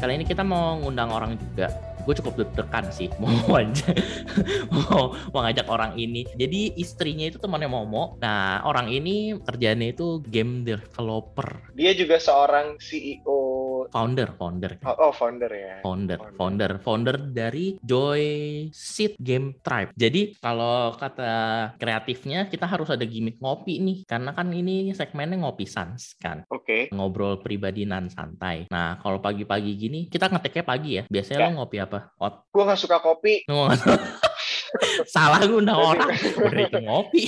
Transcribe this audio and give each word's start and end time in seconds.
Kali 0.00 0.16
ini 0.16 0.24
kita 0.24 0.40
mau 0.40 0.80
ngundang 0.80 1.12
orang 1.12 1.36
juga. 1.36 1.68
Gue 2.08 2.16
cukup 2.16 2.40
deg-degan 2.40 2.88
sih 2.88 3.12
mau 3.20 3.28
aja 3.52 3.92
mau, 4.72 5.12
mau 5.12 5.40
ngajak 5.44 5.68
orang 5.68 5.92
ini. 6.00 6.24
Jadi 6.32 6.72
istrinya 6.80 7.28
itu 7.28 7.36
temannya 7.36 7.68
Momo. 7.68 8.16
Nah 8.16 8.64
orang 8.64 8.88
ini 8.88 9.36
kerjanya 9.44 9.92
itu 9.92 10.24
game 10.24 10.64
developer, 10.64 11.68
Dia 11.76 11.92
juga 11.92 12.16
seorang 12.16 12.80
CEO. 12.80 13.49
Founder, 13.90 14.32
founder, 14.32 14.72
Oh, 14.82 15.10
oh, 15.10 15.12
founder 15.12 15.50
ya. 15.50 15.74
founder, 15.82 16.16
Founder. 16.16 16.36
founder, 16.38 16.72
founder 16.80 17.16
dari 17.28 17.76
Joy 17.80 18.22
Seed 18.70 19.18
Game 19.18 19.58
Tribe. 19.58 19.90
Jadi 19.92 20.38
kalau 20.38 20.94
kata 20.94 21.32
kreatifnya 21.76 22.46
kita 22.46 22.64
harus 22.64 22.88
ada 22.88 23.02
gimmick 23.02 23.36
ngopi 23.38 23.78
nih, 23.78 24.06
karena 24.06 24.30
kan 24.30 24.48
ini 24.48 24.90
segmennya 24.92 25.42
ngopi 25.42 25.66
sans 25.66 26.14
kan. 26.16 26.46
Oke. 26.48 26.88
ngobrol 26.90 27.40
pribadi 27.40 27.82
nan 27.82 28.06
santai. 28.06 28.70
Nah, 28.70 28.96
kalau 28.98 29.18
pagi-pagi 29.18 29.74
gini, 29.74 30.00
kita 30.06 30.30
ngeteknya 30.30 30.64
pagi 30.64 30.90
ya. 30.96 31.02
Biasanya 31.06 31.38
Ya. 31.38 31.46
lo 31.48 31.58
ngopi 31.58 31.76
apa? 31.78 31.98
Ot. 32.16 32.46
Gue 32.48 32.62
nggak 32.62 32.78
suka 32.78 32.98
kopi. 33.00 33.42
Salah 35.06 35.40
gue 35.42 35.58
undang 35.58 35.78
orang. 35.78 36.10
Udah 36.38 36.62
itu 36.62 36.78
ngopi. 36.80 37.24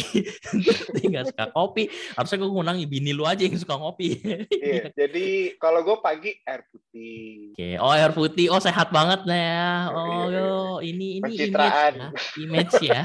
Dia 0.96 1.06
nggak 1.08 1.26
suka 1.34 1.44
kopi. 1.50 1.88
Harusnya 2.14 2.38
gue 2.38 2.50
ngundang 2.50 2.78
bini 2.86 3.10
lu 3.10 3.24
aja 3.24 3.42
yang 3.42 3.56
suka 3.56 3.74
ngopi. 3.76 4.18
Iya. 4.48 4.90
Jadi 4.92 5.56
kalau 5.58 5.82
gue 5.82 5.96
pagi 5.98 6.30
air 6.42 6.62
putih. 6.68 7.52
Oke, 7.52 7.70
oh 7.78 7.92
air 7.92 8.12
putih, 8.12 8.46
oh 8.48 8.60
sehat 8.60 8.88
banget 8.90 9.24
lah 9.24 9.38
ya. 9.38 9.70
Oh, 9.90 10.00
Iya, 10.02 10.18
iya. 10.28 10.40
yo, 10.40 10.50
ini 10.82 11.06
ini 11.18 11.32
Pencitraan. 11.32 11.92
image 11.96 12.12
ya, 12.12 12.42
image 12.42 12.74
ya, 12.84 13.00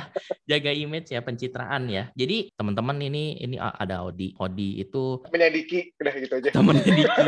jaga 0.45 0.71
image 0.71 1.09
ya, 1.11 1.19
pencitraan 1.21 1.83
ya. 1.87 2.03
Jadi 2.13 2.51
teman-teman 2.53 2.97
ini 2.99 3.37
ini 3.37 3.55
ada 3.57 4.03
Odi, 4.03 4.33
Odi 4.37 4.79
itu 4.79 5.19
Temennya 5.23 5.49
Diki. 5.51 5.79
Udah 5.97 6.13
gitu 6.15 6.33
aja. 6.39 6.49
temennya 6.51 6.83
Diki. 6.97 7.21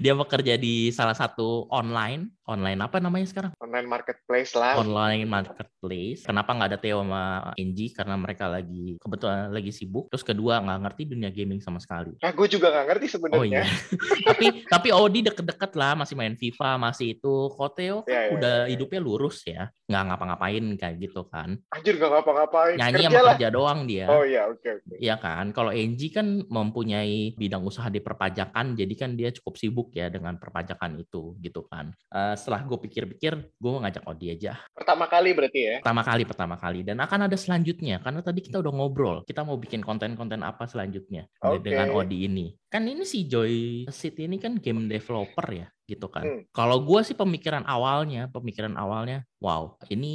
Dia 0.00 0.12
bekerja 0.14 0.54
di 0.56 0.90
salah 0.90 1.14
satu 1.14 1.66
online, 1.70 2.30
online 2.46 2.80
apa 2.80 2.98
namanya 2.98 3.26
sekarang? 3.26 3.52
Online 3.58 3.86
marketplace 3.86 4.52
lah. 4.54 4.78
Online 4.78 5.24
marketplace. 5.66 6.22
Kenapa 6.22 6.50
nggak 6.54 6.70
ada 6.70 6.78
Theo 6.78 7.02
sama 7.02 7.24
Enji? 7.58 7.86
Karena 7.90 8.14
mereka 8.14 8.46
lagi 8.46 8.96
kebetulan 9.02 9.50
lagi 9.50 9.72
sibuk. 9.74 10.06
Terus 10.14 10.24
kedua 10.24 10.62
nggak 10.62 10.80
ngerti 10.86 11.02
dunia 11.10 11.30
gaming 11.34 11.58
sama 11.58 11.82
sekali. 11.82 12.14
Nah, 12.22 12.32
gue 12.32 12.46
juga 12.46 12.70
nggak 12.70 12.86
ngerti 12.86 13.06
Oh 13.06 13.12
sebenarnya. 13.18 13.62
iya. 13.62 13.64
tapi 14.30 14.46
tapi 14.66 14.88
Odi 14.94 15.20
deket-deket 15.26 15.72
lah, 15.74 15.92
masih 15.98 16.14
main 16.14 16.38
FIFA, 16.38 16.70
masih 16.78 17.18
itu. 17.18 17.34
Kok 17.50 17.70
Theo 17.74 17.96
kan 18.06 18.12
iya, 18.12 18.30
udah 18.32 18.56
iya. 18.66 18.70
hidupnya 18.76 19.00
lurus 19.02 19.42
ya, 19.44 19.68
nggak 19.90 20.02
ngapa-ngapain 20.12 20.64
kayak 20.78 20.96
gitu 21.02 21.22
kan. 21.26 21.58
Anjir 21.74 21.94
nggak 21.98 22.12
ngapa-ngapain. 22.20 22.76
Nyanyi 22.78 22.94
Kerja 22.96 23.08
sama 23.10 23.20
lah. 23.20 23.34
kerja 23.36 23.48
doang 23.50 23.80
dia. 23.88 24.06
Oh 24.06 24.22
iya, 24.22 24.46
oke 24.46 24.68
oke. 24.82 24.94
Iya 25.02 25.16
kan, 25.18 25.50
kalau 25.50 25.74
Enji 25.74 26.08
kan 26.14 26.46
mempunyai 26.46 27.34
bidang 27.34 27.62
usaha 27.66 27.90
di 27.90 27.98
perpajakan, 28.00 28.78
jadi 28.78 28.94
kan 28.94 29.18
dia 29.18 29.30
cukup 29.34 29.54
sibuk 29.58 29.88
ya 29.96 30.08
dengan 30.12 30.38
perpajakan 30.38 31.00
itu, 31.00 31.34
gitu 31.42 31.66
kan. 31.66 31.90
Eh, 32.12 32.34
setelah 32.38 32.62
gue 32.64 32.78
pikir-pikir, 32.86 33.32
gue 33.56 33.70
ngajak 33.82 34.04
Odi 34.06 34.32
aja. 34.32 34.58
Pertama 34.72 35.08
kali 35.10 35.32
berarti 35.32 35.55
ya. 35.58 35.76
Pertama 35.80 36.02
kali, 36.04 36.22
pertama 36.28 36.56
kali. 36.60 36.80
Dan 36.84 37.00
akan 37.00 37.30
ada 37.30 37.36
selanjutnya, 37.38 38.02
karena 38.04 38.20
tadi 38.20 38.44
kita 38.44 38.60
udah 38.60 38.72
ngobrol. 38.74 39.16
Kita 39.24 39.46
mau 39.46 39.56
bikin 39.56 39.80
konten-konten 39.80 40.44
apa 40.44 40.68
selanjutnya 40.68 41.24
Oke. 41.40 41.64
dengan 41.64 41.94
Odi 41.96 42.28
ini. 42.28 42.52
Kan 42.68 42.84
ini 42.84 43.08
si 43.08 43.24
Joy 43.24 43.86
City 43.88 44.28
ini 44.28 44.36
kan 44.36 44.60
game 44.60 44.90
developer 44.90 45.46
ya, 45.48 45.66
gitu 45.86 46.10
kan. 46.12 46.24
Hmm. 46.26 46.42
Kalau 46.52 46.82
gue 46.82 47.00
sih 47.06 47.16
pemikiran 47.16 47.64
awalnya, 47.64 48.28
pemikiran 48.28 48.74
awalnya, 48.76 49.24
wow, 49.38 49.78
ini 49.88 50.14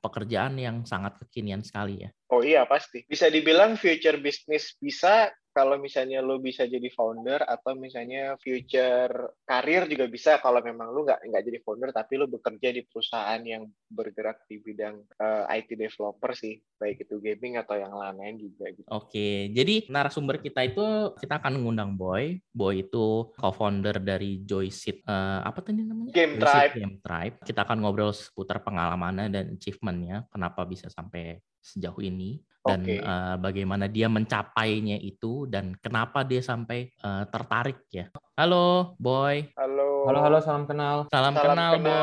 pekerjaan 0.00 0.58
yang 0.58 0.82
sangat 0.88 1.20
kekinian 1.22 1.62
sekali 1.62 2.02
ya. 2.02 2.10
Oh 2.32 2.40
iya 2.40 2.64
pasti. 2.64 3.04
Bisa 3.04 3.28
dibilang 3.28 3.76
future 3.76 4.16
business 4.16 4.72
bisa 4.80 5.28
kalau 5.52 5.76
misalnya 5.76 6.24
lo 6.24 6.40
bisa 6.40 6.64
jadi 6.64 6.88
founder 6.88 7.44
atau 7.44 7.76
misalnya 7.76 8.40
future 8.40 9.36
karir 9.44 9.84
juga 9.84 10.08
bisa 10.08 10.40
kalau 10.40 10.64
memang 10.64 10.88
lo 10.88 11.04
nggak 11.04 11.28
nggak 11.28 11.44
jadi 11.44 11.58
founder 11.60 11.90
tapi 11.92 12.16
lo 12.16 12.26
bekerja 12.26 12.72
di 12.72 12.82
perusahaan 12.88 13.40
yang 13.44 13.68
bergerak 13.92 14.48
di 14.48 14.58
bidang 14.64 15.04
eh, 15.20 15.56
IT 15.60 15.76
developer 15.76 16.32
sih 16.32 16.56
baik 16.80 17.04
itu 17.06 17.20
gaming 17.22 17.60
atau 17.60 17.78
yang 17.78 17.94
lain-lain 17.94 18.42
juga 18.42 18.66
gitu. 18.74 18.88
Oke, 18.90 19.52
jadi 19.54 19.86
narasumber 19.86 20.42
kita 20.42 20.66
itu 20.66 21.14
kita 21.20 21.38
akan 21.38 21.60
mengundang 21.60 21.94
Boy. 21.94 22.42
Boy 22.50 22.82
itu 22.82 23.30
co-founder 23.38 24.02
dari 24.02 24.42
Joyseed. 24.42 25.04
eh, 25.06 25.40
apa 25.46 25.62
tadi 25.62 25.86
namanya? 25.86 26.10
Game 26.10 26.42
Tribe. 26.42 26.72
Game 26.74 26.96
Tribe. 26.98 27.36
Kita 27.46 27.62
akan 27.62 27.78
ngobrol 27.84 28.10
seputar 28.10 28.64
pengalamannya 28.64 29.30
dan 29.30 29.44
achievementnya. 29.54 30.26
Kenapa 30.32 30.66
bisa 30.66 30.90
sampai 30.90 31.38
sejauh 31.62 32.02
ini 32.02 32.42
dan 32.62 32.80
Oke. 32.86 33.02
eh, 33.02 33.36
bagaimana 33.42 33.90
dia 33.90 34.06
mencapainya 34.06 34.96
itu 35.02 35.50
dan 35.50 35.74
kenapa 35.82 36.22
dia 36.22 36.38
sampai 36.40 36.86
eh, 36.90 37.24
tertarik 37.28 37.90
ya. 37.90 38.06
Halo, 38.42 38.98
Boy. 38.98 39.54
Halo. 39.54 40.02
Halo, 40.02 40.18
halo, 40.18 40.42
salam 40.42 40.66
kenal. 40.66 41.06
Salam, 41.14 41.30
Salam 41.30 41.54
kenal, 41.54 41.72
kenal. 41.78 42.02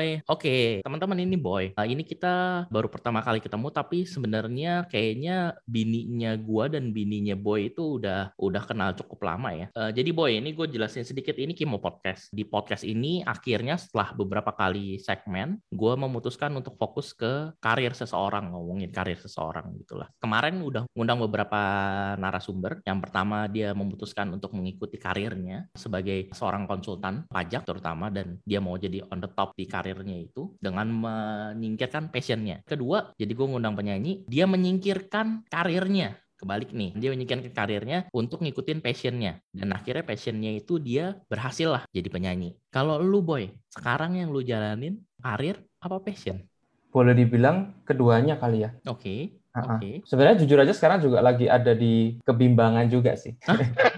Boy. 0.00 0.06
Oke, 0.32 0.80
teman-teman 0.80 1.28
ini 1.28 1.36
Boy. 1.36 1.76
Nah, 1.76 1.84
ini 1.84 2.00
kita 2.00 2.64
baru 2.72 2.88
pertama 2.88 3.20
kali 3.20 3.36
ketemu, 3.36 3.68
tapi 3.68 4.08
sebenarnya 4.08 4.88
kayaknya 4.88 5.52
bininya 5.68 6.40
gua 6.40 6.72
dan 6.72 6.88
bininya 6.88 7.36
Boy 7.36 7.68
itu 7.68 8.00
udah 8.00 8.32
udah 8.40 8.62
kenal 8.64 8.96
cukup 8.96 9.28
lama 9.28 9.52
ya. 9.52 9.68
Eh, 9.76 9.92
jadi 9.92 10.08
Boy, 10.16 10.40
ini 10.40 10.56
gue 10.56 10.72
jelasin 10.72 11.04
sedikit. 11.04 11.36
Ini 11.36 11.52
Kimo 11.52 11.76
Podcast. 11.76 12.32
Di 12.32 12.48
podcast 12.48 12.80
ini 12.88 13.20
akhirnya 13.20 13.76
setelah 13.76 14.16
beberapa 14.16 14.56
kali 14.56 14.96
segmen, 15.04 15.60
gua 15.68 16.00
memutuskan 16.00 16.48
untuk 16.56 16.80
fokus 16.80 17.12
ke 17.12 17.52
karir 17.60 17.92
seseorang, 17.92 18.56
ngomongin 18.56 18.88
karir 18.88 19.20
seseorang 19.20 19.68
gitulah. 19.84 20.08
Kemarin 20.16 20.64
udah 20.64 20.88
ngundang 20.96 21.20
beberapa 21.20 21.60
narasumber. 22.16 22.80
Yang 22.88 22.98
pertama 23.04 23.44
dia 23.52 23.76
memutuskan 23.76 24.32
untuk 24.32 24.56
mengikuti 24.56 24.96
karirnya 24.96 25.68
sebagai 25.74 26.30
seorang 26.30 26.70
konsultan 26.70 27.26
pajak 27.26 27.66
terutama 27.66 28.08
dan 28.08 28.38
dia 28.46 28.62
mau 28.62 28.78
jadi 28.78 29.02
on 29.10 29.18
the 29.18 29.30
top 29.34 29.58
di 29.58 29.66
karirnya 29.66 30.22
itu 30.22 30.54
dengan 30.62 30.86
menyingkirkan 30.88 32.14
passionnya. 32.14 32.62
Kedua, 32.62 33.10
jadi 33.18 33.34
gue 33.34 33.46
ngundang 33.46 33.74
penyanyi, 33.74 34.22
dia 34.30 34.46
menyingkirkan 34.46 35.50
karirnya. 35.50 36.16
Kebalik 36.34 36.74
nih, 36.74 36.94
dia 36.98 37.10
menyingkirkan 37.14 37.50
karirnya 37.54 37.98
untuk 38.14 38.42
ngikutin 38.42 38.78
passionnya. 38.78 39.42
Dan 39.50 39.74
akhirnya 39.74 40.06
passionnya 40.06 40.54
itu 40.54 40.78
dia 40.78 41.18
berhasil 41.26 41.70
lah 41.70 41.82
jadi 41.90 42.06
penyanyi. 42.10 42.54
Kalau 42.70 43.02
lu 43.02 43.22
boy, 43.22 43.50
sekarang 43.70 44.18
yang 44.18 44.30
lu 44.30 44.42
jalanin 44.46 45.02
karir 45.18 45.58
apa 45.82 45.98
passion? 46.02 46.42
Boleh 46.94 47.14
dibilang 47.18 47.82
keduanya 47.82 48.38
kali 48.38 48.62
ya. 48.62 48.70
Oke, 48.86 49.10
Ha-ha. 49.10 49.43
Oke. 49.54 49.90
Sebenarnya 50.04 50.36
jujur 50.42 50.58
aja 50.58 50.74
sekarang 50.74 50.98
juga 50.98 51.18
lagi 51.18 51.46
ada 51.46 51.72
di 51.72 52.18
kebimbangan 52.20 52.86
juga 52.86 53.14
sih. 53.14 53.34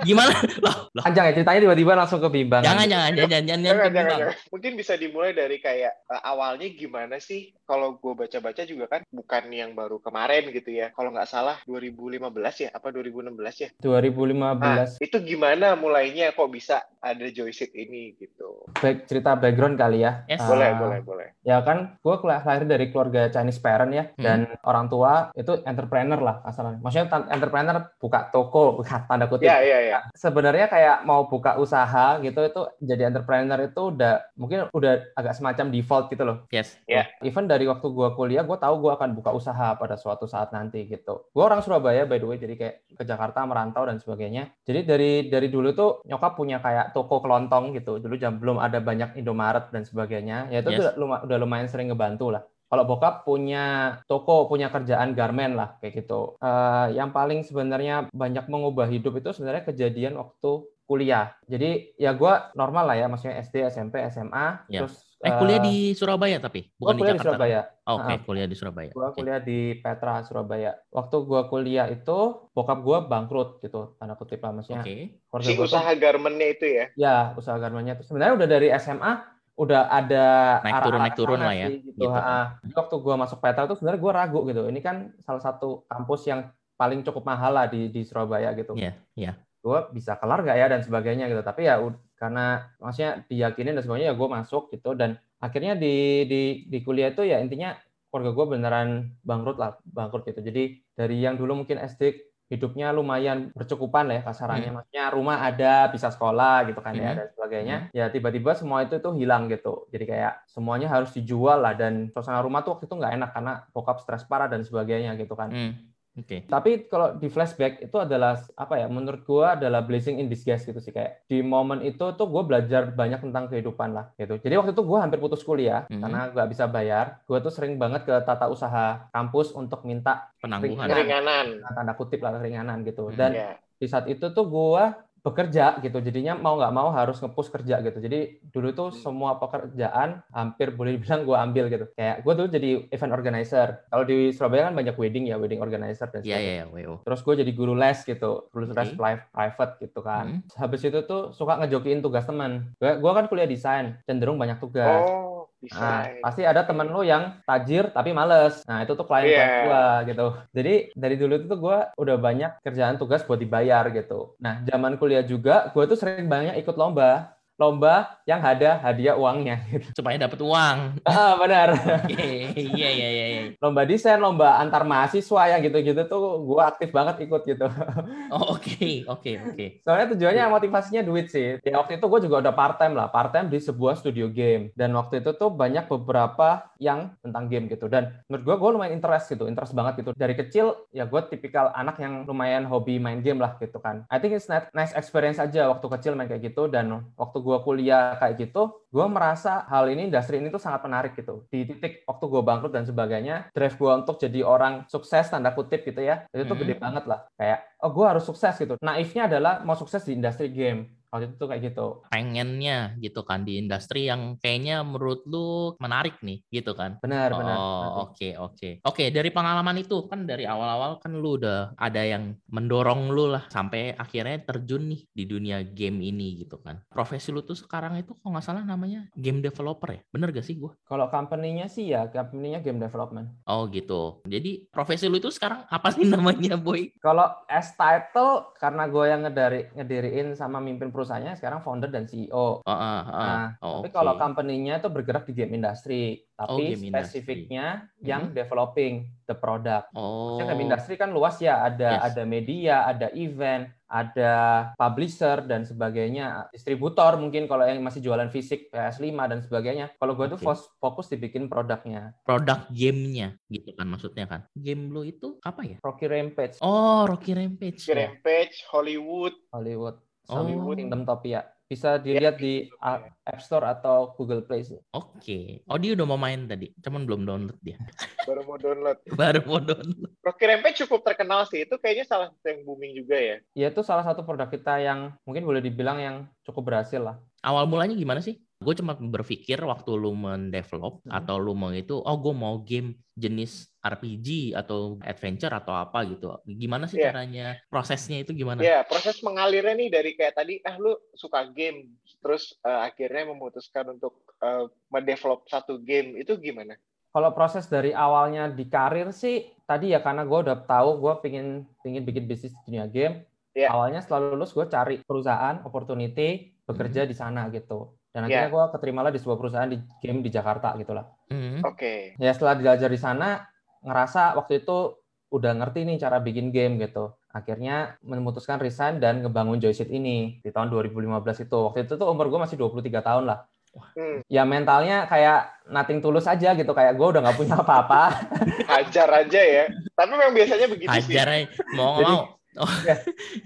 Gimana? 0.05 0.33
Loh, 0.61 0.93
loh. 0.93 1.03
Panjang 1.03 1.29
ya 1.29 1.33
ceritanya 1.35 1.61
tiba-tiba 1.65 1.93
langsung 1.95 2.21
kebimbangan. 2.21 2.67
Jangan, 2.67 2.87
jangan, 2.87 3.11
jangan, 3.13 3.31
jangan, 3.31 3.45
jangan, 3.47 3.65
Jangan, 3.67 3.91
jangan, 3.93 4.11
jangan. 4.13 4.37
Mungkin 4.53 4.73
bisa 4.77 4.93
dimulai 4.95 5.33
dari 5.33 5.57
kayak 5.59 5.93
eh, 6.07 6.23
awalnya 6.23 6.69
gimana 6.71 7.17
sih? 7.17 7.57
Kalau 7.67 7.99
gue 7.99 8.15
baca-baca 8.15 8.63
juga 8.63 8.87
kan 8.87 9.01
bukan 9.09 9.43
yang 9.51 9.75
baru 9.75 9.99
kemarin 9.99 10.49
gitu 10.51 10.71
ya. 10.71 10.93
Kalau 10.93 11.11
nggak 11.11 11.27
salah 11.27 11.57
2015 11.65 12.31
ya, 12.63 12.69
apa 12.71 12.89
2016 12.91 13.35
ya? 13.59 13.69
2015 13.81 14.55
Nah, 14.57 14.87
itu 14.99 15.17
gimana 15.21 15.75
mulainya 15.75 16.31
kok 16.31 16.49
bisa 16.49 16.85
ada 17.01 17.27
joystick 17.29 17.71
ini 17.73 18.15
gitu? 18.17 18.67
back, 18.77 19.07
cerita 19.09 19.35
background 19.35 19.79
kali 19.79 20.03
ya. 20.03 20.23
Yes. 20.27 20.43
Ah, 20.43 20.49
Boleh, 20.51 20.71
boleh, 20.79 20.99
boleh. 21.03 21.29
Ya 21.43 21.59
kan, 21.63 21.99
gue 21.99 22.15
lahir 22.27 22.65
dari 22.67 22.91
keluarga 22.91 23.31
Chinese 23.31 23.59
parent 23.59 23.93
ya, 23.93 24.05
Hmm. 24.17 24.23
dan 24.23 24.39
orang 24.63 24.87
tua 24.87 25.31
itu 25.35 25.46
entrepreneur 25.63 26.19
lah 26.19 26.37
asalnya. 26.43 26.83
Maksudnya 26.83 27.07
entrepreneur 27.31 27.77
buka 28.01 28.33
toko, 28.35 28.81
buka 28.83 29.03
tanda 29.09 29.31
kutip. 29.31 29.47
Ya, 29.47 29.63
ya, 29.63 29.79
ya. 29.85 29.99
Sebenarnya 30.17 30.67
kayak 30.67 31.07
mau 31.07 31.31
buka 31.31 31.61
usaha 31.61 32.19
gitu 32.19 32.41
itu 32.43 32.63
jadi 32.83 33.13
entrepreneur 33.13 33.61
itu 33.63 33.95
udah 33.95 34.35
mungkin 34.35 34.67
udah 34.73 35.13
agak 35.15 35.37
semacam 35.37 35.71
default 35.71 36.07
gitu 36.11 36.25
loh. 36.27 36.37
Yes. 36.51 36.75
Ya. 36.91 37.07
Even 37.23 37.47
dari 37.47 37.69
waktu 37.71 37.87
gue 37.87 38.09
kuliah, 38.17 38.43
gue 38.43 38.59
tahu 38.59 38.75
gue 38.83 38.93
akan 38.97 39.15
buka 39.15 39.31
usaha 39.31 39.77
pada 39.77 39.95
suatu 39.95 40.25
saat 40.27 40.51
nanti 40.51 40.89
gitu. 40.89 41.29
Gue 41.31 41.45
orang 41.45 41.61
Surabaya 41.61 42.09
by 42.09 42.19
the 42.19 42.27
way, 42.27 42.39
jadi 42.41 42.55
kayak 42.57 42.75
ke 42.97 43.05
Jakarta 43.05 43.45
merantau 43.45 43.85
dan 43.85 44.01
sebagainya. 44.01 44.51
Jadi 44.65 44.81
dari 44.83 45.13
dari 45.29 45.49
dulu 45.53 45.71
tuh 45.77 45.91
nyokap 46.09 46.33
punya 46.35 46.59
kayak 46.59 46.97
toko 46.97 47.21
kelontong 47.21 47.77
gitu. 47.77 48.01
Dulu 48.01 48.15
jam 48.17 48.41
belum 48.41 48.57
ada 48.59 48.81
banyak 48.81 49.15
Indomaret 49.21 49.69
dan 49.71 49.85
sebagainya. 49.85 50.49
Ya 50.51 50.65
itu 50.65 50.73
Yes. 50.73 50.97
udah, 50.99 51.25
udah 51.25 51.37
lumayan 51.39 51.69
sering 51.69 51.93
ngebantu 51.93 52.33
lah. 52.33 52.43
Kalau 52.67 52.83
bokap 52.83 53.23
punya 53.23 53.65
toko, 54.05 54.51
punya 54.51 54.67
kerjaan 54.69 55.15
garmen 55.15 55.55
lah 55.55 55.79
kayak 55.79 56.03
gitu. 56.03 56.35
Eh, 56.39 56.99
yang 56.99 57.15
paling 57.15 57.47
sebenarnya 57.47 58.11
banyak 58.11 58.51
mengubah 58.51 58.91
hidup 58.91 59.15
itu 59.17 59.31
sebenarnya 59.31 59.63
kejadian 59.65 60.19
waktu 60.19 60.67
kuliah. 60.83 61.35
Jadi 61.47 61.95
ya 61.95 62.15
gue 62.15 62.33
normal 62.55 62.87
lah 62.87 62.97
ya, 62.97 63.07
maksudnya 63.07 63.39
SD, 63.39 63.67
SMP, 63.67 64.03
SMA, 64.07 64.67
Ya. 64.67 64.83
terus 64.83 65.03
Eh 65.17 65.33
kuliah 65.41 65.59
di 65.59 65.97
Surabaya 65.97 66.37
tapi 66.37 66.69
gua 66.77 66.93
bukan 66.93 66.95
di 66.95 67.01
kuliah 67.01 67.09
di 67.09 67.19
Jakarta. 67.19 67.31
Surabaya. 67.41 67.61
Oke, 67.89 68.13
Ah. 68.13 68.19
kuliah 68.21 68.47
di 68.47 68.55
Surabaya. 68.55 68.91
Gua 68.93 69.07
Oke. 69.09 69.17
kuliah 69.17 69.41
di 69.41 69.59
Petra 69.75 70.15
Surabaya. 70.23 70.73
Waktu 70.93 71.17
gua 71.25 71.43
kuliah 71.49 71.87
itu 71.89 72.19
bokap 72.53 72.79
gua 72.85 72.99
bangkrut 73.01 73.59
gitu, 73.59 73.97
tanda 73.97 74.13
kutip 74.13 74.45
lah 74.45 74.53
maksudnya. 74.53 74.85
Oke. 74.85 75.17
Keluarga 75.25 75.49
Si 75.49 75.57
gua 75.57 75.67
usaha 75.67 75.91
garmennya 75.97 76.49
itu 76.53 76.67
ya. 76.69 76.85
ya 76.95 77.17
usaha 77.33 77.57
garmennya 77.57 77.97
itu 77.97 78.05
sebenarnya 78.05 78.35
udah 78.37 78.49
dari 78.49 78.69
SMA 78.71 79.13
udah 79.57 79.89
ada 79.89 80.25
Naik 80.61 80.73
arah-arah 80.73 80.85
turun, 80.85 81.01
naik 81.01 81.17
turun 81.17 81.41
lah 81.41 81.55
ya, 81.57 81.67
sih, 81.73 81.79
gitu. 81.81 82.05
gitu. 82.05 82.13
Jadi 82.13 82.75
waktu 82.77 82.97
gua 83.01 83.15
masuk 83.17 83.39
Petra 83.41 83.65
itu 83.65 83.75
sebenarnya 83.81 84.01
gua 84.05 84.13
ragu 84.13 84.41
gitu. 84.45 84.63
Ini 84.69 84.81
kan 84.85 84.97
salah 85.25 85.41
satu 85.41 85.89
kampus 85.89 86.29
yang 86.29 86.41
paling 86.77 87.01
cukup 87.01 87.25
mahal 87.25 87.57
lah 87.57 87.67
di 87.67 87.89
di 87.89 88.05
Surabaya 88.05 88.53
gitu. 88.53 88.77
Iya, 88.77 88.93
iya. 89.17 89.33
gue 89.67 89.81
bisa 89.99 90.15
kelar 90.15 90.47
gak 90.47 90.63
ya 90.63 90.71
dan 90.71 90.79
sebagainya 90.79 91.27
gitu 91.27 91.43
tapi 91.43 91.67
ya 91.67 91.83
karena 92.15 92.71
maksudnya 92.79 93.27
diyakinin 93.27 93.75
dan 93.75 93.83
sebagainya 93.83 94.09
ya 94.13 94.17
gue 94.17 94.29
masuk 94.31 94.71
gitu 94.71 94.95
dan 94.95 95.19
akhirnya 95.43 95.75
di 95.75 96.23
di 96.31 96.43
di 96.71 96.79
kuliah 96.87 97.11
itu 97.11 97.27
ya 97.27 97.43
intinya 97.43 97.75
keluarga 98.15 98.31
gue 98.31 98.47
beneran 98.47 98.89
bangkrut 99.27 99.59
lah 99.59 99.77
bangkrut 99.85 100.25
gitu 100.31 100.41
jadi 100.41 100.81
dari 100.97 101.19
yang 101.19 101.37
dulu 101.37 101.67
mungkin 101.67 101.77
SD 101.77 102.15
hidupnya 102.47 102.95
lumayan 102.95 103.51
bercukupan 103.59 104.07
lah 104.07 104.15
ya 104.19 104.23
kasarannya 104.23 104.71
hmm. 104.71 104.77
maksudnya 104.79 105.05
rumah 105.11 105.43
ada 105.43 105.91
bisa 105.91 106.15
sekolah 106.15 106.71
gitu 106.71 106.79
kan 106.79 106.95
ya 106.95 107.11
hmm. 107.11 107.19
dan 107.19 107.27
sebagainya 107.35 107.77
hmm. 107.77 107.91
ya 107.91 108.05
tiba-tiba 108.07 108.55
semua 108.55 108.87
itu 108.87 109.03
tuh 109.03 109.19
hilang 109.19 109.51
gitu 109.51 109.91
jadi 109.91 110.05
kayak 110.07 110.35
semuanya 110.47 110.87
harus 110.87 111.11
dijual 111.11 111.59
lah 111.59 111.75
dan 111.75 112.07
suasana 112.15 112.39
rumah 112.39 112.63
tuh 112.63 112.79
waktu 112.79 112.87
itu 112.87 112.95
nggak 112.95 113.15
enak 113.19 113.31
karena 113.35 113.53
bokap 113.75 113.99
stres 113.99 114.23
parah 114.31 114.47
dan 114.47 114.63
sebagainya 114.63 115.19
gitu 115.19 115.35
kan 115.35 115.51
hmm. 115.51 115.73
Oke. 116.17 116.25
Okay. 116.25 116.41
Tapi 116.49 116.71
kalau 116.89 117.13
di 117.21 117.29
flashback 117.29 117.85
itu 117.85 117.97
adalah 118.01 118.41
apa 118.57 118.81
ya? 118.81 118.89
Menurut 118.89 119.21
gua 119.29 119.53
adalah 119.53 119.85
blessing 119.85 120.17
in 120.17 120.33
disguise 120.33 120.65
gitu 120.65 120.81
sih 120.81 120.89
kayak 120.89 121.29
di 121.29 121.45
momen 121.45 121.85
itu 121.85 122.03
tuh 122.17 122.27
gue 122.33 122.43
belajar 122.43 122.89
banyak 122.89 123.21
tentang 123.21 123.53
kehidupan 123.53 123.93
lah 123.93 124.17
gitu. 124.17 124.41
Jadi 124.41 124.55
waktu 124.57 124.73
itu 124.73 124.83
gue 124.83 124.99
hampir 124.99 125.21
putus 125.21 125.45
kuliah 125.45 125.85
mm 125.87 125.93
-hmm. 125.93 126.01
karena 126.01 126.21
gak 126.33 126.49
bisa 126.49 126.65
bayar. 126.65 127.21
Gue 127.29 127.39
tuh 127.45 127.53
sering 127.53 127.77
banget 127.77 128.09
ke 128.09 128.15
tata 128.25 128.49
usaha 128.49 129.13
kampus 129.13 129.53
untuk 129.53 129.85
minta 129.85 130.33
penangguhan, 130.41 130.89
keringanan, 130.89 131.47
tanda 131.63 131.93
kutip 131.93 132.25
lah 132.25 132.41
keringanan 132.41 132.81
gitu. 132.89 133.13
Dan 133.13 133.37
yeah. 133.37 133.55
di 133.77 133.85
saat 133.85 134.09
itu 134.09 134.33
tuh 134.33 134.49
gue 134.49 134.85
bekerja 135.27 135.83
gitu. 135.83 135.99
Jadinya 135.99 136.39
mau 136.39 136.55
nggak 136.55 136.71
mau 136.71 136.95
harus 136.95 137.19
ngepus 137.19 137.51
kerja 137.51 137.83
gitu. 137.83 137.99
Jadi 137.99 138.39
dulu 138.55 138.71
tuh 138.71 138.89
hmm. 138.95 138.99
semua 139.03 139.43
pekerjaan 139.43 140.23
hampir 140.31 140.71
boleh 140.71 140.95
dibilang 140.95 141.27
gue 141.27 141.37
ambil 141.37 141.65
gitu. 141.67 141.87
Kayak 141.99 142.23
gue 142.23 142.33
tuh 142.39 142.47
jadi 142.47 142.71
event 142.95 143.13
organizer. 143.13 143.69
Kalau 143.91 144.05
di 144.07 144.31
Surabaya 144.31 144.71
kan 144.71 144.75
banyak 144.79 144.95
wedding 144.95 145.27
ya 145.27 145.37
wedding 145.37 145.59
organizer 145.59 146.07
dan 146.15 146.23
iya, 146.23 146.39
sebagainya 146.39 146.65
yeah, 146.71 146.95
yeah, 146.95 146.97
terus 147.03 147.21
gue 147.27 147.35
jadi 147.43 147.51
guru 147.51 147.75
les 147.75 147.99
gitu 148.07 148.47
guru 148.55 148.71
les 148.71 148.91
okay. 148.95 149.19
private 149.35 149.73
gitu 149.83 150.01
kan. 150.07 150.25
Hmm. 150.27 150.41
habis 150.55 150.81
itu 150.87 151.03
tuh 151.03 151.35
suka 151.35 151.59
ngejokiin 151.59 152.01
tugas 152.01 152.25
teman. 152.25 152.71
Gue 152.79 153.13
kan 153.13 153.27
kuliah 153.27 153.51
desain 153.51 153.99
cenderung 154.07 154.39
banyak 154.39 154.63
tugas. 154.63 155.03
Oh 155.11 155.36
Nah, 155.73 156.21
pasti 156.21 156.43
ada 156.45 156.63
temen 156.63 156.89
lu 156.93 157.01
yang 157.03 157.41
tajir 157.49 157.89
tapi 157.91 158.13
males. 158.13 158.61
Nah, 158.69 158.85
itu 158.85 158.93
tuh 158.93 159.07
klien 159.09 159.33
yeah. 159.33 159.65
gua 159.65 159.85
gitu. 160.05 160.27
Jadi 160.53 160.75
dari 160.93 161.17
dulu 161.17 161.35
itu 161.41 161.57
gua 161.57 161.91
udah 161.97 162.17
banyak 162.21 162.61
kerjaan 162.61 163.01
tugas 163.01 163.25
buat 163.25 163.41
dibayar 163.41 163.89
gitu. 163.91 164.37
Nah, 164.39 164.63
zaman 164.69 165.01
kuliah 165.01 165.25
juga 165.25 165.73
gua 165.73 165.89
tuh 165.89 165.99
sering 165.99 166.29
banyak 166.29 166.61
ikut 166.61 166.77
lomba 166.77 167.36
lomba 167.57 168.21
yang 168.29 168.45
ada 168.45 168.77
hadiah 168.85 169.17
uangnya. 169.17 169.65
Gitu. 169.73 169.89
supaya 169.99 170.21
dapat 170.21 170.41
uang. 170.45 170.77
Ah 171.09 171.35
benar. 171.41 171.69
Iya, 172.07 172.53
iya 172.53 172.89
iya 172.91 173.27
iya. 173.27 173.43
Lomba 173.61 173.89
desain 173.89 174.21
lomba 174.21 174.61
antar 174.61 174.85
mahasiswa 174.85 175.43
yang 175.49 175.61
gitu-gitu 175.65 176.05
tuh 176.05 176.45
gue 176.45 176.63
aktif 176.63 176.93
banget 176.93 177.25
ikut 177.27 177.43
gitu. 177.45 177.67
Oh 178.27 178.59
oke 178.59 179.07
oke 179.07 179.33
oke. 179.55 179.67
Soalnya 179.87 180.11
tujuannya 180.11 180.51
motivasinya 180.51 181.03
duit 181.07 181.31
sih. 181.31 181.63
Ya 181.63 181.79
waktu 181.79 182.03
itu 182.03 182.07
gue 182.11 182.21
juga 182.27 182.43
udah 182.43 182.53
part 182.53 182.77
time 182.77 182.99
lah 182.99 183.07
part 183.07 183.31
time 183.31 183.47
di 183.47 183.63
sebuah 183.63 183.95
studio 183.97 184.27
game. 184.29 184.75
Dan 184.75 184.93
waktu 184.99 185.23
itu 185.23 185.31
tuh 185.39 185.49
banyak 185.55 185.87
beberapa 185.87 186.75
yang 186.83 187.15
tentang 187.23 187.47
game 187.47 187.71
gitu. 187.71 187.87
Dan 187.87 188.11
menurut 188.27 188.43
gue 188.43 188.57
gue 188.59 188.71
lumayan 188.77 188.93
interest 188.99 189.31
gitu 189.31 189.47
interest 189.47 189.73
banget 189.79 190.03
gitu. 190.03 190.11
Dari 190.13 190.35
kecil 190.35 190.75
ya 190.91 191.07
gue 191.07 191.21
tipikal 191.31 191.71
anak 191.73 192.03
yang 192.03 192.27
lumayan 192.27 192.67
hobi 192.67 192.99
main 192.99 193.23
game 193.23 193.39
lah 193.39 193.55
gitu 193.63 193.79
kan. 193.79 194.03
I 194.11 194.19
think 194.19 194.35
it's 194.35 194.51
nice 194.51 194.93
experience 194.99 195.39
aja 195.39 195.71
waktu 195.71 195.87
kecil 195.87 196.19
main 196.19 196.27
kayak 196.27 196.51
gitu. 196.51 196.67
Dan 196.67 197.07
waktu 197.15 197.39
gue 197.47 197.59
kuliah 197.63 198.19
kayak 198.19 198.35
gitu, 198.43 198.83
gue 198.91 199.07
merasa 199.07 199.63
hal 199.71 199.87
ini 199.87 200.11
industri 200.11 200.43
ini 200.43 200.51
tuh 200.51 200.59
sangat 200.59 200.83
menarik 200.83 201.15
gitu. 201.15 201.47
Di 201.47 201.63
titik 201.63 202.03
waktu 202.03 202.25
gue 202.27 202.43
bangkrut 202.43 202.75
dan 202.75 202.83
sebagainya, 202.83 203.55
drive 203.55 203.79
gue 203.79 203.93
untuk 203.95 204.19
jadi 204.19 204.43
orang 204.43 204.91
sukses 204.91 205.31
tanda 205.31 205.55
kutip 205.55 205.87
gitu 205.87 206.03
ya, 206.03 206.27
itu 206.35 206.43
tuh 206.43 206.59
hmm. 206.59 206.63
gede 206.67 206.75
banget 206.83 207.05
lah. 207.07 207.23
Kayak 207.39 207.63
oh 207.87 207.91
gue 207.95 208.07
harus 208.11 208.25
sukses 208.27 208.55
gitu. 208.59 208.75
Naifnya 208.83 209.31
adalah 209.31 209.63
mau 209.63 209.79
sukses 209.79 210.03
di 210.03 210.19
industri 210.19 210.51
game 210.51 211.06
waktu 211.17 211.33
itu 211.33 211.37
tuh 211.41 211.49
kayak 211.49 211.63
gitu. 211.73 211.87
Pengennya 212.13 212.93
gitu 213.01 213.25
kan 213.25 213.49
di 213.49 213.57
industri 213.57 214.05
yang 214.05 214.37
kayaknya 214.37 214.85
menurut 214.85 215.25
lu 215.25 215.73
menarik 215.81 216.21
nih 216.21 216.45
gitu 216.53 216.77
kan? 216.77 217.01
Benar 217.01 217.33
oh, 217.33 217.39
benar 217.41 217.59
oke 218.05 218.29
oke. 218.37 218.69
Oke 218.85 219.09
dari 219.09 219.33
pengalaman 219.33 219.81
itu 219.81 220.05
kan 220.05 220.29
dari 220.29 220.45
awal-awal 220.45 221.01
kan 221.01 221.17
lu 221.17 221.41
udah 221.41 221.73
ada 221.81 222.03
yang 222.05 222.37
mendorong 222.53 223.09
lu 223.09 223.33
lah 223.33 223.49
sampai 223.49 223.97
akhirnya 223.97 224.45
terjun 224.45 224.93
nih 224.93 225.01
di 225.09 225.25
dunia 225.25 225.65
game 225.65 226.05
ini 226.05 226.45
gitu 226.45 226.61
kan. 226.61 226.83
Profesi 226.93 227.33
lu 227.33 227.41
tuh 227.41 227.57
sekarang 227.57 227.97
itu 227.97 228.13
kok 228.13 228.27
nggak 228.27 228.45
salah 228.45 228.67
namanya 228.67 229.09
game 229.17 229.41
developer 229.41 229.89
ya? 229.89 230.01
Bener 230.13 230.35
gak 230.35 230.45
sih 230.45 230.59
gua? 230.59 230.77
Kalau 230.85 231.09
company-nya 231.09 231.71
sih 231.71 231.95
ya 231.95 232.11
company-nya 232.11 232.61
game 232.61 232.83
development. 232.83 233.33
Oh 233.47 233.71
gitu. 233.71 234.21
Jadi 234.27 234.67
profesi 234.69 235.07
lu 235.07 235.17
itu 235.23 235.31
sekarang 235.31 235.65
apa 235.71 235.89
sih 235.95 236.03
namanya 236.13 236.59
boy? 236.59 236.91
Kalau 236.99 237.31
as 237.47 237.71
title 237.79 238.51
karena 238.59 238.91
gue 238.91 239.05
yang 239.07 239.23
ngedari 239.23 239.61
ngediriin 239.79 240.35
sama 240.35 240.59
mimpin 240.59 240.91
perusahaan 240.91 241.06
perusahaannya 241.07 241.39
sekarang 241.39 241.63
founder 241.63 241.87
dan 241.95 242.11
CEO. 242.11 242.67
Uh, 242.67 242.71
uh, 242.75 242.75
uh. 242.75 243.15
Nah, 243.15 243.47
oh, 243.63 243.79
tapi 243.79 243.95
okay. 243.95 243.95
kalau 243.95 244.19
company-nya 244.19 244.83
itu 244.83 244.91
bergerak 244.91 245.23
di 245.31 245.39
game 245.39 245.55
industry, 245.63 246.27
tapi 246.35 246.75
oh, 246.75 246.83
spesifiknya 246.83 247.87
industry. 247.87 248.11
yang 248.11 248.23
hmm. 248.27 248.35
developing 248.35 248.95
the 249.31 249.37
product. 249.39 249.87
Oh. 249.95 250.35
Maksudnya 250.35 250.51
game 250.51 250.65
industry 250.67 250.99
kan 250.99 251.15
luas 251.15 251.39
ya, 251.39 251.63
ada 251.63 252.03
yes. 252.03 252.03
ada 252.11 252.23
media, 252.27 252.75
ada 252.91 253.07
event, 253.15 253.71
ada 253.87 254.35
publisher 254.75 255.47
dan 255.47 255.63
sebagainya, 255.63 256.51
distributor 256.51 257.15
mungkin 257.23 257.47
kalau 257.47 257.63
yang 257.63 257.79
masih 257.87 258.03
jualan 258.03 258.27
fisik 258.35 258.67
PS5 258.75 259.15
dan 259.15 259.41
sebagainya. 259.47 259.95
Kalau 259.95 260.19
gue 260.19 260.27
okay. 260.27 260.43
tuh 260.43 260.59
fokus 260.83 261.07
dibikin 261.07 261.47
produknya. 261.47 262.19
Produk 262.27 262.67
gamenya 262.75 263.39
gitu 263.47 263.71
kan 263.79 263.87
maksudnya 263.87 264.27
kan. 264.27 264.41
Game 264.59 264.91
lo 264.91 265.07
itu 265.07 265.39
apa 265.47 265.63
ya? 265.63 265.79
Rocky 265.87 266.11
Rampage. 266.11 266.59
Oh, 266.59 267.07
Rocky 267.07 267.31
Rampage. 267.31 267.87
Rocky 267.87 267.95
Rampage, 267.95 268.57
Hollywood. 268.75 269.35
Hollywood. 269.55 270.03
Hollywood 270.29 270.77
oh. 270.77 270.79
Kingdom 270.79 271.03
Topia. 271.07 271.43
Bisa 271.67 271.99
dilihat 271.99 272.39
di 272.39 272.71
App 272.79 273.43
Store 273.43 273.67
atau 273.67 274.15
Google 274.15 274.47
Play 274.47 274.63
sih. 274.63 274.79
Oke. 274.95 275.19
Okay. 275.19 275.47
Oh 275.67 275.75
dia 275.75 275.99
udah 275.99 276.07
mau 276.07 276.15
main 276.15 276.47
tadi, 276.47 276.71
cuman 276.79 277.03
belum 277.03 277.27
download 277.27 277.59
dia. 277.59 277.75
Baru 278.29 278.47
mau 278.47 278.55
download. 278.55 278.99
Baru 279.19 279.41
mau 279.51 279.59
download. 279.59 280.15
Rocky 280.23 280.45
Rampage 280.47 280.87
cukup 280.87 281.03
terkenal 281.03 281.43
sih. 281.51 281.67
Itu 281.67 281.83
kayaknya 281.83 282.07
salah 282.07 282.31
satu 282.31 282.47
yang 282.55 282.63
booming 282.63 282.95
juga 282.95 283.19
ya. 283.19 283.37
Iya 283.59 283.67
itu 283.75 283.83
salah 283.83 284.07
satu 284.07 284.23
produk 284.23 284.47
kita 284.47 284.79
yang 284.79 285.11
mungkin 285.27 285.43
boleh 285.43 285.59
dibilang 285.59 285.99
yang 285.99 286.17
cukup 286.47 286.71
berhasil 286.71 287.03
lah. 287.03 287.19
Awal 287.43 287.67
mulanya 287.67 287.99
gimana 287.99 288.23
sih? 288.23 288.39
Gue 288.57 288.73
cuma 288.73 288.97
berpikir 288.97 289.61
waktu 289.61 289.91
lu 290.01 290.17
mendevelop 290.17 291.05
hmm. 291.05 291.13
atau 291.13 291.37
lu 291.37 291.53
mau 291.53 291.69
itu, 291.77 292.01
oh 292.01 292.17
gue 292.17 292.33
mau 292.33 292.57
game 292.65 292.97
jenis 293.13 293.69
RPG 293.85 294.57
atau 294.57 294.97
adventure 295.05 295.53
atau 295.53 295.77
apa 295.77 296.09
gitu. 296.09 296.33
Gimana 296.49 296.89
sih 296.89 296.97
yeah. 296.97 297.13
caranya? 297.13 297.47
Prosesnya 297.69 298.25
itu 298.25 298.33
gimana? 298.33 298.65
Ya, 298.65 298.81
yeah, 298.81 298.83
proses 298.89 299.21
mengalirnya 299.21 299.77
nih 299.77 299.89
dari 299.93 300.11
kayak 300.17 300.41
tadi, 300.41 300.65
ah 300.65 300.81
lu 300.81 300.97
suka 301.13 301.45
game, 301.53 302.01
terus 302.25 302.57
uh, 302.65 302.89
akhirnya 302.89 303.29
memutuskan 303.29 303.93
untuk 303.93 304.25
uh, 304.41 304.73
mendevelop 304.89 305.45
satu 305.53 305.77
game, 305.77 306.17
itu 306.17 306.33
gimana? 306.41 306.81
Kalau 307.13 307.33
proses 307.37 307.69
dari 307.69 307.93
awalnya 307.93 308.49
di 308.49 308.65
karir 308.69 309.13
sih, 309.13 309.53
tadi 309.69 309.93
ya 309.93 310.01
karena 310.01 310.25
gue 310.25 310.39
udah 310.49 310.65
tahu 310.65 311.01
gue 311.01 311.15
pingin 311.21 311.69
pingin 311.85 312.05
bikin 312.09 312.25
bisnis 312.25 312.57
di 312.57 312.73
dunia 312.73 312.89
game. 312.89 313.21
Yeah. 313.53 313.73
Awalnya 313.73 314.01
selalu 314.05 314.37
lulus 314.37 314.53
gue 314.53 314.65
cari 314.69 315.01
perusahaan, 315.05 315.61
opportunity, 315.65 316.57
bekerja 316.69 317.05
hmm. 317.05 317.09
di 317.09 317.17
sana 317.17 317.49
gitu 317.49 317.96
dan 318.17 318.25
akhirnya 318.25 318.49
yeah. 318.49 318.55
gue 318.57 318.65
keterima 318.73 319.05
lah 319.05 319.13
di 319.13 319.21
sebuah 319.21 319.37
perusahaan 319.37 319.69
di 319.69 319.77
game 320.01 320.25
di 320.25 320.33
Jakarta 320.33 320.73
gitulah. 320.81 321.05
Mm-hmm. 321.29 321.61
Oke. 321.69 321.77
Okay. 321.77 322.01
Ya 322.17 322.33
setelah 322.33 322.57
belajar 322.57 322.89
di 322.89 322.97
sana 322.97 323.45
ngerasa 323.85 324.41
waktu 324.41 324.65
itu 324.65 324.97
udah 325.29 325.53
ngerti 325.61 325.85
nih 325.85 326.01
cara 326.01 326.17
bikin 326.25 326.49
game 326.49 326.81
gitu. 326.81 327.13
Akhirnya 327.29 328.01
memutuskan 328.01 328.57
resign 328.57 329.05
dan 329.05 329.21
ngebangun 329.21 329.61
Joyset 329.61 329.93
ini 329.93 330.41
di 330.41 330.49
tahun 330.49 330.73
2015 330.73 331.45
itu. 331.45 331.59
Waktu 331.69 331.85
itu 331.85 331.93
tuh 332.01 332.09
umur 332.09 332.33
gue 332.33 332.41
masih 332.41 332.57
23 332.57 332.89
tahun 333.05 333.25
lah. 333.29 333.45
Hmm. 333.77 334.25
Ya 334.33 334.49
mentalnya 334.49 335.05
kayak 335.05 335.69
nothing 335.69 336.01
tulus 336.01 336.25
aja 336.25 336.57
gitu 336.57 336.73
kayak 336.73 336.97
gue 336.97 337.07
udah 337.13 337.21
nggak 337.21 337.37
punya 337.37 337.61
apa-apa. 337.61 338.33
Hajar 338.73 339.29
aja 339.29 339.41
ya. 339.45 339.69
Tapi 339.93 340.13
memang 340.17 340.33
biasanya 340.33 340.73
begitu 340.73 340.89
Hajar 340.89 341.05
sih. 341.05 341.21
Hajar 341.21 341.29
aja. 341.37 341.47
Mau 341.77 342.01
Jadi, 342.01 342.15
mau. 342.17 342.25
Oh. 342.57 342.73
Ya, 342.89 342.97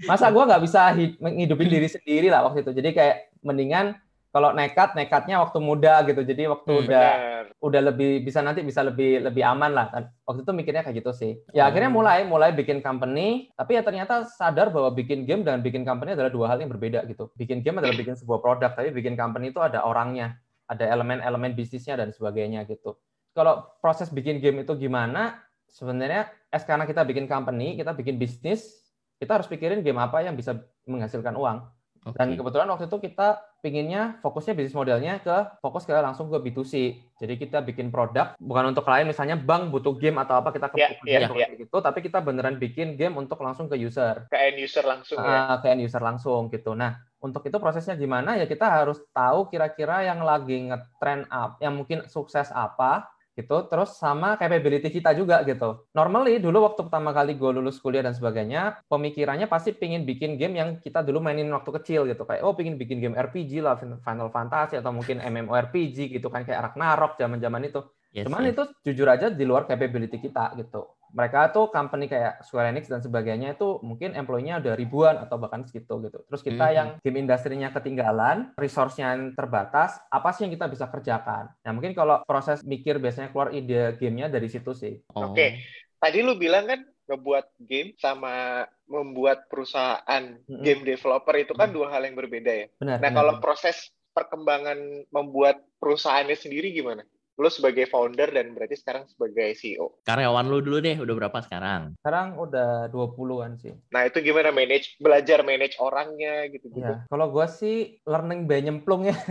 masa 0.07 0.31
gue 0.31 0.39
nggak 0.39 0.63
bisa 0.63 0.95
ngidupin 0.95 1.67
diri 1.67 1.91
sendiri 1.91 2.31
lah 2.31 2.47
waktu 2.47 2.63
itu. 2.63 2.71
Jadi 2.71 2.95
kayak 2.95 3.35
mendingan 3.43 3.99
kalau 4.31 4.55
nekat 4.55 4.95
nekatnya 4.95 5.43
waktu 5.43 5.59
muda 5.59 6.07
gitu. 6.07 6.23
Jadi 6.23 6.47
waktu 6.47 6.71
hmm, 6.71 6.81
udah 6.87 7.07
bener. 7.11 7.43
udah 7.59 7.81
lebih 7.91 8.23
bisa 8.23 8.39
nanti 8.39 8.63
bisa 8.63 8.79
lebih 8.79 9.19
lebih 9.27 9.43
aman 9.43 9.75
lah. 9.75 9.91
Waktu 10.23 10.47
itu 10.47 10.51
mikirnya 10.55 10.87
kayak 10.87 11.03
gitu 11.03 11.11
sih. 11.11 11.31
Ya 11.51 11.67
hmm. 11.67 11.69
akhirnya 11.69 11.91
mulai 11.91 12.19
mulai 12.23 12.49
bikin 12.55 12.79
company. 12.79 13.51
Tapi 13.59 13.75
ya 13.75 13.83
ternyata 13.83 14.23
sadar 14.23 14.71
bahwa 14.71 14.87
bikin 14.95 15.27
game 15.27 15.43
dan 15.43 15.59
bikin 15.59 15.83
company 15.83 16.15
adalah 16.15 16.31
dua 16.31 16.47
hal 16.47 16.63
yang 16.63 16.71
berbeda 16.71 17.03
gitu. 17.11 17.27
Bikin 17.35 17.59
game 17.59 17.83
adalah 17.83 17.91
bikin 17.91 18.15
sebuah 18.15 18.39
produk 18.39 18.71
tapi 18.71 18.95
bikin 18.95 19.19
company 19.19 19.51
itu 19.51 19.59
ada 19.59 19.83
orangnya 19.83 20.39
ada 20.71 20.87
elemen-elemen 20.87 21.51
bisnisnya 21.51 21.99
dan 21.99 22.15
sebagainya 22.15 22.63
gitu. 22.71 22.95
Kalau 23.35 23.67
proses 23.83 24.07
bikin 24.07 24.39
game 24.39 24.63
itu 24.63 24.71
gimana? 24.79 25.43
Sebenarnya 25.67 26.31
es 26.47 26.63
karena 26.63 26.87
kita 26.87 27.03
bikin 27.03 27.27
company 27.27 27.75
kita 27.75 27.91
bikin 27.91 28.15
bisnis 28.15 28.79
kita 29.19 29.37
harus 29.37 29.47
pikirin 29.51 29.83
game 29.83 29.99
apa 29.99 30.23
yang 30.23 30.39
bisa 30.39 30.55
menghasilkan 30.87 31.35
uang. 31.35 31.67
Okay. 32.01 32.17
Dan 32.17 32.27
kebetulan 32.33 32.67
waktu 32.73 32.89
itu 32.89 32.97
kita 32.97 33.50
pinginnya 33.61 34.17
fokusnya 34.25 34.57
bisnis 34.57 34.73
modelnya 34.73 35.21
ke 35.21 35.61
fokus 35.61 35.85
ke 35.85 35.93
langsung 35.93 36.27
ke 36.33 36.37
B2C. 36.41 36.97
Jadi 37.21 37.33
kita 37.37 37.61
bikin 37.61 37.93
produk 37.93 38.33
bukan 38.41 38.73
untuk 38.73 38.83
klien 38.83 39.05
misalnya 39.05 39.37
bank 39.37 39.69
butuh 39.69 39.93
game 39.95 40.17
atau 40.17 40.41
apa 40.41 40.49
kita 40.49 40.67
ke 40.73 40.81
Yeah, 40.81 40.97
yeah, 41.05 41.29
yeah. 41.29 41.49
gitu, 41.53 41.77
tapi 41.77 42.01
kita 42.01 42.17
beneran 42.25 42.57
bikin 42.57 42.97
game 42.97 43.13
untuk 43.21 43.37
langsung 43.45 43.69
ke 43.69 43.77
user. 43.77 44.25
Ke 44.33 44.49
end 44.49 44.57
user 44.57 44.81
langsung 44.81 45.21
ya. 45.21 45.53
Ah, 45.53 45.55
ke 45.61 45.69
end 45.69 45.85
user 45.85 46.01
langsung 46.01 46.49
gitu. 46.49 46.73
Nah, 46.73 46.97
untuk 47.21 47.45
itu 47.45 47.61
prosesnya 47.61 47.93
gimana 47.93 48.33
ya 48.33 48.49
kita 48.49 48.65
harus 48.65 48.97
tahu 49.13 49.45
kira-kira 49.53 50.01
yang 50.01 50.25
lagi 50.25 50.57
ngetrend 50.73 51.29
up, 51.29 51.61
yang 51.61 51.77
mungkin 51.77 52.09
sukses 52.09 52.49
apa 52.49 53.13
gitu, 53.41 53.65
terus 53.65 53.97
sama 53.97 54.37
capability 54.37 54.93
kita 54.93 55.17
juga 55.17 55.41
gitu. 55.43 55.89
Normally 55.97 56.37
dulu 56.37 56.63
waktu 56.69 56.85
pertama 56.85 57.11
kali 57.11 57.35
gue 57.35 57.51
lulus 57.51 57.81
kuliah 57.81 58.05
dan 58.05 58.13
sebagainya, 58.13 58.85
pemikirannya 58.85 59.49
pasti 59.49 59.73
pingin 59.73 60.05
bikin 60.05 60.37
game 60.37 60.55
yang 60.61 60.69
kita 60.77 61.01
dulu 61.01 61.19
mainin 61.19 61.49
waktu 61.49 61.73
kecil 61.81 62.05
gitu, 62.05 62.23
kayak 62.23 62.45
oh 62.45 62.53
pingin 62.53 62.77
bikin 62.77 63.01
game 63.01 63.17
RPG 63.17 63.59
lah, 63.59 63.75
Final 63.81 64.29
Fantasy 64.29 64.77
atau 64.77 64.93
mungkin 64.93 65.19
MMORPG 65.19 66.13
gitu 66.13 66.29
kan 66.29 66.45
kayak 66.45 66.71
Ragnarok 66.71 67.17
zaman-zaman 67.17 67.67
itu. 67.67 67.81
Yes, 68.11 68.27
Cuman 68.27 68.43
yes. 68.43 68.51
itu 68.53 68.63
jujur 68.91 69.07
aja 69.07 69.31
di 69.31 69.43
luar 69.47 69.63
capability 69.65 70.19
kita 70.19 70.51
gitu. 70.59 71.00
Mereka 71.11 71.51
tuh 71.51 71.67
company 71.67 72.07
kayak 72.07 72.41
Square 72.41 72.71
Enix 72.71 72.87
dan 72.87 73.03
sebagainya 73.03 73.53
itu 73.53 73.79
mungkin 73.83 74.15
employee-nya 74.15 74.63
udah 74.63 74.73
ribuan 74.73 75.15
atau 75.19 75.35
bahkan 75.35 75.63
segitu 75.63 75.99
gitu. 76.01 76.23
Terus 76.25 76.41
kita 76.41 76.65
Mhm. 76.67 76.75
yang 76.75 76.87
game 77.03 77.17
industrinya 77.19 77.69
ketinggalan, 77.69 78.55
resource-nya 78.55 79.13
yang 79.13 79.35
terbatas, 79.35 79.99
apa 80.07 80.31
sih 80.31 80.47
yang 80.47 80.53
kita 80.55 80.71
bisa 80.71 80.87
kerjakan? 80.87 81.51
Nah 81.61 81.71
mungkin 81.71 81.91
kalau 81.91 82.23
proses 82.23 82.63
mikir 82.63 82.97
biasanya 82.97 83.29
keluar 83.29 83.51
ide 83.51 83.99
gamenya 83.99 84.31
dari 84.31 84.47
situ 84.47 84.71
sih. 84.71 84.99
Oh. 85.11 85.35
Oke. 85.35 85.59
Tadi 85.99 86.23
lu 86.23 86.33
bilang 86.33 86.65
kan 86.65 86.81
ngebuat 87.05 87.45
game 87.61 87.91
sama 87.99 88.63
membuat 88.87 89.45
perusahaan 89.51 90.23
Mm-mm. 90.47 90.63
game 90.63 90.81
developer 90.81 91.35
itu 91.35 91.51
kan 91.53 91.69
Mm. 91.69 91.75
dua 91.75 91.87
hal 91.91 92.01
yang 92.07 92.15
berbeda 92.15 92.51
ya. 92.51 92.67
Benar. 92.79 92.97
Nah, 92.97 93.03
benar, 93.03 93.13
kalau 93.13 93.33
benar. 93.35 93.43
proses 93.43 93.77
perkembangan 94.11 94.79
membuat 95.07 95.59
perusahaannya 95.79 96.35
sendiri 96.35 96.71
gimana? 96.71 97.03
Lu 97.41 97.49
sebagai 97.49 97.89
founder 97.89 98.29
dan 98.29 98.53
berarti 98.53 98.77
sekarang 98.77 99.09
sebagai 99.09 99.57
CEO. 99.57 99.97
Karyawan 100.05 100.45
lu 100.45 100.61
dulu 100.61 100.77
deh, 100.77 100.93
udah 101.01 101.15
berapa 101.25 101.41
sekarang? 101.41 101.97
sekarang 101.97 102.37
udah 102.37 102.85
20-an 102.93 103.57
sih. 103.57 103.73
Nah, 103.89 104.05
itu 104.05 104.21
gimana 104.21 104.53
manage 104.53 104.93
belajar 105.01 105.41
manage 105.41 105.73
orangnya 105.81 106.45
gitu-gitu. 106.53 106.85
Ya, 106.85 107.01
kalau 107.09 107.33
gua 107.33 107.49
sih 107.49 107.97
learning 108.05 108.45
by 108.45 108.61
nyemplung 108.61 109.09
ya. 109.09 109.17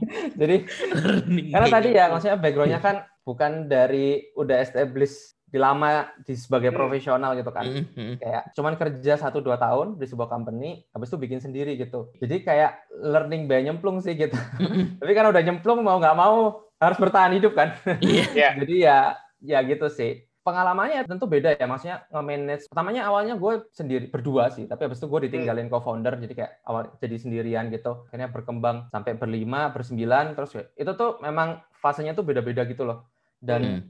Jadi 0.40 0.64
Learning 0.96 1.52
Karena 1.52 1.68
tadi 1.68 1.88
ya, 1.92 2.08
maksudnya 2.08 2.40
backgroundnya 2.40 2.80
kan 2.80 3.04
bukan 3.20 3.68
dari 3.68 4.32
udah 4.32 4.56
established 4.64 5.36
di 5.50 5.58
lama 5.58 6.06
di 6.22 6.38
sebagai 6.38 6.70
Hmm. 6.70 6.78
profesional 6.78 7.34
gitu 7.36 7.50
kan. 7.50 7.66
Mhm. 7.66 8.22
Kayak 8.22 8.42
cuman 8.54 8.74
kerja 8.78 9.18
1-2 9.18 9.58
tahun 9.58 9.98
di 9.98 10.06
sebuah 10.06 10.30
company, 10.30 10.86
habis 10.94 11.10
itu 11.10 11.18
bikin 11.18 11.42
sendiri 11.42 11.74
gitu. 11.76 12.14
Jadi 12.16 12.46
kayak 12.46 12.86
learning 12.96 13.50
by 13.50 13.60
nyemplung 13.60 13.98
sih 14.00 14.14
gitu. 14.14 14.32
Tapi 15.02 15.12
kan 15.12 15.28
udah 15.28 15.42
nyemplung 15.42 15.82
mau 15.82 15.98
nggak 15.98 16.16
mau 16.16 16.69
harus 16.80 16.98
bertahan 16.98 17.36
hidup 17.36 17.52
kan. 17.52 17.76
Iya. 18.00 18.24
Ya. 18.32 18.48
Jadi 18.64 18.74
ya 18.80 18.98
ya 19.40 19.58
gitu 19.62 19.86
sih. 19.86 20.24
Pengalamannya 20.40 21.04
tentu 21.04 21.28
beda 21.28 21.52
ya, 21.52 21.68
maksudnya 21.68 22.08
nge-manage. 22.08 22.64
Pertamanya 22.72 23.12
awalnya 23.12 23.36
gue 23.36 23.60
sendiri 23.76 24.08
berdua 24.08 24.48
sih, 24.48 24.64
tapi 24.64 24.88
habis 24.88 24.96
itu 24.96 25.04
gue 25.04 25.28
ditinggalin 25.28 25.68
co-founder, 25.68 26.16
jadi 26.16 26.32
kayak 26.32 26.52
awal 26.64 26.88
jadi 26.96 27.16
sendirian 27.20 27.68
gitu. 27.68 28.08
Akhirnya 28.08 28.32
berkembang 28.32 28.88
sampai 28.88 29.20
berlima, 29.20 29.68
bersembilan, 29.68 30.32
terus 30.32 30.56
itu 30.56 30.92
tuh 30.96 31.20
memang 31.20 31.60
fasenya 31.84 32.16
tuh 32.16 32.24
beda-beda 32.24 32.64
gitu 32.64 32.88
loh. 32.88 33.04
Dan 33.36 33.60
Hmm. 33.60 33.80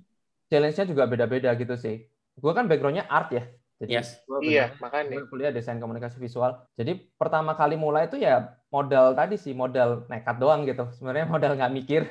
challenge-nya 0.50 0.90
juga 0.90 1.06
beda-beda 1.06 1.54
gitu 1.54 1.78
sih. 1.78 2.02
Gue 2.34 2.50
kan 2.50 2.66
background-nya 2.66 3.06
art 3.06 3.30
ya, 3.30 3.46
jadi 3.78 4.02
Yes. 4.02 4.18
gue 4.26 4.42
Iya, 4.42 4.74
bener- 4.74 4.82
makanya. 4.82 5.10
gue 5.22 5.30
kuliah 5.30 5.54
desain 5.54 5.78
komunikasi 5.78 6.18
visual. 6.18 6.66
Jadi 6.74 6.98
pertama 7.14 7.54
kali 7.54 7.78
mulai 7.78 8.10
itu 8.10 8.18
ya 8.18 8.58
modal 8.74 9.14
tadi 9.14 9.38
sih, 9.38 9.54
modal 9.54 10.02
nekat 10.10 10.34
doang 10.42 10.66
gitu. 10.66 10.90
Sebenarnya 10.98 11.30
modal 11.30 11.54
nggak 11.54 11.72
mikir. 11.72 12.02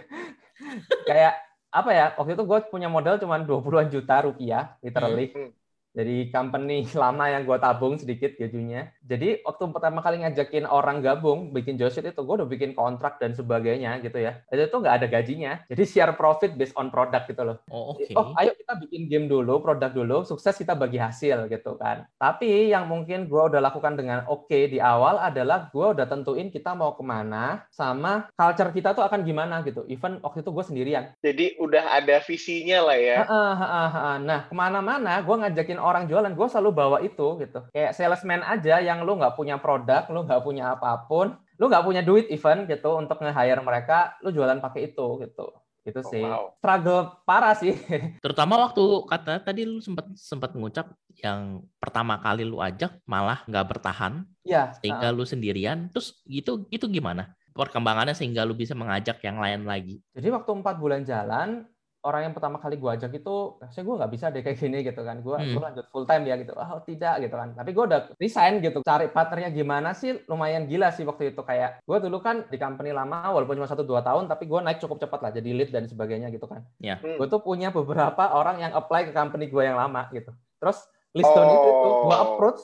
Kayak 1.08 1.34
apa 1.70 1.90
ya? 1.94 2.06
Waktu 2.18 2.34
itu 2.34 2.44
gue 2.46 2.60
punya 2.72 2.90
modal 2.90 3.22
cuma 3.22 3.38
20-an 3.40 3.90
juta 3.94 4.16
rupiah, 4.26 4.76
literally. 4.82 5.32
Hmm. 5.36 5.52
Dari 6.00 6.32
company 6.32 6.88
lama 7.04 7.28
yang 7.28 7.44
gue 7.44 7.60
tabung 7.60 8.00
sedikit 8.00 8.40
gajinya. 8.40 8.88
Jadi 9.04 9.44
waktu 9.44 9.68
pertama 9.76 10.00
kali 10.00 10.24
ngajakin 10.24 10.64
orang 10.64 11.04
gabung 11.04 11.52
bikin 11.52 11.76
Joshit 11.76 12.08
itu, 12.08 12.24
gue 12.24 12.36
udah 12.40 12.48
bikin 12.48 12.72
kontrak 12.72 13.20
dan 13.20 13.36
sebagainya 13.36 14.00
gitu 14.00 14.16
ya. 14.16 14.40
Itu 14.48 14.72
tuh 14.72 14.80
nggak 14.80 14.96
ada 15.04 15.08
gajinya. 15.12 15.60
Jadi 15.68 15.84
share 15.84 16.16
profit 16.16 16.56
based 16.56 16.72
on 16.80 16.88
product 16.88 17.28
gitu 17.28 17.44
loh. 17.44 17.60
Oh, 17.68 17.92
oke. 17.92 18.08
Oh, 18.16 18.32
ayo 18.40 18.56
kita 18.56 18.80
bikin 18.80 19.12
game 19.12 19.28
dulu, 19.28 19.60
produk 19.60 19.92
dulu, 19.92 20.24
sukses 20.24 20.56
kita 20.56 20.72
bagi 20.72 20.96
hasil 20.96 21.52
gitu 21.52 21.76
kan. 21.76 22.08
Tapi 22.16 22.72
yang 22.72 22.88
mungkin 22.88 23.28
gue 23.28 23.44
udah 23.52 23.60
lakukan 23.60 24.00
dengan 24.00 24.24
oke 24.32 24.56
di 24.72 24.80
awal 24.80 25.20
adalah 25.20 25.68
gue 25.68 25.84
udah 25.84 26.08
tentuin 26.08 26.48
kita 26.48 26.72
mau 26.78 26.96
ke 26.96 27.04
mana, 27.04 27.68
sama 27.76 28.32
culture 28.40 28.72
kita 28.72 28.96
tuh 28.96 29.04
akan 29.04 29.28
gimana 29.28 29.66
gitu. 29.68 29.84
Even 29.92 30.24
waktu 30.24 30.46
itu 30.46 30.54
gue 30.56 30.64
sendirian. 30.64 31.04
Jadi 31.20 31.60
udah 31.60 31.98
ada 31.98 32.24
visinya 32.24 32.88
lah 32.88 32.98
ya. 33.02 33.20
Heeh, 33.28 33.54
heeh, 33.58 33.90
heeh. 33.92 34.16
Nah, 34.24 34.40
ke 34.48 34.54
mana-mana 34.54 35.20
gue 35.26 35.36
ngajakin 35.36 35.80
orang 35.90 36.06
jualan, 36.06 36.32
gue 36.32 36.48
selalu 36.48 36.70
bawa 36.72 36.98
itu 37.02 37.28
gitu. 37.38 37.60
Kayak 37.70 37.92
salesman 37.94 38.42
aja 38.42 38.78
yang 38.80 39.02
lu 39.02 39.18
nggak 39.18 39.34
punya 39.34 39.58
produk, 39.58 40.06
lu 40.08 40.24
nggak 40.24 40.42
punya 40.42 40.74
apa 40.74 41.10
pun, 41.10 41.34
lu 41.58 41.66
nggak 41.66 41.84
punya 41.84 42.02
duit 42.02 42.30
even 42.30 42.64
gitu 42.66 42.96
untuk 42.96 43.18
nge-hire 43.18 43.60
mereka, 43.60 44.14
lu 44.22 44.30
jualan 44.30 44.58
pakai 44.58 44.94
itu 44.94 45.08
gitu. 45.20 45.50
Itu 45.80 46.06
Oh, 46.06 46.12
sih. 46.12 46.22
wow. 46.22 46.54
Struggle 46.60 47.02
parah 47.24 47.56
sih. 47.56 47.74
Terutama 48.24 48.60
waktu 48.62 48.84
kata 49.10 49.42
tadi 49.42 49.66
lu 49.66 49.80
sempat 49.80 50.06
sempat 50.14 50.54
ngucap 50.54 50.92
yang 51.18 51.66
pertama 51.82 52.20
kali 52.20 52.46
lu 52.46 52.62
ajak 52.62 53.00
malah 53.04 53.42
nggak 53.48 53.66
bertahan 53.66 54.24
Iya. 54.46 54.76
sehingga 54.78 55.10
lu 55.10 55.26
sendirian. 55.26 55.90
Terus 55.90 56.22
itu 56.30 56.68
itu 56.70 56.86
gimana? 56.86 57.34
Perkembangannya 57.50 58.14
sehingga 58.14 58.46
lu 58.46 58.54
bisa 58.54 58.72
mengajak 58.72 59.20
yang 59.20 59.40
lain 59.40 59.66
lagi. 59.66 60.00
Jadi 60.14 60.28
waktu 60.30 60.52
empat 60.54 60.76
bulan 60.78 61.02
jalan, 61.04 61.66
orang 62.00 62.22
yang 62.26 62.34
pertama 62.34 62.58
kali 62.58 62.76
gue 62.76 62.88
ajak 62.90 63.12
itu, 63.12 63.36
saya 63.68 63.84
gue 63.84 63.96
nggak 63.96 64.12
bisa 64.12 64.26
deh 64.28 64.40
kayak 64.40 64.56
gini 64.56 64.82
gitu 64.82 65.02
kan. 65.02 65.20
Gue 65.20 65.36
Hmm. 65.36 65.60
lanjut 65.60 65.86
full 65.90 66.04
time 66.04 66.24
ya 66.24 66.36
gitu. 66.36 66.52
Oh 66.54 66.80
tidak 66.82 67.20
gitu 67.20 67.36
kan. 67.36 67.52
Tapi 67.52 67.70
gue 67.70 67.84
udah 67.86 68.00
resign 68.16 68.60
gitu. 68.60 68.80
Cari 68.82 69.08
partnernya 69.08 69.50
gimana 69.50 69.92
sih? 69.92 70.24
Lumayan 70.26 70.64
gila 70.64 70.90
sih 70.90 71.04
waktu 71.04 71.32
itu 71.32 71.42
kayak 71.42 71.84
gue 71.84 71.98
dulu 72.00 72.20
kan 72.20 72.48
di 72.48 72.56
company 72.56 72.90
lama 72.90 73.30
walaupun 73.30 73.56
cuma 73.56 73.68
satu 73.68 73.84
dua 73.84 74.00
tahun, 74.00 74.26
tapi 74.26 74.46
gue 74.46 74.60
naik 74.60 74.80
cukup 74.80 74.98
cepat 74.98 75.20
lah 75.20 75.32
jadi 75.32 75.50
lead 75.52 75.70
dan 75.70 75.86
sebagainya 75.86 76.28
gitu 76.30 76.46
kan. 76.46 76.64
Ya. 76.80 76.98
Hmm. 76.98 77.20
Gue 77.20 77.28
tuh 77.28 77.40
punya 77.40 77.68
beberapa 77.70 78.32
orang 78.32 78.60
yang 78.60 78.72
apply 78.72 79.08
ke 79.08 79.14
company 79.14 79.48
gue 79.48 79.64
yang 79.64 79.76
lama 79.76 80.08
gitu. 80.10 80.32
Terus 80.58 80.80
Liston 81.12 81.46
itu 81.46 81.68
tuh 81.76 81.94
gue 82.06 82.16
Oh. 82.16 82.24
approach 82.24 82.62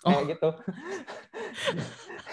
kayak 0.00 0.16
Oh. 0.16 0.26
gitu. 0.26 0.48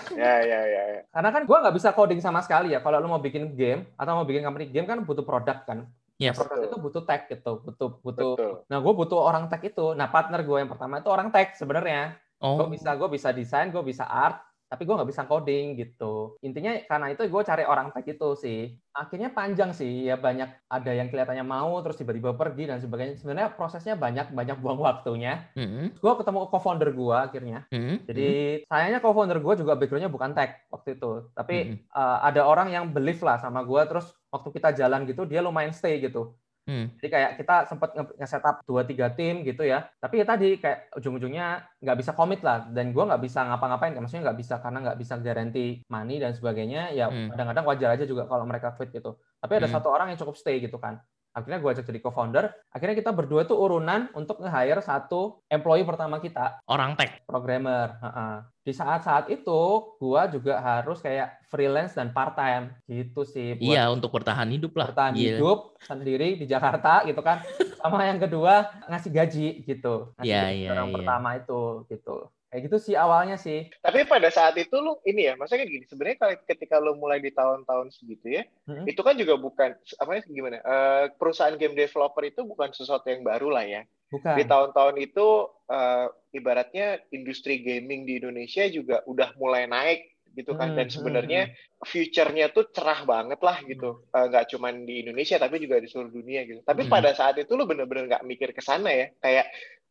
Ya, 0.09 0.41
ya, 0.41 0.59
ya. 0.65 0.83
ya. 0.89 1.01
Karena 1.13 1.29
kan 1.29 1.43
gue 1.45 1.53
nggak 1.53 1.75
bisa 1.75 1.93
coding 1.93 2.17
sama 2.17 2.41
sekali 2.41 2.73
ya. 2.73 2.81
Kalau 2.81 2.97
lu 2.97 3.05
mau 3.05 3.21
bikin 3.21 3.53
game 3.53 3.85
atau 3.93 4.17
mau 4.17 4.25
bikin 4.25 4.41
company 4.41 4.65
game 4.65 4.89
kan 4.89 4.97
butuh 5.05 5.21
produk 5.21 5.61
kan. 5.61 5.85
Yes. 6.19 6.35
Produk 6.35 6.67
itu 6.67 6.75
butuh 6.75 7.03
tag 7.07 7.31
gitu, 7.31 7.63
butuh 7.63 7.89
butuh. 8.03 8.31
Betul. 8.35 8.53
Nah, 8.67 8.77
gue 8.83 8.93
butuh 8.93 9.19
orang 9.23 9.47
tag 9.47 9.63
itu. 9.63 9.95
Nah, 9.95 10.11
partner 10.11 10.43
gue 10.43 10.57
yang 10.59 10.67
pertama 10.67 10.99
itu 10.99 11.07
orang 11.07 11.31
tag 11.31 11.55
sebenarnya. 11.55 12.19
Oh. 12.43 12.59
Gue 12.59 12.75
bisa 12.75 12.91
gue 12.99 13.07
bisa 13.07 13.31
desain, 13.31 13.71
gue 13.71 13.79
bisa 13.79 14.03
art, 14.03 14.43
tapi 14.69 14.85
gue 14.85 14.93
nggak 14.93 15.09
bisa 15.09 15.25
coding 15.25 15.73
gitu. 15.81 16.37
Intinya 16.45 16.77
karena 16.85 17.09
itu 17.09 17.25
gue 17.25 17.41
cari 17.41 17.65
orang 17.65 17.89
tag 17.89 18.05
itu 18.05 18.29
sih. 18.37 18.77
Akhirnya 18.93 19.33
panjang 19.33 19.73
sih, 19.73 20.05
ya 20.05 20.13
banyak 20.13 20.69
ada 20.69 20.91
yang 20.93 21.09
kelihatannya 21.09 21.41
mau 21.41 21.81
terus 21.81 21.97
tiba-tiba 21.97 22.37
pergi 22.37 22.69
dan 22.69 22.77
sebagainya. 22.77 23.17
Sebenarnya 23.17 23.49
prosesnya 23.57 23.97
banyak 23.97 24.29
banyak 24.29 24.61
buang 24.61 24.77
waktunya. 24.77 25.49
Mhm. 25.57 25.97
Gue 25.97 26.13
ketemu 26.21 26.39
co-founder 26.53 26.93
gue 26.93 27.17
akhirnya. 27.17 27.59
Mhm. 27.73 27.95
Jadi 28.05 28.29
sayangnya 28.69 29.01
co-founder 29.01 29.41
gue 29.41 29.53
juga 29.57 29.73
backgroundnya 29.73 30.13
bukan 30.13 30.37
tech 30.37 30.61
waktu 30.69 31.01
itu, 31.01 31.33
tapi 31.33 31.55
Mhm. 31.57 31.75
uh, 31.89 32.17
ada 32.29 32.45
orang 32.45 32.69
yang 32.69 32.85
believe 32.93 33.19
lah 33.25 33.41
sama 33.41 33.65
gue. 33.65 33.81
Terus 33.89 34.13
waktu 34.29 34.53
kita 34.53 34.69
jalan 34.77 35.09
gitu, 35.09 35.25
dia 35.25 35.41
lumayan 35.41 35.73
stay 35.73 35.97
gitu. 35.97 36.37
Hmm. 36.69 36.85
Jadi 37.01 37.07
kayak 37.09 37.31
kita 37.41 37.55
sempat 37.65 37.89
nge- 37.97 38.13
nge-setup 38.13 38.61
dua 38.61 38.85
tiga 38.85 39.09
tim 39.09 39.41
gitu 39.41 39.65
ya. 39.65 39.89
Tapi 39.97 40.21
ya 40.21 40.25
tadi 40.29 40.53
kayak 40.55 40.93
ujung-ujungnya 40.93 41.65
nggak 41.81 41.97
bisa 41.97 42.13
komit 42.13 42.45
lah. 42.45 42.69
Dan 42.69 42.93
gue 42.93 43.01
nggak 43.01 43.23
bisa 43.25 43.41
ngapa-ngapain. 43.41 43.97
Maksudnya 43.97 44.29
nggak 44.29 44.37
bisa 44.37 44.61
karena 44.61 44.77
nggak 44.85 44.99
bisa 45.01 45.17
garanti 45.17 45.81
money 45.89 46.21
dan 46.21 46.37
sebagainya. 46.37 46.93
Ya 46.93 47.09
Hmm. 47.09 47.33
kadang-kadang 47.33 47.65
wajar 47.65 47.89
aja 47.97 48.05
juga 48.05 48.29
kalau 48.29 48.45
mereka 48.45 48.77
quit 48.77 48.93
gitu. 48.93 49.17
Tapi 49.41 49.53
ada 49.57 49.65
Hmm. 49.65 49.73
satu 49.73 49.89
orang 49.89 50.13
yang 50.13 50.21
cukup 50.21 50.37
stay 50.37 50.61
gitu 50.61 50.77
kan. 50.77 51.01
Akhirnya 51.29 51.61
gue 51.61 51.69
ajak 51.69 51.85
jadi 51.85 51.99
co-founder. 52.01 52.45
Akhirnya 52.73 52.97
kita 52.97 53.13
berdua 53.13 53.45
tuh 53.45 53.55
urunan 53.55 54.09
untuk 54.17 54.41
nge-hire 54.41 54.81
satu 54.81 55.45
employee 55.45 55.85
pertama 55.85 56.17
kita 56.17 56.65
Orang 56.65 56.97
tech. 56.97 57.21
programmer. 57.23 58.01
Heeh. 58.01 58.35
Di 58.65 58.73
saat-saat 58.73 59.29
itu, 59.29 59.61
gua 59.97 60.29
juga 60.29 60.61
harus 60.61 61.01
kayak 61.01 61.41
freelance 61.49 61.97
dan 61.97 62.13
part 62.13 62.33
time 62.33 62.73
gitu 62.85 63.25
sih. 63.25 63.57
Buat 63.57 63.65
Iya, 63.65 63.83
untuk 63.89 64.09
bertahan 64.13 64.49
hidup 64.49 64.77
lah. 64.77 64.93
bertahan 64.93 65.13
Iya. 65.17 65.37
hidup 65.37 65.77
sendiri 65.81 66.37
di 66.37 66.45
Jakarta 66.45 67.01
gitu 67.05 67.21
kan. 67.21 67.41
Sama 67.77 68.05
yang 68.05 68.21
kedua 68.21 68.69
ngasih 68.85 69.09
gaji 69.09 69.47
gitu. 69.65 70.13
Ngasih 70.17 70.29
Iya, 70.29 70.41
gaji 70.43 70.57
iya, 70.59 70.69
orang 70.73 70.87
iya. 70.89 70.95
pertama 70.97 71.29
itu 71.37 71.61
gitu. 71.89 72.15
Kayak 72.49 72.61
gitu 72.65 72.77
sih 72.81 72.95
awalnya 72.97 73.37
sih. 73.37 73.69
Tapi 73.85 74.09
pada 74.09 74.29
saat 74.33 74.57
itu 74.57 74.73
lu 74.81 74.97
ini 75.05 75.29
ya, 75.29 75.37
maksudnya 75.37 75.69
gini, 75.69 75.85
sebenarnya 75.85 76.17
kalau 76.17 76.33
ketika 76.49 76.75
lu 76.81 76.97
mulai 76.97 77.21
di 77.21 77.29
tahun-tahun 77.29 77.93
segitu 77.93 78.41
ya, 78.41 78.43
Mm-mm. 78.65 78.89
itu 78.89 79.01
kan 79.05 79.13
juga 79.13 79.37
bukan 79.37 79.69
apa 79.77 80.11
ya, 80.17 80.21
gimana? 80.25 80.57
eh, 80.57 81.03
perusahaan 81.13 81.53
game 81.61 81.77
developer 81.77 82.23
itu 82.25 82.41
bukan 82.41 82.73
sesuatu 82.73 83.05
yang 83.05 83.21
baru 83.21 83.53
lah 83.53 83.65
ya. 83.69 83.81
Bukan. 84.09 84.33
Di 84.33 84.43
tahun-tahun 84.49 84.95
itu 84.97 85.27
eh, 85.69 86.05
ibaratnya 86.33 86.97
industri 87.13 87.61
gaming 87.61 88.09
di 88.09 88.17
Indonesia 88.17 88.65
juga 88.65 89.05
udah 89.05 89.37
mulai 89.37 89.69
naik 89.69 90.09
gitu 90.37 90.53
kan 90.53 90.69
Hmm, 90.69 90.77
dan 90.77 90.87
hmm, 90.89 90.93
sebenarnya 90.93 91.41
future-nya 91.81 92.53
tuh 92.53 92.69
cerah 92.69 93.01
banget 93.05 93.39
lah 93.41 93.57
gitu 93.65 94.05
Eh, 94.13 94.25
nggak 94.29 94.45
cuman 94.53 94.85
di 94.85 95.01
Indonesia 95.05 95.37
tapi 95.41 95.57
juga 95.57 95.81
di 95.81 95.89
seluruh 95.89 96.13
dunia 96.13 96.45
gitu 96.45 96.61
tapi 96.65 96.85
Hmm. 96.85 96.91
pada 96.93 97.13
saat 97.17 97.37
itu 97.41 97.49
lu 97.57 97.65
bener-bener 97.65 98.05
nggak 98.09 98.25
mikir 98.25 98.49
ke 98.53 98.61
sana 98.61 98.89
ya 98.93 99.07
kayak 99.21 99.45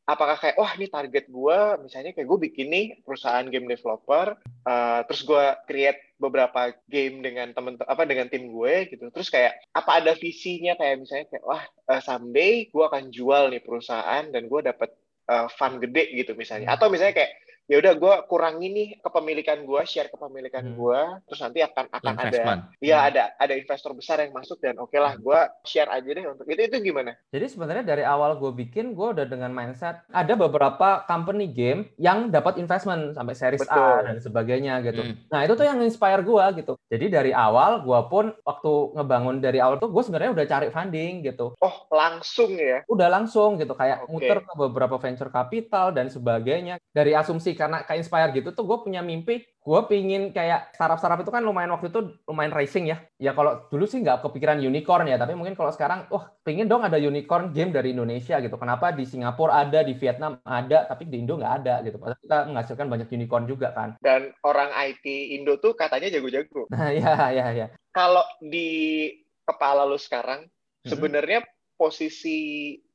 apakah 0.08 0.40
kayak 0.40 0.56
wah 0.56 0.72
ini 0.80 0.88
target 0.88 1.28
gua 1.28 1.76
misalnya 1.76 2.16
kayak 2.16 2.24
gue 2.24 2.38
bikin 2.48 2.68
nih 2.72 2.86
perusahaan 3.04 3.44
game 3.44 3.68
developer 3.68 4.40
eh, 4.64 5.00
terus 5.04 5.22
gua 5.28 5.60
create 5.68 6.00
beberapa 6.16 6.72
game 6.88 7.20
dengan 7.20 7.52
temen 7.52 7.76
apa 7.78 8.02
dengan 8.08 8.26
tim 8.26 8.50
gue 8.50 8.88
gitu. 8.90 9.12
Terus 9.14 9.28
kayak 9.30 9.60
apa 9.70 10.02
ada 10.02 10.12
visinya? 10.18 10.74
Kayak 10.74 10.96
misalnya 11.04 11.26
kayak 11.30 11.44
wah 11.44 11.62
eh, 11.62 12.02
someday 12.02 12.66
gua 12.72 12.88
akan 12.88 13.12
jual 13.12 13.52
nih 13.52 13.62
perusahaan 13.62 14.24
dan 14.32 14.42
gua 14.48 14.64
dapat 14.64 14.90
eh, 15.28 15.46
fund 15.54 15.78
gede 15.84 16.10
gitu 16.16 16.32
misalnya. 16.34 16.72
Atau 16.72 16.88
misalnya 16.88 17.14
kayak 17.14 17.32
ya 17.68 17.76
udah 17.78 17.94
gue 17.94 18.14
kurangi 18.26 18.68
nih 18.72 18.88
kepemilikan 18.98 19.62
gue 19.62 19.80
share 19.84 20.08
kepemilikan 20.08 20.64
Hmm. 20.64 20.74
gue 20.74 21.00
terus 21.28 21.40
nanti 21.40 21.60
akan 21.60 21.84
akan 21.92 22.14
ada 22.16 22.24
Investment. 22.32 22.60
ya 22.80 22.96
ada 23.04 23.24
ada 23.36 23.54
investor 23.54 23.92
besar 23.92 24.24
yang 24.24 24.32
masuk 24.32 24.56
dan 24.58 24.74
oke 24.74 24.96
lah 24.96 25.14
gue 25.14 25.40
share 25.62 25.86
aja 25.86 26.08
deh 26.08 26.24
untuk 26.24 26.48
itu 26.48 26.64
itu 26.64 26.76
gimana 26.82 27.12
Jadi 27.28 27.46
sebenarnya 27.46 27.84
dari 27.84 28.02
awal 28.02 28.40
gue 28.40 28.48
bikin, 28.50 28.96
gue 28.96 29.08
udah 29.12 29.28
dengan 29.28 29.52
mindset 29.52 30.00
ada 30.08 30.32
beberapa 30.32 31.04
company 31.04 31.44
game 31.46 31.92
yang 32.00 32.32
dapat 32.32 32.56
investment 32.56 33.12
sampai 33.12 33.36
series 33.36 33.60
A 33.62 33.68
Betul. 33.68 33.96
dan 34.02 34.16
sebagainya 34.18 34.74
gitu. 34.80 35.04
Hmm. 35.04 35.14
Nah 35.28 35.44
itu 35.44 35.52
tuh 35.52 35.68
yang 35.68 35.76
inspire 35.78 36.24
gue 36.24 36.44
gitu. 36.56 36.72
Jadi 36.88 37.06
dari 37.06 37.32
awal 37.36 37.84
gue 37.84 38.00
pun 38.08 38.32
waktu 38.42 38.72
ngebangun 38.96 39.36
dari 39.38 39.60
awal 39.60 39.76
tuh 39.76 39.92
gue 39.92 40.00
sebenarnya 40.00 40.32
udah 40.32 40.46
cari 40.48 40.68
funding 40.72 41.20
gitu. 41.22 41.52
oh 41.54 41.76
langsung 41.92 42.56
ya 42.56 42.80
Udah 42.88 43.12
langsung 43.12 43.60
gitu 43.60 43.76
kayak 43.76 44.08
Oke. 44.08 44.10
muter 44.10 44.38
ke 44.40 44.52
beberapa 44.56 44.96
venture 44.96 45.28
capital 45.28 45.92
dan 45.92 46.08
sebagainya. 46.08 46.80
Dari 46.88 47.12
asumsi 47.12 47.57
karena 47.58 47.82
kayak 47.82 48.06
inspire 48.06 48.30
gitu 48.32 48.54
tuh 48.54 48.62
gue 48.62 48.78
punya 48.80 49.02
mimpi 49.02 49.42
gue 49.68 49.80
pingin 49.84 50.32
kayak 50.32 50.72
startup-startup 50.72 51.20
itu 51.20 51.28
kan 51.28 51.44
lumayan 51.44 51.68
waktu 51.68 51.92
itu 51.92 52.00
lumayan 52.24 52.56
racing 52.56 52.88
ya. 52.88 53.04
Ya 53.20 53.36
kalau 53.36 53.68
dulu 53.68 53.84
sih 53.84 54.00
nggak 54.00 54.24
kepikiran 54.24 54.56
unicorn 54.56 55.04
ya, 55.04 55.20
tapi 55.20 55.36
mungkin 55.36 55.52
kalau 55.52 55.68
sekarang, 55.68 56.08
wah 56.08 56.32
pingin 56.40 56.64
dong 56.64 56.80
ada 56.80 56.96
unicorn 56.96 57.52
game 57.52 57.68
dari 57.68 57.92
Indonesia 57.92 58.40
gitu. 58.40 58.56
Kenapa 58.56 58.96
di 58.96 59.04
Singapura 59.04 59.60
ada, 59.60 59.84
di 59.84 59.92
Vietnam 59.92 60.40
ada, 60.40 60.88
tapi 60.88 61.04
di 61.04 61.20
Indo 61.20 61.36
nggak 61.36 61.54
ada 61.60 61.84
gitu. 61.84 62.00
Padahal 62.00 62.16
kita 62.16 62.36
menghasilkan 62.48 62.86
banyak 62.88 63.08
unicorn 63.12 63.44
juga 63.44 63.68
kan. 63.76 64.00
dan 64.00 64.32
orang 64.40 64.72
IT 64.88 65.04
Indo 65.36 65.60
tuh 65.60 65.76
katanya 65.76 66.08
jago-jago 66.08 66.64
Nah 66.72 66.88
ya 67.04 67.28
ya 67.28 67.46
ya. 67.52 67.66
kalau 67.90 68.24
di 68.40 69.10
kepala 69.44 69.84
lu 69.84 70.00
sekarang 70.00 70.48
Mhm. 70.78 70.94
sebenarnya 70.94 71.40
posisi 71.78 72.38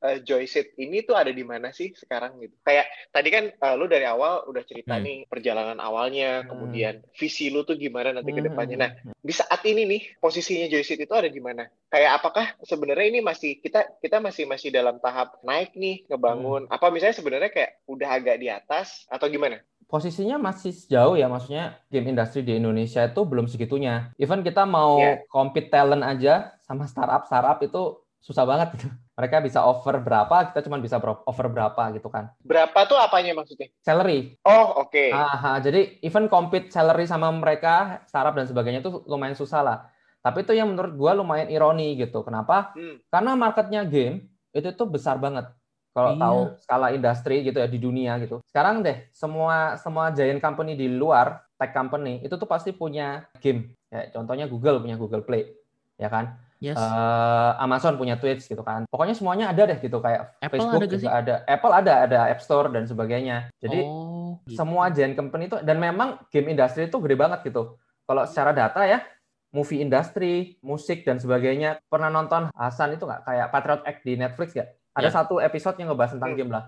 eh, 0.03 0.19
Joyset 0.19 0.75
ini 0.75 1.01
tuh 1.01 1.15
ada 1.15 1.31
di 1.31 1.41
mana 1.41 1.71
sih 1.71 1.95
sekarang 1.95 2.35
gitu 2.43 2.51
kayak 2.61 2.83
tadi 3.09 3.31
kan 3.31 3.43
eh, 3.47 3.75
lu 3.79 3.87
dari 3.87 4.03
awal 4.03 4.43
udah 4.45 4.63
cerita 4.67 4.99
Hmm. 4.99 5.05
nih 5.07 5.17
perjalanan 5.25 5.79
awalnya 5.79 6.43
Hmm. 6.43 6.51
kemudian 6.51 6.99
visi 7.15 7.47
lu 7.47 7.63
tuh 7.63 7.79
gimana 7.79 8.11
nanti 8.11 8.29
ke 8.29 8.43
Mhm. 8.43 8.47
depannya 8.51 8.77
nah 8.77 8.91
di 9.23 9.31
saat 9.31 9.63
ini 9.63 9.87
nih 9.87 10.01
posisinya 10.19 10.67
Joyset 10.67 10.99
itu 10.99 11.13
ada 11.15 11.31
di 11.31 11.39
mana? 11.39 11.63
Kayak 11.87 12.19
apakah 12.19 12.45
sebenarnya 12.59 13.07
ini 13.07 13.23
masih 13.23 13.63
kita 13.63 13.87
kita 14.03 14.19
masih 14.19 14.43
masih 14.43 14.67
dalam 14.67 14.99
tahap 14.99 15.39
naik 15.41 15.71
nih 15.73 16.03
ngebangun? 16.11 16.67
Hmm. 16.67 16.75
Apa 16.75 16.91
misalnya 16.91 17.15
sebenarnya 17.15 17.47
kayak 17.47 17.87
udah 17.87 18.09
agak 18.11 18.35
di 18.37 18.51
atas 18.51 19.07
atau 19.07 19.31
gimana? 19.31 19.63
posisinya 19.83 20.41
masih 20.41 20.73
jauh 20.89 21.13
ya 21.13 21.29
maksudnya 21.29 21.77
game 21.93 22.09
industri 22.09 22.41
di 22.41 22.57
Indonesia 22.57 23.05
itu 23.05 23.21
belum 23.21 23.45
segitunya. 23.45 24.09
Even 24.17 24.41
kita 24.41 24.65
mau 24.65 24.97
Iya. 24.97 25.21
compete 25.29 25.69
talent 25.69 26.01
aja 26.01 26.57
sama 26.65 26.89
startup 26.89 27.29
startup 27.29 27.61
itu 27.61 28.01
susah 28.23 28.47
banget 28.47 28.79
gitu. 28.79 28.87
Mereka 29.19 29.45
bisa 29.45 29.61
offer 29.61 29.99
berapa, 30.01 30.49
kita 30.49 30.65
cuma 30.65 30.81
bisa 30.81 30.97
offer 30.97 31.45
berapa 31.51 31.83
gitu 31.93 32.09
kan. 32.09 32.33
Berapa 32.41 32.87
tuh 32.89 32.97
apanya 32.97 33.35
maksudnya? 33.37 33.69
Salary. 33.83 34.39
Oh 34.41 34.81
oke. 34.81 35.11
Aha, 35.13 35.61
jadi 35.61 36.01
even 36.01 36.25
compete 36.31 36.71
salary 36.73 37.05
sama 37.05 37.29
mereka, 37.29 38.01
startup 38.09 38.33
dan 38.33 38.49
sebagainya 38.49 38.81
itu 38.81 39.05
lumayan 39.05 39.37
susah 39.37 39.61
lah. 39.61 39.77
Tapi 40.23 40.47
itu 40.47 40.55
yang 40.55 40.71
menurut 40.71 40.95
gua 40.95 41.11
lumayan 41.13 41.51
ironi 41.51 41.99
gitu. 41.99 42.23
Kenapa? 42.23 42.71
Hmm. 42.73 42.97
Karena 43.11 43.35
marketnya 43.35 43.83
game 43.83 44.31
itu 44.55 44.71
tuh 44.73 44.87
besar 44.87 45.19
banget. 45.19 45.51
Kalau 45.93 46.17
Iya. 46.17 46.21
tahu 46.25 46.39
skala 46.57 46.87
industri 46.89 47.45
gitu 47.45 47.61
ya 47.61 47.69
di 47.69 47.77
dunia 47.77 48.17
gitu. 48.17 48.41
Sekarang 48.49 48.81
deh 48.81 49.13
semua 49.13 49.77
semua 49.77 50.09
giant 50.09 50.41
company 50.41 50.73
di 50.73 50.89
luar 50.89 51.45
tech 51.53 51.69
company 51.69 52.17
itu 52.25 52.33
tuh 52.33 52.49
pasti 52.49 52.73
punya 52.73 53.29
game. 53.37 53.77
Ya, 53.93 54.09
contohnya 54.09 54.49
Google 54.49 54.81
punya 54.81 54.97
Google 54.97 55.21
Play, 55.21 55.53
ya 56.01 56.09
kan? 56.09 56.33
Yes. 56.63 56.79
Eh, 56.79 57.51
Amazon 57.59 57.99
punya 57.99 58.15
Twitch 58.15 58.47
gitu 58.47 58.63
kan. 58.63 58.87
Pokoknya 58.87 59.11
semuanya 59.11 59.51
ada 59.51 59.67
deh 59.67 59.75
gitu 59.83 59.99
kayak 59.99 60.39
Apple 60.39 60.47
Facebook 60.63 60.79
ada 60.79 60.87
juga 60.87 60.95
sih? 61.03 61.09
ada. 61.11 61.35
Apple 61.43 61.73
ada, 61.75 61.93
ada 62.07 62.19
App 62.31 62.39
Store 62.39 62.71
dan 62.71 62.87
sebagainya. 62.87 63.51
Jadi 63.59 63.83
oh, 63.83 64.39
gitu. 64.47 64.55
semua 64.55 64.87
giant 64.87 65.19
company 65.19 65.51
itu 65.51 65.59
dan 65.59 65.75
memang 65.75 66.23
game 66.31 66.55
industry 66.55 66.87
itu 66.87 66.95
gede 67.03 67.19
banget 67.19 67.43
gitu. 67.43 67.75
Kalau 68.07 68.23
secara 68.23 68.55
data 68.55 68.79
ya, 68.87 69.03
movie 69.51 69.83
industry, 69.83 70.55
musik 70.63 71.03
dan 71.03 71.19
sebagainya. 71.19 71.83
Pernah 71.91 72.07
nonton 72.07 72.47
Hasan 72.55 72.95
itu 72.95 73.03
nggak 73.03 73.27
kayak 73.27 73.47
Patriot 73.51 73.81
Act 73.83 74.01
di 74.01 74.13
Netflix 74.15 74.49
ya? 74.55 74.65
Ada 74.95 75.09
Ya. 75.09 75.13
satu 75.19 75.43
episode 75.43 75.75
yang 75.77 75.91
ngebahas 75.91 76.15
tentang 76.15 76.31
Hmm. 76.31 76.39
game 76.39 76.51
lah. 76.55 76.63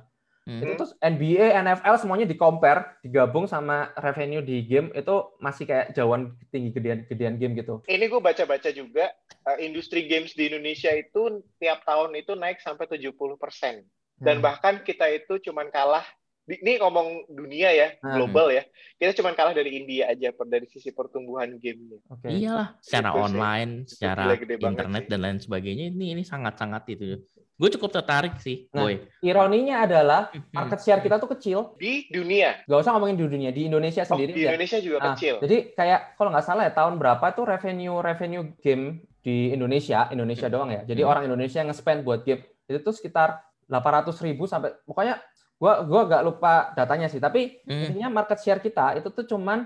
Hmm. 0.45 0.62
Itu 0.62 0.77
tuh 0.77 0.89
NBA, 1.01 1.58
NFL 1.58 1.97
semuanya 1.97 2.23
di 2.23 2.38
compare, 2.38 3.01
digabung 3.01 3.49
sama 3.49 3.89
revenue 3.97 4.45
di 4.45 4.62
game 4.62 4.93
itu 4.93 5.10
masih 5.41 5.65
kayak 5.65 5.89
jauhan 5.91 6.38
tinggi 6.47 6.69
gedean 6.69 7.01
gedean 7.03 7.36
game 7.36 7.58
gitu. 7.58 7.81
Ini 7.84 8.05
gue 8.05 8.21
baca-baca 8.21 8.69
juga 8.69 9.10
eh, 9.43 9.58
industri 9.62 10.05
games 10.05 10.34
di 10.34 10.45
Indonesia 10.45 10.89
itu 10.89 11.21
tiap 11.58 11.81
tahun 11.81 12.13
itu 12.13 12.34
naik 12.34 12.62
sampai 12.62 12.86
70%. 12.86 13.81
Dan 14.15 14.38
Hmm. 14.38 14.45
bahkan 14.45 14.75
kita 14.79 15.10
itu 15.10 15.41
cuman 15.43 15.69
kalah 15.69 16.05
di- 16.41 16.62
ini 16.62 16.77
ngomong 16.77 17.25
dunia 17.27 17.73
ya, 17.73 17.88
Hmm. 17.99 18.13
global 18.15 18.47
ya. 18.49 18.62
Kita 18.95 19.17
cuman 19.17 19.34
kalah 19.34 19.51
dari 19.51 19.75
India 19.75 20.08
aja 20.08 20.29
per 20.29 20.45
dari 20.45 20.69
sisi 20.69 20.89
pertumbuhan 20.89 21.58
gamenya. 21.58 21.97
Oke. 22.08 22.29
Iyalah, 22.29 22.77
secara 22.79 23.10
Itu 23.10 23.17
sih. 23.17 23.25
online, 23.25 23.71
secara 23.89 24.21
gila-gede 24.29 24.55
banget 24.55 24.69
internet 24.77 25.01
sih. 25.01 25.10
dan 25.10 25.19
lain 25.19 25.39
sebagainya 25.41 25.86
ini 25.89 26.05
ini 26.13 26.21
sangat-sangat 26.21 26.86
itu. 26.88 27.17
Gue 27.55 27.71
cukup 27.71 27.87
tertarik 27.89 28.35
sih, 28.37 28.67
Nah, 28.69 28.83
boy. 28.83 28.99
Ironinya 29.23 29.87
adalah 29.87 30.27
Hmm. 30.27 30.43
market 30.51 30.79
share 30.83 30.99
kita 30.99 31.15
tuh 31.17 31.31
kecil. 31.31 31.59
Di 31.79 32.03
dunia. 32.07 32.59
Gak 32.63 32.79
usah 32.83 32.91
ngomongin 32.91 33.15
di 33.15 33.23
dunia, 33.25 33.49
di 33.49 33.63
Indonesia 33.65 34.03
Oh, 34.03 34.09
sendiri 34.11 34.31
di 34.31 34.43
ya. 34.43 34.51
Indonesia 34.51 34.77
juga 34.77 34.97
Ah, 34.99 35.15
kecil. 35.15 35.39
Jadi 35.39 35.71
kayak 35.71 35.99
kalau 36.13 36.29
nggak 36.29 36.45
salah 36.45 36.63
ya 36.63 36.73
tahun 36.73 36.99
berapa 36.99 37.25
tuh 37.31 37.45
revenue 37.47 37.95
revenue 37.97 38.43
game 38.59 38.83
di 39.21 39.49
Indonesia, 39.49 40.11
Indonesia 40.11 40.47
doang 40.47 40.69
ya. 40.69 40.83
Jadi 40.83 41.01
Hmm. 41.01 41.09
orang 41.09 41.23
Indonesia 41.25 41.57
yang 41.57 41.71
nge-spend 41.71 42.03
buat 42.03 42.21
game 42.21 42.43
itu 42.65 42.79
tuh 42.79 42.91
sekitar 42.91 43.39
800 43.65 44.19
ribu 44.19 44.45
sampai 44.45 44.75
pokoknya 44.83 45.23
gua 45.55 45.79
gua 45.81 46.01
nggak 46.05 46.23
lupa 46.23 46.53
datanya 46.73 47.07
sih. 47.07 47.17
Tapi 47.17 47.63
Hmm. 47.63 47.87
intinya 47.87 48.11
market 48.13 48.37
share 48.37 48.59
kita 48.59 48.99
itu 48.99 49.07
tuh 49.09 49.23
cuman 49.25 49.63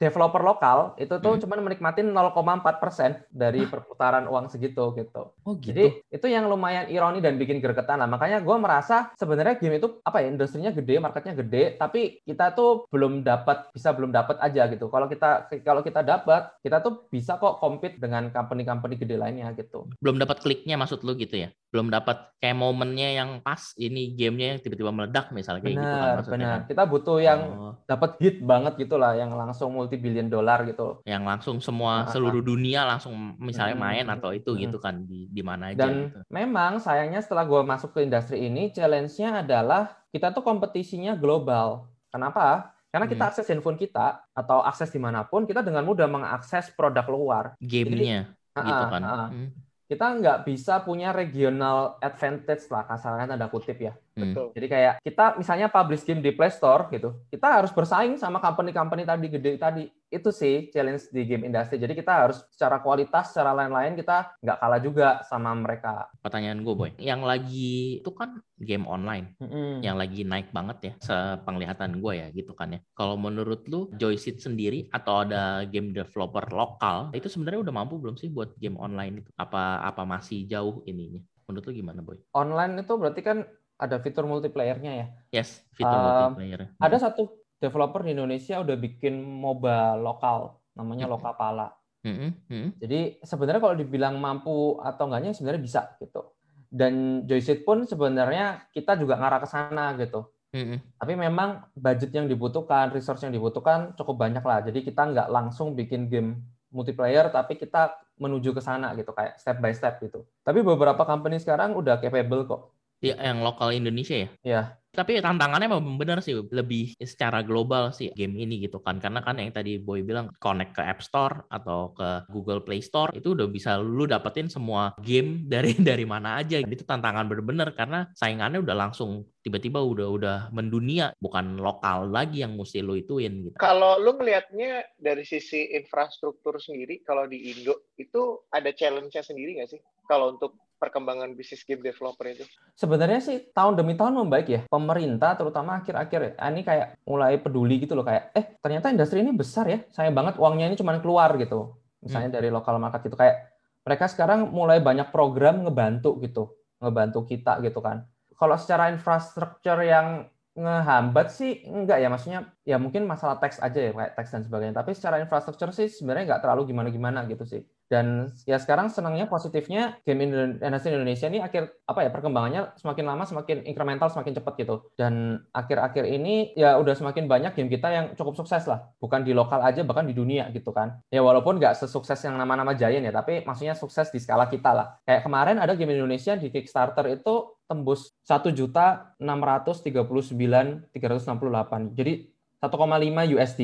developer 0.00 0.40
lokal 0.40 0.96
itu 0.96 1.12
tuh 1.20 1.36
Hmm. 1.36 1.42
cuman 1.44 1.60
menikmati 1.60 2.00
0,4 2.00 2.80
persen 2.80 3.20
dari 3.28 3.68
perputaran 3.68 4.24
uang 4.24 4.48
segitu 4.48 4.96
gitu. 4.96 5.36
Oh 5.44 5.54
gitu. 5.60 5.70
Jadi 5.70 6.00
itu 6.08 6.26
yang 6.26 6.48
lumayan 6.48 6.88
ironi 6.88 7.20
dan 7.20 7.36
bikin 7.36 7.60
gregetan 7.60 8.00
lah. 8.00 8.08
Makanya 8.08 8.40
gue 8.40 8.56
merasa 8.56 9.12
sebenarnya 9.14 9.60
game 9.60 9.76
itu 9.76 10.00
apa 10.00 10.24
ya 10.24 10.32
industrinya 10.32 10.72
gede, 10.72 10.96
marketnya 10.96 11.36
gede, 11.36 11.76
tapi 11.76 12.24
kita 12.24 12.56
tuh 12.56 12.88
belum 12.88 13.20
dapat 13.20 13.68
bisa 13.70 13.92
belum 13.92 14.08
dapat 14.08 14.40
aja 14.40 14.64
gitu. 14.72 14.88
Kalau 14.88 15.04
kita 15.04 15.28
kalau 15.60 15.84
kita 15.84 16.00
dapat, 16.00 16.56
kita 16.64 16.80
tuh 16.80 17.04
bisa 17.12 17.36
kok 17.36 17.60
compete 17.60 18.00
dengan 18.00 18.32
company-company 18.32 18.96
gede 18.96 19.20
lainnya 19.20 19.52
gitu. 19.52 19.84
Belum 20.00 20.16
dapat 20.16 20.40
kliknya 20.40 20.80
maksud 20.80 21.04
lu 21.04 21.12
gitu 21.14 21.36
ya? 21.36 21.52
Belum 21.68 21.92
dapat 21.92 22.34
kayak 22.40 22.56
momennya 22.56 23.14
yang 23.14 23.30
pas 23.44 23.76
ini 23.76 24.16
gamenya 24.16 24.56
yang 24.56 24.60
tiba-tiba 24.64 24.90
meledak 24.90 25.30
misalnya 25.30 25.60
kayak 25.60 25.76
gitu 25.76 25.86
kan 25.92 26.14
maksudnya. 26.16 26.52
Kita 26.64 26.82
butuh 26.88 27.18
yang 27.20 27.40
Oh, 27.50 27.74
dapat 27.84 28.16
hit 28.22 28.40
banget 28.40 28.78
gitu 28.78 28.94
lah, 28.94 29.12
yang 29.12 29.34
langsung 29.34 29.74
multi 29.74 29.89
billion 29.98 30.28
dollar 30.28 30.62
gitu. 30.62 31.00
yang 31.02 31.24
langsung 31.24 31.58
semua 31.58 32.04
Ah, 32.04 32.12
seluruh 32.12 32.38
dunia 32.38 32.84
langsung 32.84 33.34
misalnya 33.40 33.74
Hmm, 33.74 33.82
main 33.82 34.06
atau 34.06 34.30
itu 34.30 34.52
hmm. 34.52 34.60
gitu 34.68 34.76
kan 34.76 35.02
di 35.02 35.26
di 35.26 35.40
mana 35.40 35.72
aja 35.72 35.88
Dan 35.88 36.12
gitu. 36.12 36.18
memang 36.28 36.78
sayangnya 36.78 37.18
setelah 37.18 37.42
gue 37.42 37.62
masuk 37.64 37.90
ke 37.90 38.04
industri 38.04 38.44
ini, 38.44 38.70
challenge-nya 38.70 39.40
adalah 39.40 39.96
kita 40.12 40.30
tuh 40.30 40.44
kompetisinya 40.44 41.16
global. 41.16 41.88
Kenapa? 42.10 42.70
Karena 42.90 43.06
kita 43.06 43.22
Hmm. 43.22 43.30
akses 43.30 43.46
handphone 43.46 43.78
kita 43.78 44.18
atau 44.30 44.60
akses 44.60 44.90
di 44.90 44.98
mana 44.98 45.22
pun, 45.22 45.46
kita 45.46 45.62
dengan 45.62 45.82
mudah 45.82 46.06
mengakses 46.06 46.70
produk 46.74 47.06
luar. 47.06 47.44
Gamenya 47.58 48.34
gitu 48.52 48.84
Ah, 48.84 48.90
kan. 48.90 49.02
ah, 49.02 49.14
ah. 49.14 49.28
Hmm. 49.30 49.50
Kita 49.86 50.06
nggak 50.06 50.38
bisa 50.46 50.82
punya 50.82 51.10
regional 51.10 51.98
advantage 51.98 52.66
lah, 52.70 52.86
kasarnya 52.86 53.26
tanda 53.26 53.46
kutip 53.46 53.78
ya. 53.78 53.94
Hmm. 54.20 54.32
Betul. 54.36 54.46
Jadi 54.52 54.66
kayak 54.68 54.94
kita 55.00 55.24
misalnya 55.40 55.66
publish 55.72 56.04
game 56.04 56.20
di 56.20 56.30
Play 56.36 56.52
Store 56.52 56.86
gitu, 56.92 57.24
kita 57.32 57.48
harus 57.48 57.72
bersaing 57.72 58.20
sama 58.20 58.38
company-company 58.38 59.08
tadi 59.08 59.26
gede 59.32 59.52
tadi. 59.56 59.84
Itu 60.10 60.34
sih 60.34 60.68
challenge 60.74 61.08
di 61.14 61.22
game 61.22 61.46
industry. 61.46 61.78
Jadi 61.78 61.94
kita 61.94 62.12
harus 62.26 62.42
secara 62.50 62.82
kualitas, 62.82 63.30
secara 63.30 63.54
lain-lain 63.54 63.94
kita 63.94 64.34
nggak 64.42 64.58
kalah 64.58 64.80
juga 64.82 65.08
sama 65.24 65.54
mereka. 65.54 66.10
Pertanyaan 66.18 66.66
gue 66.66 66.74
boy, 66.74 66.90
yang 66.98 67.22
lagi 67.22 68.02
itu 68.02 68.10
kan 68.12 68.42
game 68.60 68.84
online. 68.84 69.32
Mm-mm. 69.40 69.80
yang 69.80 69.96
lagi 69.96 70.26
naik 70.26 70.52
banget 70.52 70.78
ya 70.82 70.92
sepenglihatan 71.00 72.02
gue 72.02 72.12
ya 72.12 72.26
gitu 72.34 72.52
kan 72.52 72.76
ya. 72.76 72.80
Kalau 72.92 73.16
menurut 73.16 73.64
lu 73.70 73.88
Joyseed 73.96 74.42
sendiri 74.42 74.90
atau 74.92 75.24
ada 75.24 75.64
game 75.64 75.94
developer 75.96 76.44
lokal 76.52 77.14
itu 77.16 77.30
sebenarnya 77.30 77.64
udah 77.64 77.74
mampu 77.74 77.96
belum 77.96 78.20
sih 78.20 78.28
buat 78.28 78.52
game 78.60 78.76
online 78.76 79.24
itu? 79.24 79.30
Apa 79.38 79.80
apa 79.84 80.02
masih 80.04 80.44
jauh 80.44 80.84
ininya? 80.84 81.22
Menurut 81.48 81.66
lu 81.66 81.72
gimana 81.82 82.00
boy? 82.04 82.18
online 82.36 82.84
itu 82.86 82.92
berarti 82.94 83.20
kan 83.26 83.38
ada 83.80 83.96
fitur 84.04 84.28
multiplayer-nya 84.28 84.92
ya. 84.92 85.06
Yes, 85.40 85.64
fitur 85.72 85.96
Um, 85.96 86.04
multiplayer. 86.36 86.60
Ada 86.76 86.96
satu 87.08 87.40
developer 87.56 88.04
di 88.04 88.12
Indonesia 88.12 88.60
udah 88.60 88.76
bikin 88.76 89.24
MOBA 89.24 89.96
lokal, 89.96 90.60
namanya 90.76 91.08
Mm-mm. 91.08 91.16
Lokapala. 91.16 91.68
Mm-mm, 92.00 92.30
mm-mm. 92.48 92.70
Jadi 92.80 93.20
sebenarnya 93.24 93.60
kalau 93.60 93.76
dibilang 93.76 94.16
mampu 94.16 94.80
atau 94.80 95.08
enggaknya 95.08 95.32
sebenarnya 95.36 95.62
bisa 95.64 95.80
gitu. 96.00 96.32
Dan 96.70 97.26
Joyseed 97.26 97.66
pun 97.66 97.82
sebenarnya 97.84 98.68
kita 98.72 98.94
juga 98.96 99.18
ngarah 99.20 99.40
ke 99.42 99.48
sana 99.48 99.96
gitu. 99.96 100.28
Mm-mm. 100.50 100.78
Tapi 100.96 101.12
memang 101.14 101.68
budget 101.76 102.10
yang 102.16 102.26
dibutuhkan, 102.26 102.90
resource 102.92 103.22
yang 103.24 103.32
dibutuhkan 103.32 103.92
cukup 103.96 104.16
banyak 104.16 104.42
lah. 104.42 104.64
Jadi 104.64 104.80
kita 104.80 105.08
nggak 105.08 105.28
langsung 105.28 105.76
bikin 105.76 106.08
game 106.08 106.40
multiplayer, 106.70 107.28
tapi 107.28 107.58
kita 107.58 107.98
menuju 108.16 108.54
ke 108.54 108.62
sana 108.62 108.94
gitu, 108.94 109.10
kayak 109.10 109.36
step 109.36 109.58
by 109.58 109.74
step 109.74 109.98
gitu. 110.00 110.22
Tapi 110.46 110.62
beberapa 110.62 111.02
company 111.02 111.42
sekarang 111.42 111.74
udah 111.74 111.98
capable 111.98 112.46
kok. 112.46 112.62
Ya, 113.00 113.16
yang 113.16 113.40
lokal 113.40 113.72
Indonesia 113.72 114.12
ya. 114.12 114.28
Ya, 114.44 114.62
Tapi 114.92 115.22
tantangannya 115.24 115.72
memang 115.72 115.96
benar 115.96 116.20
sih 116.20 116.36
lebih 116.36 116.92
secara 117.00 117.40
global 117.40 117.96
sih 117.96 118.12
game 118.12 118.36
ini 118.36 118.60
gitu 118.60 118.76
kan. 118.84 119.00
Karena 119.00 119.24
kan 119.24 119.40
yang 119.40 119.48
tadi 119.56 119.80
Boy 119.80 120.04
bilang 120.04 120.28
connect 120.36 120.76
ke 120.76 120.82
App 120.84 121.00
Store 121.00 121.48
atau 121.48 121.96
ke 121.96 122.28
Google 122.28 122.60
Play 122.60 122.84
Store 122.84 123.08
itu 123.16 123.32
udah 123.32 123.48
bisa 123.48 123.80
lu 123.80 124.04
dapetin 124.04 124.52
semua 124.52 124.92
game 125.00 125.40
dari 125.52 125.72
dari 125.80 126.04
mana 126.04 126.44
aja. 126.44 126.60
Itu 126.60 126.84
tantangan 126.84 127.24
bener-bener 127.24 127.72
karena 127.72 128.04
saingannya 128.12 128.60
udah 128.60 128.76
langsung 128.76 129.24
tiba-tiba 129.40 129.80
udah 129.80 130.08
udah 130.10 130.36
mendunia 130.52 131.16
bukan 131.16 131.56
lokal 131.56 132.12
lagi 132.12 132.44
yang 132.44 132.52
mesti 132.60 132.84
lu 132.84 133.00
ituin 133.00 133.48
gitu. 133.48 133.56
Kalau 133.56 133.96
lu 133.96 134.20
ngelihatnya 134.20 135.00
dari 135.00 135.24
sisi 135.24 135.72
infrastruktur 135.72 136.60
sendiri, 136.60 137.00
kalau 137.00 137.24
di 137.24 137.48
Indo 137.48 137.88
itu 137.96 138.44
ada 138.52 138.68
challenge-nya 138.76 139.24
sendiri 139.24 139.56
nggak 139.56 139.70
sih? 139.72 139.80
Kalau 140.04 140.36
untuk 140.36 140.58
perkembangan 140.80 141.36
bisnis 141.36 141.60
game 141.68 141.84
developer 141.84 142.24
itu? 142.24 142.48
sebenarnya 142.72 143.20
sih 143.20 143.36
tahun 143.52 143.76
demi 143.76 143.92
tahun 143.94 144.16
membaik 144.24 144.48
ya. 144.48 144.60
Pemerintah 144.64 145.36
terutama 145.36 145.84
akhir-akhir 145.84 146.40
ah, 146.40 146.48
ini 146.48 146.64
kayak 146.64 146.96
mulai 147.04 147.36
peduli 147.36 147.84
gitu 147.84 147.92
loh 147.92 148.08
kayak 148.08 148.32
eh 148.32 148.56
ternyata 148.64 148.88
industri 148.88 149.20
ini 149.20 149.36
besar 149.36 149.68
ya. 149.68 149.84
Sayang 149.92 150.16
banget 150.16 150.40
uangnya 150.40 150.72
ini 150.72 150.76
cuma 150.80 150.96
keluar 150.96 151.36
gitu. 151.36 151.76
Misalnya 152.00 152.40
dari 152.40 152.48
lokal 152.48 152.80
market 152.80 153.04
gitu 153.04 153.20
kayak 153.20 153.52
mereka 153.84 154.08
sekarang 154.08 154.48
mulai 154.48 154.80
banyak 154.80 155.12
program 155.12 155.68
ngebantu 155.68 156.16
gitu, 156.24 156.56
ngebantu 156.80 157.28
kita 157.28 157.60
gitu 157.60 157.84
kan. 157.84 158.08
Kalau 158.32 158.56
secara 158.56 158.88
infrastruktur 158.88 159.84
yang 159.84 160.24
ngehambat 160.56 161.30
sih 161.30 161.62
enggak 161.62 162.02
ya 162.02 162.08
maksudnya 162.10 162.40
ya 162.66 162.76
mungkin 162.76 163.06
masalah 163.06 163.38
teks 163.38 163.62
aja 163.62 163.80
ya 163.80 163.92
kayak 163.94 164.12
teks 164.18 164.30
dan 164.34 164.42
sebagainya 164.42 164.82
tapi 164.82 164.98
secara 164.98 165.22
infrastruktur 165.22 165.70
sih 165.70 165.86
sebenarnya 165.86 166.34
nggak 166.34 166.42
terlalu 166.42 166.74
gimana-gimana 166.74 167.22
gitu 167.30 167.46
sih 167.46 167.62
dan 167.90 168.30
ya 168.46 168.54
sekarang 168.62 168.86
senangnya 168.86 169.26
positifnya 169.26 169.98
game 170.06 170.30
industri 170.62 170.94
Indonesia 170.94 171.26
ini 171.26 171.42
akhir 171.42 171.82
apa 171.90 172.06
ya 172.06 172.10
perkembangannya 172.14 172.78
semakin 172.78 173.02
lama 173.02 173.26
semakin 173.26 173.66
incremental 173.66 174.06
semakin 174.06 174.38
cepat 174.38 174.54
gitu. 174.62 174.94
Dan 174.94 175.42
akhir-akhir 175.50 176.06
ini 176.06 176.54
ya 176.54 176.78
udah 176.78 176.94
semakin 176.94 177.26
banyak 177.26 177.58
game 177.58 177.66
kita 177.66 177.90
yang 177.90 178.06
cukup 178.14 178.38
sukses 178.38 178.62
lah. 178.70 178.86
Bukan 179.02 179.26
di 179.26 179.34
lokal 179.34 179.58
aja 179.66 179.82
bahkan 179.82 180.06
di 180.06 180.14
dunia 180.14 180.46
gitu 180.54 180.70
kan. 180.70 181.02
Ya 181.10 181.18
walaupun 181.18 181.58
nggak 181.58 181.74
sesukses 181.82 182.22
yang 182.22 182.38
nama-nama 182.38 182.78
Giant 182.78 183.02
ya 183.02 183.10
tapi 183.10 183.42
maksudnya 183.42 183.74
sukses 183.74 184.14
di 184.14 184.22
skala 184.22 184.46
kita 184.46 184.70
lah. 184.70 184.86
Kayak 185.02 185.26
kemarin 185.26 185.58
ada 185.58 185.74
game 185.74 185.90
Indonesia 185.90 186.38
di 186.38 186.46
Kickstarter 186.54 187.10
itu 187.10 187.58
tembus 187.66 188.14
satu 188.22 188.54
juta 188.54 189.18
enam 189.18 189.42
ratus 189.42 189.82
tiga 189.82 190.06
puluh 190.06 190.22
sembilan 190.22 190.94
tiga 190.94 191.10
ratus 191.10 191.26
enam 191.26 191.42
puluh 191.42 191.58
delapan. 191.58 191.90
Jadi 191.90 192.30
1,5 192.60 193.34
USD 193.34 193.60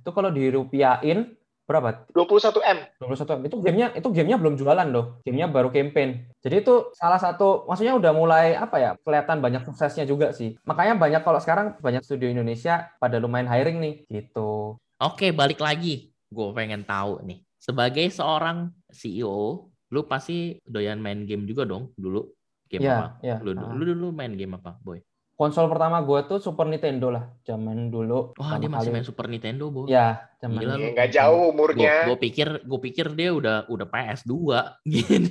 itu 0.00 0.10
kalau 0.14 0.30
dirupiahin 0.30 1.34
berapa 1.66 2.06
21 2.14 2.62
M. 2.62 2.78
21 3.02 3.36
M. 3.36 3.40
Itu 3.50 3.56
gamenya 3.58 3.88
itu 3.92 4.08
gamenya 4.08 4.38
belum 4.38 4.54
jualan 4.54 4.86
loh. 4.88 5.18
Gamenya 5.26 5.50
baru 5.50 5.68
campaign. 5.68 6.30
Jadi 6.40 6.62
itu 6.62 6.94
salah 6.94 7.18
satu 7.18 7.66
maksudnya 7.66 7.98
udah 7.98 8.12
mulai 8.14 8.54
apa 8.54 8.76
ya 8.78 8.90
kelihatan 9.02 9.42
banyak 9.42 9.66
suksesnya 9.66 10.06
juga 10.06 10.30
sih. 10.30 10.54
Makanya 10.62 10.94
banyak 10.94 11.22
kalau 11.26 11.42
sekarang 11.42 11.74
banyak 11.82 12.06
studio 12.06 12.30
Indonesia 12.30 12.88
pada 12.96 13.18
lumayan 13.18 13.50
hiring 13.50 13.82
nih 13.82 13.94
gitu. 14.08 14.78
Oke, 14.96 15.34
balik 15.34 15.58
lagi. 15.58 16.14
Gue 16.30 16.54
pengen 16.54 16.86
tahu 16.86 17.20
nih. 17.26 17.42
Sebagai 17.58 18.06
seorang 18.08 18.70
CEO, 18.88 19.66
lu 19.90 20.00
pasti 20.06 20.56
doyan 20.62 21.02
main 21.02 21.26
game 21.26 21.44
juga 21.44 21.66
dong 21.66 21.90
dulu. 21.98 22.30
Game 22.66 22.82
Iya, 22.82 22.94
apa? 22.94 23.06
iya. 23.22 23.36
Lu, 23.42 23.54
Ah. 23.54 23.70
lu 23.74 23.82
dulu 23.84 24.10
main 24.10 24.34
game 24.34 24.54
apa, 24.54 24.74
Boy? 24.82 24.98
Konsol 25.36 25.68
pertama 25.68 26.00
gue 26.00 26.16
tuh 26.24 26.40
Super 26.40 26.64
Nintendo 26.64 27.12
lah, 27.12 27.28
zaman 27.44 27.92
dulu. 27.92 28.32
Wah, 28.34 28.56
dia 28.56 28.72
masih 28.72 28.88
kali. 28.88 28.94
main 28.96 29.04
Super 29.04 29.28
Nintendo, 29.28 29.68
Boy. 29.68 29.84
Ya, 29.86 30.32
zaman 30.40 30.56
Gila 30.56 30.74
dulu. 30.74 30.80
lu. 30.80 30.88
Nggak 30.96 31.08
jauh 31.12 31.42
umurnya. 31.52 31.94
Gue 32.04 32.16
pikir 32.18 32.48
gue 32.58 32.80
pikir 32.82 33.06
dia 33.12 33.30
udah 33.30 33.68
udah 33.68 33.84
PS2 33.84 34.32
gitu. 34.88 35.28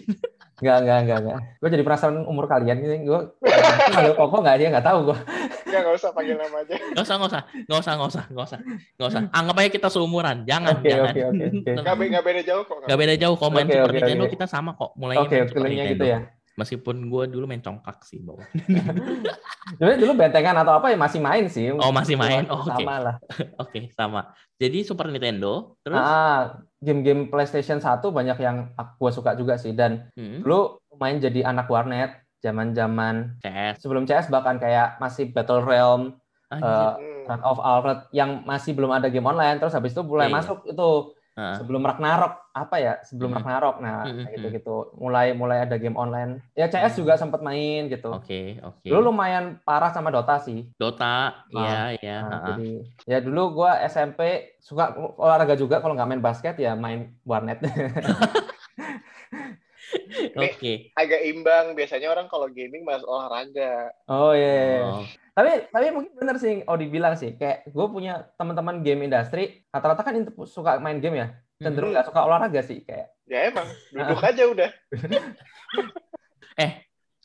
Enggak, 0.55 0.77
enggak, 0.79 0.97
enggak, 1.01 1.17
enggak. 1.19 1.37
Gue 1.57 1.69
jadi 1.73 1.83
penasaran 1.83 2.21
umur 2.23 2.45
kalian 2.45 2.77
ini. 2.79 3.01
Gue 3.01 3.33
manggil 3.89 4.13
Koko 4.21 4.37
enggak 4.39 4.55
dia 4.55 4.67
enggak 4.69 4.85
tahu 4.85 4.99
gue. 5.09 5.17
Nggak, 5.65 5.79
nggak 5.81 5.95
usah 5.97 6.11
panggil 6.13 6.35
nama 6.37 6.57
aja. 6.61 6.75
Gak 6.77 7.01
usah, 7.01 7.15
gak 7.17 7.25
usah, 7.27 7.41
gak 7.65 7.79
usah, 7.81 7.93
gak 7.97 8.05
usah, 8.05 8.23
gak 8.29 8.45
usah, 8.45 8.59
gak 8.95 9.07
usah. 9.09 9.21
Anggap 9.33 9.55
aja 9.57 9.69
kita 9.73 9.87
seumuran, 9.89 10.37
jangan, 10.45 10.79
Oke, 10.79 10.87
jangan. 10.87 11.09
oke, 11.09 11.21
oke, 11.25 11.43
oke. 11.49 11.71
Nggak, 11.75 11.95
be- 11.97 12.09
nggak 12.13 12.23
beda 12.23 12.41
jauh 12.45 12.63
kok. 12.63 12.77
Gak 12.85 12.99
beda 13.01 13.13
jauh, 13.17 13.35
kalau 13.35 13.51
main 13.51 13.65
Oke, 13.65 13.73
Super 13.73 13.89
oke, 13.89 13.97
Nintendo 13.97 14.23
oke. 14.23 14.31
kita 14.31 14.45
sama 14.45 14.71
kok. 14.71 14.91
Mulai 14.95 15.15
Oke, 15.17 15.33
main 15.33 15.47
Super 15.49 15.57
feelingnya 15.59 15.83
Nintendo. 15.83 15.97
gitu 15.97 16.05
ya. 16.05 16.19
Meskipun 16.55 17.07
gue 17.07 17.23
dulu 17.27 17.45
main 17.45 17.59
congkak 17.59 17.99
sih, 18.01 18.19
Bo. 18.19 18.39
Sebenarnya 19.75 19.99
dulu 19.99 20.13
bentengan 20.15 20.55
atau 20.55 20.77
apa 20.77 20.87
ya 20.87 20.95
masih 20.95 21.19
main 21.19 21.45
sih. 21.45 21.67
Oh, 21.69 21.91
masih 21.91 22.15
main? 22.15 22.47
Oh, 22.47 22.61
oke. 22.61 22.71
Sama 22.71 22.95
lah. 22.97 23.15
Oke, 23.63 23.79
sama. 23.91 24.21
Jadi 24.55 24.81
Super 24.81 25.09
Nintendo, 25.09 25.75
terus 25.81 25.97
Ah, 25.97 26.63
game-game 26.79 27.27
PlayStation 27.27 27.77
1 27.77 27.99
banyak 28.07 28.37
yang 28.37 28.71
gue 28.71 29.11
suka 29.11 29.33
juga 29.33 29.57
sih 29.57 29.73
dan 29.73 30.07
hmm, 30.13 30.41
dulu 30.41 30.79
main 30.95 31.17
jadi 31.17 31.43
anak 31.45 31.67
warnet 31.67 32.23
zaman-zaman 32.39 33.35
CS. 33.41 33.81
sebelum 33.81 34.05
CS 34.05 34.29
bahkan 34.29 34.55
kayak 34.55 34.95
masih 34.95 35.27
Battle 35.27 35.59
Realm, 35.59 36.15
Anjir. 36.47 36.63
eh. 36.63 37.25
Run 37.25 37.41
of 37.41 37.57
Alred 37.57 38.05
yang 38.11 38.45
masih 38.45 38.71
belum 38.71 38.93
ada 38.93 39.09
game 39.09 39.25
online 39.25 39.57
terus 39.57 39.73
habis 39.73 39.91
itu 39.91 40.05
mulai 40.05 40.29
Iya, 40.29 40.31
iya. 40.31 40.37
masuk 40.37 40.57
itu 40.63 40.89
Ah, 41.35 41.59
sebelum 41.59 41.83
Ragnarok 41.83 42.47
apa 42.55 42.75
ya 42.79 42.93
sebelum 43.03 43.35
Hmm. 43.35 43.43
Ragnarok 43.43 43.75
nah 43.83 44.07
Hmm, 44.07 44.23
kayak 44.23 44.23
hmm, 44.23 44.33
gitu-gitu 44.39 44.75
mulai 44.95 45.35
mulai 45.35 45.67
ada 45.67 45.75
game 45.75 45.99
online 45.99 46.39
ya 46.55 46.63
CS 46.65 46.95
Hmm. 46.95 46.99
juga 47.03 47.19
sempat 47.19 47.43
main 47.43 47.91
gitu 47.91 48.07
Oke, 48.07 48.55
oke. 48.63 48.87
dulu 48.87 49.11
lumayan 49.11 49.59
parah 49.67 49.91
sama 49.91 50.15
Dota 50.15 50.39
sih 50.39 50.63
Dota, 50.79 51.43
iya, 51.51 51.91
iya. 51.99 52.17
Nah, 52.23 52.31
ah, 52.31 52.35
ah. 52.39 52.43
jadi 52.55 52.69
ya 53.03 53.17
dulu 53.19 53.59
gua 53.59 53.83
SMP 53.83 54.55
suka 54.63 54.95
olahraga 54.95 55.59
juga 55.59 55.83
kalau 55.83 55.91
nggak 55.91 56.07
main 56.07 56.23
basket 56.23 56.55
ya 56.55 56.71
main 56.71 57.11
warnet 57.27 57.59
Oke. 60.35 60.91
Agak 60.93 61.21
imbang. 61.23 61.65
Biasanya 61.73 62.11
orang 62.11 62.27
kalau 62.27 62.51
gaming 62.51 62.83
mas 62.83 63.03
olahraga. 63.03 63.91
oh 64.07 64.35
iya, 64.35 64.49
iya, 64.51 64.65
iya. 64.67 64.83
Oh, 64.83 65.03
tapi 65.35 65.51
tapi 65.67 65.85
mungkin 65.91 66.11
bener 66.15 66.35
sih 66.39 66.63
oh 66.63 66.79
dibilang 66.79 67.15
sih 67.15 67.35
kayak 67.35 67.67
gue 67.67 67.85
punya 67.91 68.23
teman-teman 68.39 68.79
game 68.79 69.03
industri 69.03 69.67
rata-rata 69.67 69.99
kan 69.99 70.15
suka 70.47 70.79
main 70.79 71.03
game 71.03 71.19
ya 71.19 71.27
cenderung 71.59 71.91
Hmm. 71.91 71.99
nggak 71.99 72.07
suka 72.07 72.19
olahraga 72.23 72.63
sih 72.63 72.83
kayak 72.87 73.15
Ya 73.25 73.49
emang. 73.49 73.65
Duduk 73.93 74.21
aja 74.21 74.43
udah. 74.45 74.69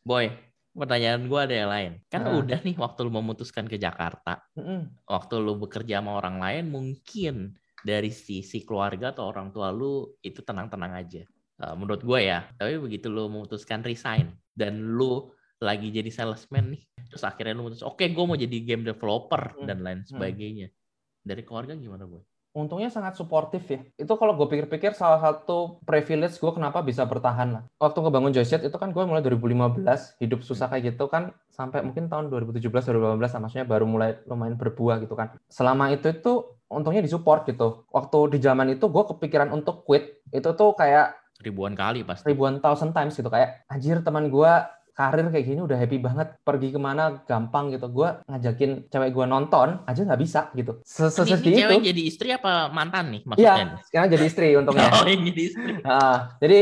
Boy, 0.01 0.33
pertanyaan 0.73 1.29
gue 1.29 1.41
ada 1.41 1.55
yang 1.55 1.71
lain. 1.71 1.93
Kan 2.09 2.25
Ah. 2.25 2.41
udah 2.41 2.59
nih 2.65 2.73
waktu 2.81 3.05
lu 3.05 3.13
memutuskan 3.13 3.69
ke 3.69 3.77
Jakarta, 3.77 4.41
mm-mm. 4.57 5.05
waktu 5.05 5.35
lu 5.37 5.61
bekerja 5.61 6.01
sama 6.01 6.17
orang 6.17 6.41
lain, 6.41 6.73
mungkin 6.73 7.53
dari 7.85 8.09
sisi 8.09 8.65
keluarga 8.65 9.13
atau 9.13 9.29
orang 9.29 9.53
tua 9.53 9.69
lu 9.69 10.09
itu 10.25 10.41
tenang-tenang 10.41 10.97
aja. 10.97 11.29
Uh, 11.61 11.77
menurut 11.77 12.01
gue 12.01 12.21
ya. 12.25 12.49
Tapi 12.57 12.81
begitu 12.81 13.13
lu 13.13 13.29
memutuskan 13.29 13.85
resign 13.85 14.33
dan 14.57 14.97
lu 14.97 15.29
lagi 15.61 15.93
jadi 15.93 16.09
salesman 16.09 16.73
nih, 16.73 16.83
terus 17.13 17.21
akhirnya 17.21 17.53
lu 17.53 17.69
memutus, 17.69 17.85
oke 17.85 18.01
gue 18.01 18.25
mau 18.25 18.33
jadi 18.33 18.57
game 18.65 18.81
developer 18.81 19.61
Hmm. 19.61 19.69
dan 19.69 19.85
lain 19.85 20.01
sebagainya. 20.09 20.73
Dari 21.21 21.45
keluarga 21.45 21.77
gimana, 21.77 22.09
Boy? 22.09 22.25
untungnya 22.51 22.91
sangat 22.91 23.15
suportif 23.15 23.63
ya. 23.71 23.79
Itu 23.95 24.19
kalau 24.19 24.35
gue 24.35 24.43
pikir-pikir 24.43 24.91
salah 24.91 25.23
satu 25.23 25.79
privilege 25.87 26.35
gue 26.35 26.51
kenapa 26.51 26.83
bisa 26.83 27.07
bertahan 27.07 27.49
lah. 27.55 27.63
Waktu 27.79 28.03
ngebangun 28.03 28.35
Joyset 28.35 28.67
itu 28.67 28.75
kan 28.75 28.91
gue 28.91 29.05
mulai 29.07 29.23
2015 29.23 30.19
hidup 30.19 30.43
susah 30.43 30.67
kayak 30.67 30.99
gitu 30.99 31.07
kan 31.07 31.31
sampai 31.55 31.87
mungkin 31.87 32.11
tahun 32.11 32.27
2017 32.27 32.67
2018 32.91 33.23
lah, 33.23 33.41
maksudnya 33.47 33.67
baru 33.71 33.87
mulai 33.87 34.19
lumayan 34.27 34.59
berbuah 34.59 34.99
gitu 34.99 35.15
kan. 35.15 35.39
Selama 35.47 35.95
itu 35.95 36.11
itu 36.11 36.33
untungnya 36.67 37.07
disupport 37.07 37.47
gitu. 37.47 37.87
Waktu 37.87 38.19
di 38.35 38.39
zaman 38.43 38.75
itu 38.75 38.91
gue 38.91 39.05
kepikiran 39.15 39.55
untuk 39.55 39.87
quit 39.87 40.19
itu 40.35 40.51
tuh 40.51 40.75
kayak 40.75 41.15
Ribuan 41.41 41.73
kali 41.73 42.05
pasti. 42.05 42.29
ribuan 42.29 42.61
thousand 42.61 42.93
times 42.93 43.17
gitu 43.17 43.33
kayak 43.33 43.65
anjir 43.67 44.05
teman 44.05 44.29
gue 44.29 44.53
karir 44.93 45.33
kayak 45.33 45.47
gini 45.49 45.61
udah 45.65 45.79
happy 45.81 45.97
banget 45.97 46.37
pergi 46.45 46.69
ke 46.69 46.77
mana 46.77 47.25
gampang 47.25 47.73
gitu 47.73 47.89
gue 47.89 48.21
ngajakin 48.29 48.93
cewek 48.93 49.11
gue 49.11 49.25
nonton 49.25 49.81
aja 49.89 50.01
nggak 50.05 50.21
bisa 50.21 50.53
gitu 50.53 50.77
sesedih 50.85 51.41
itu 51.41 51.61
cewek 51.65 51.81
jadi 51.81 52.03
istri 52.05 52.29
apa 52.37 52.69
mantan 52.69 53.09
nih 53.17 53.23
maksudnya? 53.25 53.65
Nih? 53.65 53.81
sekarang 53.89 54.09
jadi 54.13 54.25
istri 54.29 54.49
untungnya. 54.53 54.89
Oh, 55.01 55.09
yang 55.09 55.25
jadi 55.25 55.43
istri. 55.49 55.73
Nah, 55.81 56.37
jadi 56.37 56.61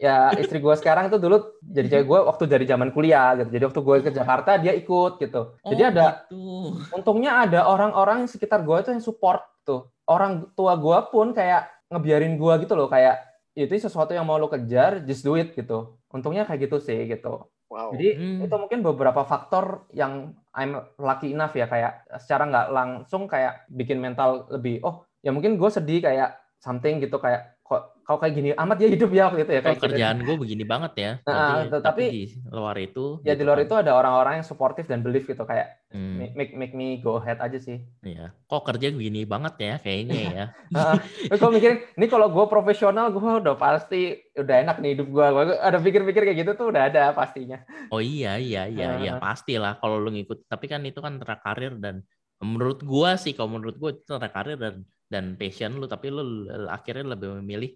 ya 0.00 0.32
istri 0.34 0.58
gue 0.58 0.74
sekarang 0.74 1.12
itu 1.12 1.20
dulu 1.20 1.36
jadi 1.62 1.86
cewek 1.86 2.06
gue 2.10 2.18
waktu 2.26 2.44
dari 2.50 2.64
zaman 2.66 2.90
kuliah 2.90 3.38
gitu. 3.38 3.54
Jadi 3.54 3.62
waktu 3.70 3.80
gue 3.86 3.96
ke 4.02 4.10
Jakarta 4.10 4.50
dia 4.58 4.72
ikut 4.74 5.12
gitu. 5.22 5.54
Jadi 5.62 5.82
Oh, 5.86 5.90
ada 5.94 6.06
gitu. 6.26 6.42
untungnya 6.90 7.46
ada 7.46 7.70
orang-orang 7.70 8.26
sekitar 8.26 8.66
gue 8.66 8.76
itu 8.82 8.90
yang 8.90 9.04
support 9.04 9.46
tuh. 9.62 9.86
Orang 10.10 10.50
tua 10.58 10.74
gue 10.74 10.98
pun 11.14 11.30
kayak 11.30 11.70
ngebiarin 11.86 12.34
gue 12.34 12.54
gitu 12.66 12.74
loh 12.74 12.90
kayak 12.90 13.29
itu 13.66 13.76
sesuatu 13.76 14.14
yang 14.16 14.24
mau 14.24 14.40
lo 14.40 14.48
kejar 14.48 15.04
just 15.04 15.26
do 15.26 15.36
it 15.36 15.52
gitu. 15.52 15.98
Untungnya 16.08 16.48
kayak 16.48 16.70
gitu 16.70 16.80
sih 16.80 17.04
gitu. 17.08 17.50
Wow. 17.70 17.94
Jadi 17.94 18.08
Hmm. 18.18 18.38
itu 18.46 18.54
mungkin 18.58 18.80
beberapa 18.82 19.22
faktor 19.22 19.86
yang 19.94 20.34
I'm 20.50 20.74
lucky 20.98 21.30
enough 21.30 21.54
ya 21.54 21.70
kayak 21.70 22.02
secara 22.18 22.50
nggak 22.50 22.68
langsung 22.74 23.30
kayak 23.30 23.70
bikin 23.70 24.02
mental 24.02 24.50
lebih 24.50 24.82
oh 24.82 25.06
ya 25.22 25.30
mungkin 25.30 25.54
gue 25.54 25.70
sedih 25.70 26.02
kayak 26.02 26.34
something 26.58 26.98
gitu 26.98 27.22
kayak 27.22 27.59
kok 27.70 28.02
kau 28.02 28.18
kayak 28.18 28.34
gini 28.34 28.50
amat 28.50 28.82
ya 28.82 28.88
hidup 28.90 29.10
ya 29.10 29.30
waktu 29.30 29.46
itu 29.46 29.52
ya 29.52 29.62
kayak 29.62 29.78
gitu. 29.78 29.86
kerjaan 29.86 30.16
gue 30.20 30.34
begini 30.34 30.64
banget 30.66 30.92
ya. 30.98 31.12
Nah, 31.22 31.70
Tapi, 31.70 31.78
tapi 31.78 32.02
di 32.04 32.22
luar 32.50 32.74
itu. 32.76 33.22
Ya 33.22 33.32
di 33.32 33.38
gitu 33.38 33.46
luar 33.46 33.58
kan. 33.58 33.64
itu 33.64 33.74
ada 33.78 33.92
orang-orang 33.94 34.32
yang 34.34 34.46
supportive 34.48 34.84
dan 34.84 35.00
believe 35.00 35.22
gitu 35.24 35.38
kayak 35.40 35.78
Hmm, 35.90 36.22
make, 36.34 36.54
make 36.54 36.70
me 36.70 36.98
go 36.98 37.18
ahead 37.18 37.38
aja 37.38 37.58
sih. 37.58 37.78
iya. 38.00 38.30
Kok 38.44 38.62
kerja 38.64 38.90
begini 38.90 39.22
banget 39.24 39.54
ya 39.56 39.74
kayaknya 39.78 40.18
ya. 40.24 40.44
Nah, 40.70 40.98
gue 41.28 41.50
mikirin 41.52 41.78
ini 41.92 42.06
kalau 42.06 42.26
gue 42.28 42.44
profesional 42.44 43.06
gue 43.08 43.22
udah 43.22 43.54
pasti 43.54 44.18
udah 44.32 44.56
enak 44.60 44.78
nih 44.78 44.90
hidup 44.92 45.06
gue. 45.08 45.26
Ada 45.56 45.78
pikir-pikir 45.78 46.22
kayak 46.24 46.38
gitu 46.40 46.52
tuh 46.56 46.66
udah 46.68 46.82
ada 46.86 47.10
pastinya. 47.10 47.62
Oh 47.88 47.98
iya 47.98 48.34
iya 48.34 48.66
iya 48.66 48.98
iya 48.98 49.12
Ah. 49.12 49.18
pastilah 49.20 49.78
kalau 49.78 49.98
lu 49.98 50.10
ngikut. 50.10 50.46
Tapi 50.46 50.66
kan 50.66 50.82
itu 50.82 50.98
kan 50.98 51.14
track 51.16 51.40
karir 51.40 51.74
dan 51.76 52.02
menurut 52.38 52.82
gua 52.82 53.14
sih 53.14 53.30
kalau 53.30 53.52
menurut 53.52 53.76
gua 53.76 53.90
itu 53.90 54.06
track 54.08 54.30
karir 54.32 54.56
dan 54.56 54.74
dan 55.10 55.34
passion 55.34 55.74
lu 55.76 55.90
tapi 55.90 56.06
lu 56.14 56.46
akhirnya 56.70 57.18
lebih 57.18 57.42
memilih 57.42 57.70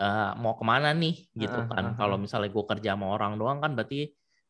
eh, 0.00 0.30
mau 0.40 0.56
ke 0.56 0.64
mana 0.64 0.90
nih 0.96 1.14
gitu 1.36 1.60
Ah, 1.68 1.68
kan. 1.68 1.84
ah, 1.84 1.90
ah. 1.92 1.94
Kalau 2.00 2.16
misalnya 2.16 2.48
gua 2.48 2.64
kerja 2.64 2.96
sama 2.96 3.12
orang 3.12 3.36
doang 3.36 3.58
kan 3.60 3.76
berarti 3.76 4.08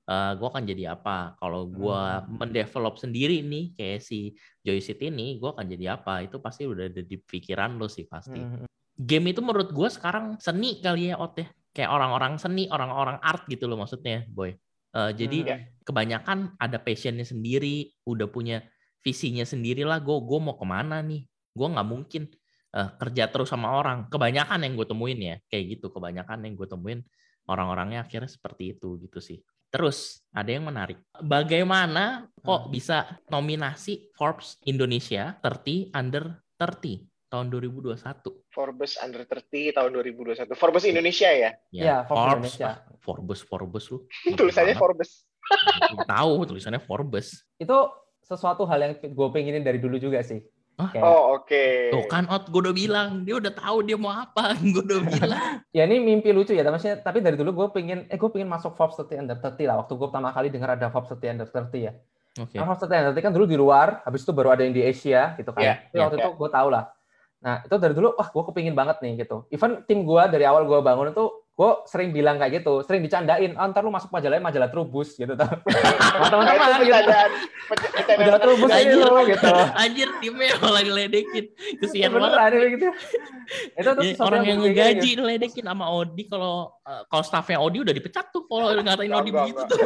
eh, 0.08 0.32
gua 0.38 0.48
akan 0.54 0.64
jadi 0.64 0.94
apa? 0.96 1.36
Kalau 1.36 1.66
gua 1.68 2.22
Hmm. 2.24 2.38
mendevelop 2.40 2.96
sendiri 2.96 3.42
nih 3.44 3.74
kayak 3.76 4.00
si 4.00 4.32
Joyceit 4.64 5.02
ini, 5.04 5.36
gua 5.36 5.52
akan 5.58 5.66
jadi 5.68 6.00
apa? 6.00 6.24
Itu 6.24 6.38
pasti 6.40 6.64
udah 6.64 6.88
ada 6.88 7.02
di 7.04 7.16
pikiran 7.20 7.76
lu 7.76 7.90
sih 7.90 8.08
pasti. 8.08 8.40
Hmm. 8.40 8.64
Game 8.96 9.30
itu 9.30 9.44
menurut 9.44 9.68
gua 9.76 9.92
sekarang 9.92 10.40
seni 10.40 10.80
kali 10.80 11.12
ya 11.12 11.20
Ot 11.20 11.36
ya. 11.36 11.46
Kayak 11.76 11.90
orang-orang 11.92 12.40
seni, 12.40 12.64
orang-orang 12.72 13.20
art 13.20 13.44
gitu 13.46 13.68
loh 13.68 13.76
maksudnya, 13.78 14.24
Boy. 14.32 14.56
Eh, 14.96 15.10
jadi 15.12 15.38
Hmm. 15.44 15.60
kebanyakan 15.84 16.38
ada 16.56 16.80
passionnya 16.80 17.28
sendiri, 17.28 17.92
udah 18.08 18.26
punya 18.32 18.64
visinya 19.04 19.44
sendiri 19.44 19.84
lah. 19.84 20.00
Gue 20.00 20.16
gue 20.24 20.38
mau 20.40 20.56
ke 20.56 20.64
mana 20.64 21.04
nih? 21.04 21.27
Gue 21.58 21.68
nggak 21.68 21.88
mungkin 21.88 22.30
eh, 22.70 22.88
kerja 22.96 23.26
terus 23.26 23.50
sama 23.50 23.74
orang. 23.74 24.06
Kebanyakan 24.06 24.62
yang 24.62 24.78
gue 24.78 24.86
temuin 24.86 25.18
ya 25.18 25.36
kayak 25.50 25.64
gitu. 25.74 25.90
Kebanyakan 25.90 26.46
yang 26.46 26.54
gue 26.54 26.68
temuin 26.70 27.00
orang-orangnya 27.44 28.06
akhirnya 28.06 28.30
seperti 28.30 28.78
itu 28.78 28.94
gitu 29.02 29.18
sih. 29.18 29.42
Terus 29.68 30.22
ada 30.30 30.48
yang 30.48 30.64
menarik. 30.64 30.96
Bagaimana 31.18 32.24
kok 32.40 32.68
Hmm. 32.68 32.72
bisa 32.72 33.04
nominasi 33.28 34.08
Forbes 34.16 34.56
Indonesia 34.64 35.36
30 35.42 35.92
under 35.92 36.40
30 36.56 37.04
tahun 37.28 37.52
2021? 37.52 38.32
Forbes 38.48 38.96
Under 38.98 39.28
30 39.28 39.76
tahun 39.76 39.92
2021. 39.92 40.56
Forbes 40.56 40.84
Indonesia 40.88 41.28
ya? 41.28 41.50
Iya, 41.68 41.96
Forbes 42.08 42.24
Indonesia. 42.56 42.64
ah, 42.64 42.76
Forbes, 42.98 43.40
Forbes 43.44 43.84
lu. 43.92 43.98
Tulisannya 44.40 44.72
Forbes. 44.72 45.28
Forbes. 45.44 46.08
Tahu 46.08 46.32
tulisannya 46.48 46.80
Forbes. 46.80 47.44
Itu 47.56 47.92
sesuatu 48.20 48.64
hal 48.64 48.80
yang 48.80 48.92
gue 48.96 49.28
pengenin 49.28 49.60
dari 49.60 49.76
dulu 49.76 49.96
juga 49.96 50.24
sih. 50.24 50.40
Hah? 50.78 50.94
Kayak, 50.94 51.02
Oh, 51.02 51.22
oke. 51.34 51.64
Tuh 51.90 52.04
kan 52.06 52.24
Ot, 52.30 52.46
gue 52.46 52.60
udah 52.62 52.70
bilang, 52.70 53.26
dia 53.26 53.34
udah 53.34 53.50
tahu 53.50 53.82
dia 53.82 53.98
mau 53.98 54.14
apa. 54.14 54.54
Gue 54.72 54.78
udah 54.78 55.00
bilang. 55.02 55.40
ya 55.76 55.82
ini 55.84 55.98
mimpi 55.98 56.30
lucu 56.30 56.54
ya, 56.54 56.62
tapi 56.62 56.78
maksudnya- 56.78 57.02
tapi 57.02 57.18
dari 57.18 57.34
dulu 57.34 57.50
gue 57.50 57.66
pengen, 57.74 58.06
eh 58.06 58.14
gue 58.14 58.30
pengen 58.30 58.46
masuk 58.46 58.78
Forbes 58.78 58.94
30 58.94 59.18
under 59.18 59.34
30 59.34 59.66
lah. 59.66 59.82
Waktu 59.82 59.92
gue 59.92 60.06
pertama 60.06 60.30
kali 60.30 60.48
dengar 60.48 60.78
ada 60.78 60.86
Forbes 60.86 61.10
30 61.10 61.34
under 61.34 61.48
30 61.50 61.82
ya. 61.82 61.92
Oke. 62.38 62.54
Nah, 62.54 62.64
Forbes 62.64 62.86
30 62.86 62.94
under 62.94 63.14
30 63.18 63.26
kan 63.26 63.32
dulu 63.34 63.46
di 63.50 63.58
luar, 63.58 64.06
habis 64.06 64.22
itu 64.22 64.30
baru 64.30 64.54
ada 64.54 64.62
yang 64.62 64.70
di 64.70 64.86
Asia 64.86 65.34
gitu 65.34 65.50
kan. 65.50 65.66
Iya, 65.66 65.74
Tapi 65.82 65.96
iya, 65.98 66.02
waktu 66.06 66.16
iya. 66.16 66.24
itu 66.24 66.30
gue 66.38 66.50
tau 66.54 66.68
lah. 66.70 66.84
Nah 67.38 67.62
itu 67.62 67.74
dari 67.78 67.94
dulu, 67.94 68.18
wah 68.18 68.28
gue 68.28 68.42
kepingin 68.50 68.74
banget 68.74 68.98
nih 68.98 69.22
gitu. 69.22 69.46
Even 69.54 69.86
tim 69.86 70.02
gue 70.02 70.22
dari 70.26 70.42
awal 70.42 70.66
gue 70.66 70.78
bangun 70.82 71.14
itu, 71.14 71.30
gue 71.54 71.70
sering 71.86 72.10
bilang 72.10 72.38
kayak 72.38 72.62
gitu, 72.62 72.82
sering 72.82 73.02
dicandain, 73.02 73.54
oh 73.54 73.66
ntar 73.70 73.82
lu 73.82 73.94
masuk 73.94 74.10
majalah 74.10 74.42
majalah 74.42 74.70
Trubus 74.70 75.14
gitu. 75.14 75.34
Teman-teman 75.38 76.46
itu 76.82 76.84
gitu. 76.90 77.12
Majalah 78.18 78.40
Trubus 78.42 78.70
Anjir. 78.74 78.98
lo 78.98 79.22
gitu. 79.26 79.54
Anjir 79.74 80.08
timnya 80.18 80.54
malah 80.58 80.82
ngeledekin. 80.82 81.44
Kesian 81.78 82.10
banget. 82.14 82.50
Gitu. 82.74 82.86
Itu 83.74 83.90
tuh 83.94 84.02
Ya, 84.02 84.14
sesuatu 84.14 84.30
orang 84.34 84.42
yang 84.46 84.58
ngegaji 84.58 85.10
ngeledekin 85.18 85.64
sama 85.66 85.86
Odi 85.94 86.24
kalau 86.26 86.74
eh, 86.86 87.02
kalau 87.06 87.22
staffnya 87.22 87.58
Odi 87.62 87.86
udah 87.86 87.94
dipecat 87.94 88.34
tuh 88.34 88.46
kalau 88.50 88.74
ngatain 88.82 89.14
Odi 89.14 89.30
begitu 89.30 89.62
tuh. 89.62 89.78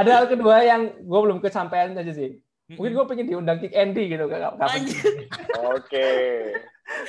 Ada 0.00 0.10
hal 0.16 0.24
kedua 0.32 0.64
yang 0.64 0.96
gue 0.96 1.20
belum 1.28 1.44
kesampaian 1.44 1.92
aja 1.92 2.12
sih. 2.12 2.40
Mungkin 2.66 2.92
gue 2.92 3.04
pengen 3.04 3.26
diundang 3.28 3.60
Kick 3.60 3.76
Andy 3.76 4.08
gitu. 4.08 4.24
Anjir. 4.24 5.28
Oke. 5.68 6.08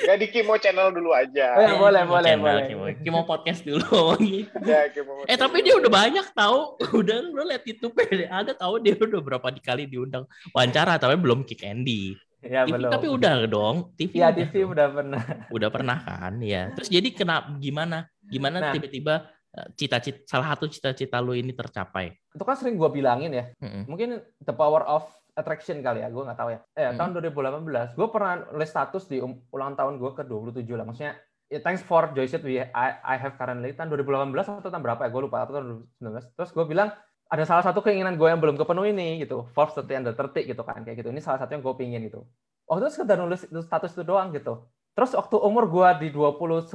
Ya 0.04 0.16
di 0.16 0.28
Kimo 0.28 0.56
channel 0.56 0.88
dulu 0.88 1.12
Oh, 1.12 1.16
aja. 1.16 1.52
ya, 1.52 1.76
boleh, 1.76 2.00
Kimo 2.02 2.12
boleh, 2.12 2.28
channel, 2.28 2.44
boleh. 2.44 2.64
Kimo. 2.66 2.84
Kimo 3.00 3.20
podcast 3.24 3.60
dulu 3.60 4.16
gitu. 4.20 4.52
Ya, 4.62 4.88
Kimo 4.88 5.24
Eh 5.24 5.36
tapi 5.36 5.60
dia 5.60 5.76
udah 5.76 5.88
banyak 5.88 6.26
tahu, 6.32 6.76
udah 7.00 7.16
lu 7.22 7.44
lihat 7.44 7.64
YouTube 7.64 7.96
ada 8.26 8.52
tahu 8.52 8.80
dia 8.80 8.96
udah 8.96 9.20
berapa 9.20 9.48
kali 9.54 9.84
diundang 9.84 10.24
wawancara 10.52 10.96
tapi 10.96 11.16
belum 11.16 11.40
kick 11.42 11.64
Andy. 11.64 12.16
Ya, 12.40 12.62
TV 12.62 12.76
belum. 12.78 12.92
tapi 12.92 13.06
udah 13.10 13.32
dong, 13.48 13.76
TV 13.96 14.12
Iya, 14.16 14.28
udah 14.28 14.36
TV 14.38 14.54
dong. 14.54 14.70
udah 14.76 14.86
pernah. 14.92 15.22
udah 15.56 15.68
pernah 15.72 15.96
kan 15.98 16.34
ya. 16.38 16.68
Terus 16.72 16.88
jadi 16.88 17.08
kenapa 17.10 17.48
gimana? 17.56 18.06
Gimana 18.22 18.56
Nah. 18.60 18.72
tiba-tiba 18.72 19.14
eh, 19.50 19.66
cita-cita 19.74 20.20
salah 20.24 20.52
satu 20.52 20.68
cita-cita 20.68 21.16
lu 21.18 21.32
ini 21.32 21.50
tercapai? 21.50 22.12
Itu 22.30 22.44
kan 22.44 22.54
sering 22.54 22.76
gue 22.76 22.88
bilangin 22.88 23.32
ya. 23.32 23.44
Mm-mm. 23.56 23.88
Mungkin 23.88 24.08
the 24.40 24.52
power 24.52 24.84
of 24.84 25.04
attraction 25.36 25.84
kali 25.84 26.00
ya. 26.00 26.08
Gue 26.08 26.24
nggak 26.24 26.38
tahu 26.40 26.50
ya. 26.50 26.60
Eh, 26.74 26.88
Hmm. 26.90 26.96
tahun 26.96 27.10
2018, 27.20 27.92
gue 27.92 28.08
pernah 28.08 28.32
nulis 28.50 28.70
status 28.72 29.04
di 29.06 29.20
um- 29.20 29.44
ulang 29.52 29.76
tahun 29.76 30.00
gue 30.00 30.10
ke 30.16 30.22
27 30.24 30.74
lah. 30.74 30.88
Maksudnya, 30.88 31.14
ya, 31.52 31.60
thanks 31.60 31.84
for 31.84 32.08
Joyce 32.16 32.40
we 32.40 32.58
I, 32.58 32.88
I 33.04 33.16
have 33.20 33.36
currently 33.36 33.76
tahun 33.76 33.92
2018 33.92 34.48
atau 34.48 34.72
tahun 34.72 34.82
berapa 34.82 35.00
ya? 35.06 35.10
Gue 35.12 35.22
lupa 35.28 35.44
atau 35.44 35.60
tahun 35.60 35.66
2019. 36.00 36.24
Terus 36.32 36.50
gue 36.50 36.64
bilang 36.64 36.88
ada 37.26 37.44
salah 37.44 37.62
satu 37.62 37.84
keinginan 37.84 38.16
gue 38.16 38.26
yang 38.26 38.40
belum 38.40 38.56
kepenuhi 38.56 38.96
nih 38.96 39.28
gitu. 39.28 39.46
Forbes 39.52 39.76
30 39.76 40.00
under 40.00 40.14
30 40.16 40.48
gitu 40.48 40.62
kan 40.64 40.80
kayak 40.82 41.04
gitu. 41.04 41.12
Ini 41.12 41.20
salah 41.20 41.38
satu 41.38 41.52
yang 41.52 41.62
gue 41.62 41.74
pingin 41.76 42.00
gitu. 42.08 42.24
Waktu 42.66 42.88
itu 42.88 42.92
sekedar 42.98 43.18
nulis 43.20 43.46
itu 43.46 43.60
status 43.62 43.94
itu 43.94 44.02
doang 44.02 44.34
gitu. 44.34 44.66
Terus 44.96 45.12
waktu 45.12 45.36
umur 45.36 45.68
gua 45.68 45.92
di 45.92 46.08
29, 46.08 46.72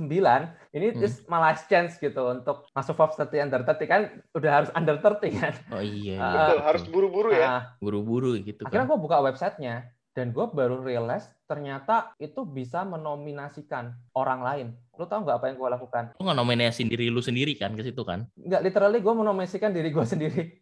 ini 0.69 0.93
Hmm. 0.93 1.01
is 1.01 1.25
my 1.25 1.41
last 1.41 1.65
chance 1.65 1.97
gitu 1.97 2.21
untuk 2.23 2.69
masuk 2.69 2.93
Forbes 2.93 3.17
30 3.17 3.41
under 3.41 3.65
30 3.65 3.81
kan 3.83 4.01
udah 4.31 4.51
harus 4.53 4.69
under 4.71 4.95
30 4.95 5.33
kan. 5.33 5.53
Oh 5.69 5.81
iya, 5.81 6.15
Ah, 6.15 6.29
Betul, 6.31 6.59
harus 6.61 6.83
buru-buru 6.85 7.29
ya. 7.33 7.41
Nah, 7.43 7.61
buru-buru 7.77 8.37
gitu 8.37 8.61
akhirnya 8.61 8.85
kan. 8.85 8.91
gue 8.93 8.99
buka 9.01 9.17
websitenya 9.19 9.75
dan 10.11 10.29
gue 10.29 10.45
baru 10.45 10.79
realize 10.79 11.25
ternyata 11.43 12.13
itu 12.15 12.45
bisa 12.45 12.83
menominasikan 12.83 13.89
orang 14.13 14.39
lain. 14.39 14.67
Lu 14.93 15.03
tahu 15.03 15.25
nggak 15.25 15.41
apa 15.41 15.45
yang 15.49 15.57
gue 15.57 15.69
lakukan? 15.71 16.03
Lu 16.13 16.21
nggak 16.21 16.37
nominasiin 16.37 16.87
diri 16.87 17.09
lu 17.09 17.25
sendiri 17.25 17.57
kan 17.57 17.73
ke 17.73 17.81
situ 17.81 18.05
kan? 18.05 18.29
Nggak 18.37 18.61
literally 18.61 19.01
gue 19.01 19.13
menominasikan 19.17 19.73
diri 19.73 19.89
gue 19.89 20.05
sendiri. 20.05 20.61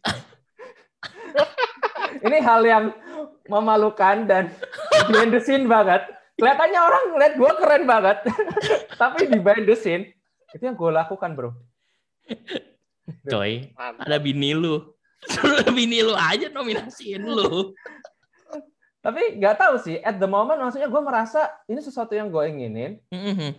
Ini 2.20 2.38
hal 2.40 2.60
yang 2.62 2.84
memalukan 3.46 4.24
dan 4.24 4.48
behind 5.06 5.36
scene 5.40 5.64
banget. 5.66 6.04
Kelihatannya 6.40 6.80
orang 6.80 7.02
ngeliat 7.12 7.34
gue 7.36 7.52
keren 7.54 7.84
banget, 7.84 8.16
tapi 9.02 9.28
di 9.28 9.36
behind 9.36 9.64
the 9.64 9.76
scene 9.76 10.08
itu 10.50 10.62
yang 10.62 10.74
gue 10.74 10.90
lakukan 10.90 11.36
bro. 11.36 11.52
Coy, 13.26 13.68
ada 13.76 14.16
bini 14.16 14.52
lu. 14.52 14.80
Suruh 15.20 15.60
bini 15.76 16.00
lu 16.00 16.14
aja 16.14 16.48
nominasiin 16.48 17.20
lu. 17.20 17.76
Tapi 19.00 19.36
nggak 19.36 19.56
tahu 19.56 19.74
sih, 19.78 19.96
at 19.98 20.16
the 20.16 20.24
moment 20.24 20.56
maksudnya 20.56 20.84
gue 20.86 21.02
merasa 21.02 21.48
ini 21.66 21.80
sesuatu 21.80 22.12
yang 22.12 22.28
gue 22.28 22.42
inginin. 22.46 23.00
Mhm. 23.08 23.56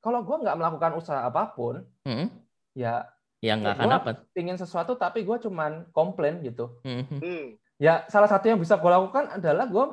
Kalau 0.00 0.20
gue 0.20 0.36
nggak 0.38 0.56
melakukan 0.56 0.92
usaha 0.96 1.20
apa 1.22 1.48
pun, 1.50 1.84
Mhm. 2.04 2.28
ya 2.74 3.04
Ya 3.40 3.56
nggak 3.56 3.72
akan 3.74 3.88
dapat. 3.90 4.14
ingin 4.32 4.56
sesuatu 4.56 4.96
tapi 4.96 5.24
gue 5.24 5.36
cuman 5.40 5.88
komplain 5.92 6.40
gitu. 6.40 6.76
Mhm. 6.84 7.18
Hmm. 7.18 7.46
Ya 7.76 8.04
salah 8.08 8.28
satu 8.28 8.48
yang 8.48 8.60
bisa 8.60 8.76
gue 8.76 8.88
lakukan 8.88 9.32
adalah 9.32 9.64
gue 9.64 9.84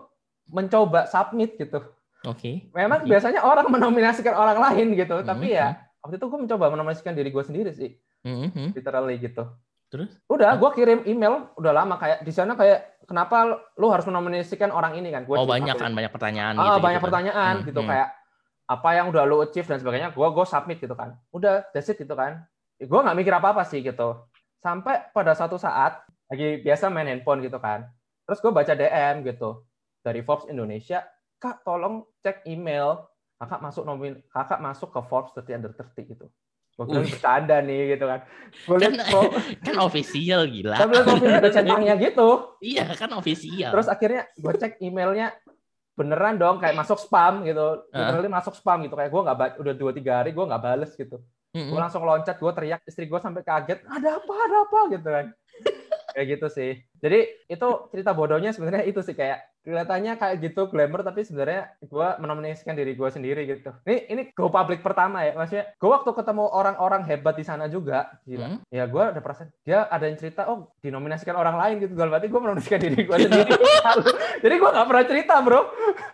mencoba 0.48 1.08
submit 1.08 1.56
gitu. 1.56 1.80
Oke. 2.28 2.68
Memang 2.76 3.02
Oke. 3.02 3.10
biasanya 3.10 3.42
orang 3.42 3.72
menominasikan 3.72 4.36
orang 4.36 4.60
lain 4.60 4.94
gitu, 4.94 5.16
Hmm, 5.16 5.26
tapi 5.26 5.56
ya 5.56 5.80
waktu 6.04 6.20
itu 6.20 6.26
gue 6.28 6.40
mencoba 6.44 6.66
menominasikan 6.70 7.16
diri 7.16 7.32
gue 7.32 7.44
sendiri 7.44 7.72
sih, 7.72 7.96
Mhm. 8.22 8.76
literally 8.76 9.16
gitu. 9.18 9.48
Terus? 9.88 10.12
Udah, 10.28 10.60
gue 10.60 10.70
kirim 10.76 11.00
email 11.08 11.48
udah 11.56 11.72
lama 11.72 11.96
kayak 11.96 12.20
di 12.22 12.32
sana 12.36 12.60
kayak 12.60 13.00
kenapa 13.08 13.48
lu 13.80 13.88
harus 13.88 14.04
menominasikan 14.04 14.68
orang 14.68 15.00
ini 15.00 15.16
kan? 15.16 15.24
Gua 15.24 15.40
Oh 15.40 15.48
banyak 15.48 15.80
kan, 15.80 15.96
banyak 15.96 16.12
pertanyaan 16.12 16.60
Ah, 16.60 16.76
gitu. 16.76 16.84
banyak 16.84 17.00
gitu 17.00 17.06
pertanyaan 17.08 17.54
Hmm, 17.56 17.68
gitu 17.72 17.82
hmm. 17.82 17.90
kayak 17.90 18.08
apa 18.68 18.90
yang 18.92 19.06
udah 19.08 19.24
lu 19.24 19.40
achieve 19.40 19.64
dan 19.64 19.80
sebagainya. 19.80 20.12
Gue 20.12 20.28
gue 20.28 20.44
submit 20.44 20.84
gitu 20.84 20.92
kan. 20.92 21.16
Udah, 21.32 21.64
that's 21.72 21.88
it 21.88 21.96
gitu 21.96 22.12
kan. 22.20 22.44
Gue 22.76 23.00
nggak 23.00 23.16
mikir 23.16 23.32
apa 23.32 23.56
apa 23.56 23.64
sih 23.64 23.80
gitu. 23.80 24.28
Sampai 24.60 25.08
pada 25.16 25.32
satu 25.32 25.56
saat 25.56 26.04
lagi 26.28 26.60
biasa 26.60 26.92
main 26.92 27.08
handphone 27.08 27.40
gitu 27.40 27.56
kan. 27.56 27.88
Terus 28.28 28.44
gue 28.44 28.52
baca 28.52 28.76
DM 28.76 29.24
gitu 29.24 29.64
dari 30.04 30.20
Forbes 30.20 30.52
Indonesia. 30.52 31.08
Kak, 31.38 31.62
tolong 31.62 32.06
cek 32.20 32.46
email. 32.46 33.06
Kakak 33.38 33.62
masuk 33.62 33.86
nomin, 33.86 34.18
kakak 34.28 34.58
masuk 34.58 34.90
ke 34.90 34.98
Forbes 35.06 35.30
30 35.32 35.54
under 35.54 35.70
30 35.72 36.10
gitu. 36.10 36.26
Gue 36.74 37.06
bercanda 37.06 37.58
nih 37.60 37.94
gitu 37.94 38.06
kan. 38.06 38.26
Gue 38.66 38.76
lihat 38.78 38.94
Kan- 38.98 39.06
pro- 39.08 39.34
Kan 39.66 39.78
official 39.80 40.42
gila. 40.46 40.74
lihat 40.74 41.06
profil 41.06 41.30
ada 41.32 41.50
centangnya 41.50 41.94
gitu. 41.98 42.58
Iya 42.60 42.90
kan 42.94 43.14
official. 43.14 43.70
Terus 43.72 43.88
akhirnya 43.88 44.26
gue 44.34 44.54
cek 44.56 44.82
emailnya 44.82 45.38
beneran 45.94 46.38
dong 46.38 46.58
kayak 46.58 46.74
masuk 46.74 46.98
spam 46.98 47.42
gitu. 47.44 47.86
Literally 47.92 48.30
masuk 48.30 48.54
spam 48.54 48.82
gitu 48.82 48.94
kayak 48.94 49.10
gue 49.10 49.22
nggak 49.22 49.38
udah 49.58 49.74
dua 49.74 49.92
tiga 49.92 50.14
hari 50.22 50.34
gue 50.34 50.42
nggak 50.44 50.64
bales 50.64 50.94
gitu. 50.94 51.22
Mm-mm. 51.48 51.74
gue 51.74 51.80
langsung 51.80 52.04
loncat 52.04 52.38
gue 52.38 52.52
teriak 52.52 52.82
istri 52.84 53.08
gue 53.08 53.18
sampai 53.18 53.40
kaget 53.40 53.80
ada 53.88 54.20
apa 54.20 54.34
ada 54.36 54.58
apa 54.68 54.80
gitu 54.92 55.08
kan 55.08 55.26
kayak 56.14 56.28
gitu 56.38 56.48
sih 56.52 56.72
jadi 57.00 57.24
itu 57.48 57.68
cerita 57.88 58.12
bodohnya 58.12 58.52
sebenarnya 58.52 58.84
itu 58.84 59.00
sih 59.00 59.16
kayak 59.16 59.42
kelihatannya 59.68 60.16
kayak 60.16 60.36
gitu 60.42 60.62
glamour 60.66 61.04
tapi 61.04 61.22
sebenarnya 61.22 61.76
gue 61.78 62.08
menominasikan 62.18 62.72
diri 62.72 62.96
gue 62.96 63.10
sendiri 63.10 63.44
gitu 63.46 63.76
ini 63.84 64.00
ini 64.08 64.22
go 64.32 64.48
public 64.48 64.80
pertama 64.80 65.22
ya 65.22 65.36
maksudnya 65.36 65.68
gue 65.70 65.90
waktu 65.90 66.08
ketemu 66.10 66.48
orang-orang 66.48 67.04
hebat 67.04 67.36
di 67.36 67.44
sana 67.44 67.68
juga 67.68 68.08
gila 68.24 68.48
Hmm. 68.48 68.64
ya 68.70 68.88
gue 68.88 69.04
ada 69.04 69.20
perasaan 69.20 69.52
dia 69.62 69.84
ada 69.86 70.08
yang 70.08 70.16
cerita 70.16 70.48
oh 70.48 70.72
dinominasikan 70.80 71.36
orang 71.36 71.58
lain 71.58 71.76
gitu 71.82 71.94
dalam 71.94 72.10
berarti 72.10 72.28
gue 72.28 72.40
menominasikan 72.40 72.80
diri 72.80 73.02
gue 73.02 73.18
sendiri 73.20 73.52
jadi 74.44 74.56
gue 74.56 74.70
nggak 74.72 74.88
pernah 74.88 75.06
cerita 75.06 75.36
bro 75.42 75.62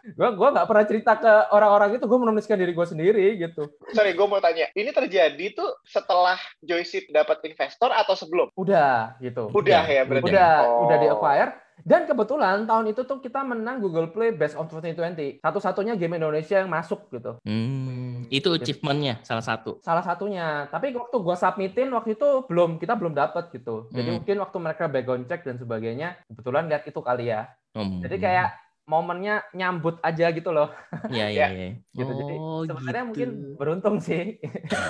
gue 0.04 0.30
gue 0.34 0.50
nggak 0.50 0.66
pernah 0.66 0.84
cerita 0.84 1.12
ke 1.16 1.34
orang-orang 1.50 1.90
itu 1.94 2.04
gue 2.04 2.18
menominasikan 2.18 2.58
diri 2.58 2.74
gue 2.74 2.88
sendiri 2.88 3.26
gitu 3.40 3.70
Sorry, 3.94 4.12
gue 4.12 4.26
mau 4.26 4.40
tanya. 4.40 4.66
Ini 4.72 4.90
terjadi 4.90 5.54
tuh 5.54 5.70
setelah 5.84 6.34
Joyseed 6.60 7.14
dapat 7.14 7.44
investor 7.44 7.94
atau 7.94 8.16
sebelum? 8.16 8.50
udah 8.56 9.20
gitu 9.20 9.50
Udah 9.50 9.54
Udah, 9.54 9.84
ya 9.86 10.02
berarti. 10.04 10.26
udah 10.26 10.52
Oh. 10.64 10.86
udah 10.88 10.98
di 10.98 11.08
acquire 11.08 11.52
dan 11.82 12.06
kebetulan 12.06 12.64
tahun 12.64 12.86
itu 12.88 13.02
tuh 13.02 13.18
kita 13.18 13.42
menang 13.42 13.78
Google 13.78 14.08
Play 14.08 14.30
Best 14.32 14.54
of 14.54 14.68
2020 14.68 15.40
satu-satunya 15.40 15.94
game 15.94 16.16
Indonesia 16.16 16.56
yang 16.56 16.68
masuk 16.68 17.10
gitu 17.10 17.42
Hmm, 17.42 18.30
itu 18.30 18.50
achievementnya 18.52 19.20
salah 19.22 19.42
satu. 19.42 19.78
salah 19.80 20.02
satunya 20.02 20.66
tapi 20.68 20.92
waktu 20.92 21.18
gua 21.18 21.34
submitin 21.34 21.90
waktu 21.90 22.14
itu 22.14 22.28
belum 22.46 22.78
kita 22.78 22.94
belum 22.94 23.12
dapet 23.12 23.50
gitu 23.52 23.90
jadi 23.90 24.06
Hmm. 24.06 24.18
mungkin 24.18 24.36
waktu 24.40 24.58
mereka 24.60 24.84
background 24.86 25.26
check 25.26 25.42
dan 25.42 25.58
sebagainya 25.58 26.22
kebetulan 26.26 26.68
lihat 26.68 26.84
itu 26.84 27.00
kali 27.00 27.28
ya 27.28 27.50
Hmm. 27.72 28.00
jadi 28.00 28.18
kayak 28.18 28.50
momennya 28.84 29.48
nyambut 29.52 29.98
aja 30.00 30.28
gitu 30.30 30.50
loh 30.50 30.68
ya 31.10 31.26
Ya. 31.26 31.48
ya 31.48 31.48
ya. 31.50 31.70
gitu 31.92 32.12
jadi 32.14 32.36
Oh, 32.36 32.62
sebenarnya 32.64 33.02
gitu. 33.02 33.10
mungkin 33.10 33.30
beruntung 33.56 33.96
sih 33.98 34.38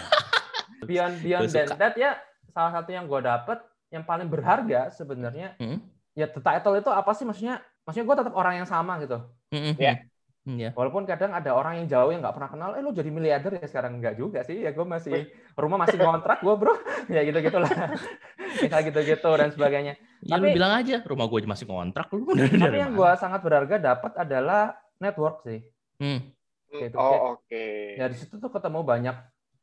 beyond 0.83 1.15
beyond 1.17 1.45
Gua 1.45 1.53
than 1.53 1.67
suka. 1.67 1.79
that 1.79 1.95
ya 1.95 2.11
salah 2.49 2.71
satu 2.73 2.89
yang 2.91 3.05
gue 3.05 3.19
dapet 3.19 3.59
yang 3.89 4.03
paling 4.03 4.27
berharga 4.27 4.89
sebenarnya 4.89 5.55
Hmm. 5.55 5.79
Ya 6.13 6.25
the 6.25 6.39
title 6.39 6.73
itu 6.73 6.89
apa 6.89 7.11
sih? 7.11 7.23
Maksudnya 7.23 7.57
maksudnya 7.83 8.05
gue 8.05 8.17
tetap 8.19 8.33
orang 8.33 8.53
yang 8.61 8.67
sama 8.67 8.97
gitu. 8.99 9.17
Hmm, 9.49 9.75
Ya. 9.75 9.93
hmm, 10.43 10.57
ya. 10.57 10.69
walaupun 10.73 11.03
kadang 11.03 11.31
ada 11.31 11.51
orang 11.51 11.79
yang 11.79 11.87
jauh 11.87 12.09
yang 12.09 12.19
nggak 12.19 12.35
pernah 12.35 12.49
kenal 12.49 12.69
eh 12.73 12.81
lu 12.81 12.91
jadi 12.91 13.09
miliarder 13.09 13.55
ya 13.55 13.65
sekarang? 13.65 13.97
Nggak 13.97 14.15
juga 14.15 14.39
sih. 14.41 14.59
Ya 14.59 14.71
gue 14.71 14.83
masih 14.83 15.27
rumah 15.53 15.79
masih 15.79 15.97
kontrak 15.97 16.39
gue 16.39 16.55
bro. 16.55 16.73
Ya 17.11 17.19
gitu 17.21 17.35
gitulah 17.39 17.67
misal 18.63 18.79
gitu 18.87 18.99
gitu 19.01 19.29
dan 19.35 19.51
sebagainya. 19.51 19.99
Ya 20.23 20.35
lu 20.35 20.47
Tapi- 20.47 20.55
bilang 20.55 20.73
aja 20.77 21.03
rumah 21.03 21.27
gue 21.27 21.43
masih 21.43 21.65
kontrak 21.65 22.07
lu. 22.09 22.23
Tapi 22.63 22.77
yang 22.77 22.93
gue 22.93 23.11
sangat 23.15 23.43
berharga 23.43 23.75
dapat 23.77 24.11
adalah 24.15 24.75
network 24.97 25.43
sih. 25.43 25.59
Hmm. 25.99 26.31
Gitu, 26.73 26.97
Oh, 26.97 27.37
oke. 27.37 27.65
ya 28.01 28.09
di 28.09 28.17
situ 28.17 28.41
tuh 28.41 28.49
ketemu 28.49 28.81
banyak 28.81 29.13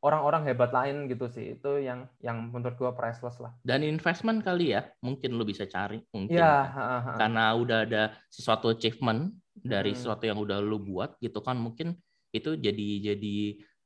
orang-orang 0.01 0.49
hebat 0.49 0.73
lain 0.73 1.05
gitu 1.05 1.29
sih 1.29 1.55
itu 1.55 1.71
yang 1.79 2.09
yang 2.19 2.49
menurut 2.49 2.73
gue 2.73 2.91
priceless 2.91 3.37
lah 3.37 3.53
Dan 3.61 3.81
investment 3.81 4.41
kali 4.41 4.73
ya, 4.73 4.89
mungkin 4.99 5.37
lu 5.37 5.45
bisa 5.45 5.65
cari 5.65 6.01
mungkin. 6.09 6.33
ya 6.35 6.65
kan. 6.65 6.73
ha, 6.73 6.83
ha, 6.83 6.97
ha. 6.99 7.11
Karena 7.17 7.43
udah 7.53 7.79
ada 7.85 8.03
sesuatu 8.27 8.69
achievement 8.69 9.29
dari 9.53 9.93
Hmm. 9.93 9.99
sesuatu 9.99 10.23
yang 10.25 10.41
udah 10.41 10.57
lu 10.57 10.81
buat 10.81 11.19
gitu 11.19 11.39
kan 11.39 11.55
mungkin 11.55 11.93
itu 12.31 12.55
jadi 12.55 13.13
jadi 13.13 13.35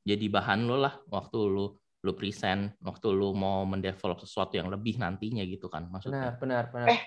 jadi 0.06 0.26
bahan 0.30 0.64
lo 0.64 0.78
lah 0.78 0.94
waktu 1.06 1.36
lu 1.36 1.74
lu 2.00 2.14
present, 2.14 2.70
waktu 2.78 3.10
lu 3.10 3.34
mau 3.34 3.66
mendevelop 3.66 4.22
sesuatu 4.22 4.54
yang 4.54 4.70
lebih 4.70 4.94
nantinya 4.94 5.42
gitu 5.42 5.66
kan 5.66 5.90
maksudnya. 5.90 6.38
benar 6.38 6.70
benar 6.70 6.86
benar 6.86 6.88
Eh, 6.94 7.00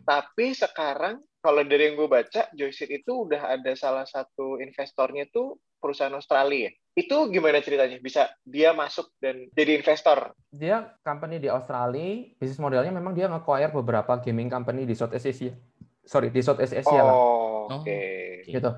Tapi 0.00 0.56
sekarang 0.56 1.20
kalau 1.38 1.60
dari 1.60 1.92
yang 1.92 2.00
gue 2.00 2.08
baca, 2.08 2.48
Joyseed 2.56 3.04
itu 3.04 3.28
udah 3.28 3.52
ada 3.52 3.76
salah 3.76 4.08
satu 4.08 4.56
investornya 4.56 5.28
tuh 5.28 5.60
perusahaan 5.76 6.16
Australia. 6.16 6.72
Itu 6.96 7.28
gimana 7.28 7.60
ceritanya? 7.60 8.00
Bisa 8.00 8.32
dia 8.40 8.72
masuk 8.72 9.12
dan 9.20 9.52
jadi 9.52 9.76
investor? 9.76 10.32
dia 10.48 10.96
company 11.04 11.36
di 11.36 11.52
Australia 11.52 12.32
bisnis 12.40 12.56
modelnya 12.56 12.88
memang 12.88 13.12
dia 13.12 13.28
nge-acquire 13.28 13.68
beberapa 13.68 14.16
gaming 14.24 14.48
company 14.48 14.88
di 14.88 14.96
Southeast 14.96 15.28
Asia 15.28 15.52
sorry 16.00 16.32
di 16.32 16.40
Southeast 16.40 16.72
Asia 16.72 17.04
lah 17.04 17.12
Oh, 17.12 17.68
Oh. 17.68 17.84
oke. 17.84 18.00
gitu. 18.48 18.70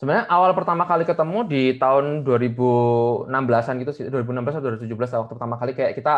Sebenarnya 0.00 0.24
awal 0.32 0.56
pertama 0.56 0.88
kali 0.88 1.04
ketemu 1.04 1.44
di 1.44 1.76
tahun 1.76 2.24
2016-an 2.24 3.74
gitu 3.84 3.92
sih, 3.92 4.08
2016 4.08 4.56
atau 4.56 4.64
2017 4.72 5.12
lah, 5.12 5.20
waktu 5.26 5.34
pertama 5.36 5.54
kali 5.60 5.72
kayak 5.76 5.92
kita 5.92 6.14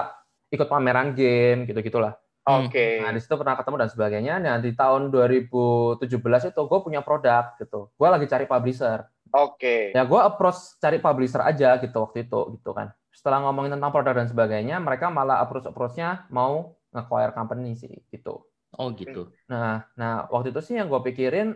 ikut 0.52 0.68
pameran 0.70 1.18
game 1.18 1.66
gitu-gitulah. 1.66 2.14
Hmm. 2.46 2.70
Oke. 2.70 3.02
Nah, 3.02 3.10
di 3.10 3.18
situ 3.18 3.34
pernah 3.34 3.58
ketemu 3.58 3.76
dan 3.82 3.90
sebagainya. 3.90 4.34
Nah, 4.38 4.62
di 4.62 4.70
tahun 4.74 5.10
2017 5.10 6.06
itu 6.46 6.60
gue 6.62 6.78
punya 6.78 7.02
produk 7.02 7.58
gitu. 7.58 7.90
Gue 7.96 8.06
lagi 8.06 8.30
cari 8.30 8.46
publisher. 8.46 9.02
Oke. 9.32 9.90
Ya 9.96 10.04
gue 10.04 10.20
approach 10.20 10.76
cari 10.76 11.00
publisher 11.00 11.40
aja 11.40 11.80
gitu 11.80 11.96
waktu 11.98 12.28
itu 12.28 12.60
gitu 12.60 12.70
kan. 12.70 12.92
Setelah 13.12 13.44
ngomongin 13.44 13.76
tentang 13.76 13.92
produk 13.92 14.12
dan 14.12 14.28
sebagainya, 14.28 14.76
mereka 14.76 15.08
malah 15.08 15.40
approach-approach-nya 15.40 16.28
mau 16.28 16.76
nge-acquire 16.92 17.32
company 17.32 17.72
sih 17.72 17.92
gitu. 18.08 18.44
Oh 18.72 18.88
gitu. 18.92 19.32
Nah, 19.48 19.84
nah 19.94 20.28
waktu 20.28 20.52
itu 20.52 20.60
sih 20.60 20.74
yang 20.76 20.88
gue 20.88 21.00
pikirin 21.02 21.52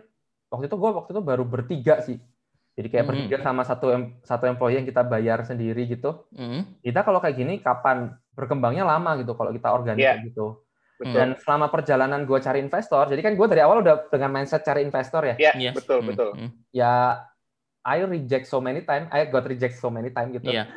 waktu 0.49 0.65
itu 0.69 0.75
gue 0.77 0.89
waktu 0.93 1.11
itu 1.13 1.21
baru 1.21 1.43
bertiga 1.45 2.01
sih. 2.01 2.17
Jadi 2.77 2.87
kayak 2.93 3.05
Hmm. 3.05 3.11
bertiga 3.13 3.37
sama 3.41 3.65
satu 3.65 3.89
em- 3.89 4.21
satu 4.21 4.45
employee 4.45 4.77
yang 4.81 4.85
kita 4.85 5.01
bayar 5.01 5.41
sendiri 5.41 5.89
gitu. 5.89 6.29
Hmm. 6.29 6.77
Kita 6.81 7.01
kalau 7.01 7.17
kayak 7.17 7.35
gini 7.35 7.53
kapan 7.57 8.13
berkembangnya 8.37 8.85
lama 8.85 9.17
gitu 9.17 9.33
kalau 9.33 9.49
kita 9.49 9.73
organik 9.73 10.01
Iya. 10.05 10.13
kayak 10.17 10.25
gitu. 10.29 10.61
Betul. 10.97 11.13
Dan 11.13 11.27
selama 11.37 11.69
perjalanan 11.69 12.25
gue 12.25 12.37
cari 12.37 12.57
investor, 12.57 13.05
jadi 13.05 13.21
kan 13.21 13.33
gue 13.33 13.47
dari 13.49 13.61
awal 13.61 13.81
udah 13.81 14.09
dengan 14.09 14.33
mindset 14.33 14.65
cari 14.65 14.81
investor 14.81 15.21
ya. 15.25 15.35
Ya, 15.37 15.53
Yes. 15.57 15.73
betul, 15.77 16.01
Hmm, 16.01 16.09
betul. 16.09 16.29
hmm. 16.33 16.49
Ya 16.73 17.21
I 17.87 18.03
reject 18.03 18.51
so 18.51 18.59
many 18.59 18.83
time, 18.83 19.07
I 19.15 19.23
got 19.31 19.47
reject 19.47 19.79
so 19.79 19.87
many 19.87 20.11
time 20.11 20.35
gitu. 20.35 20.51
Iya. 20.51 20.67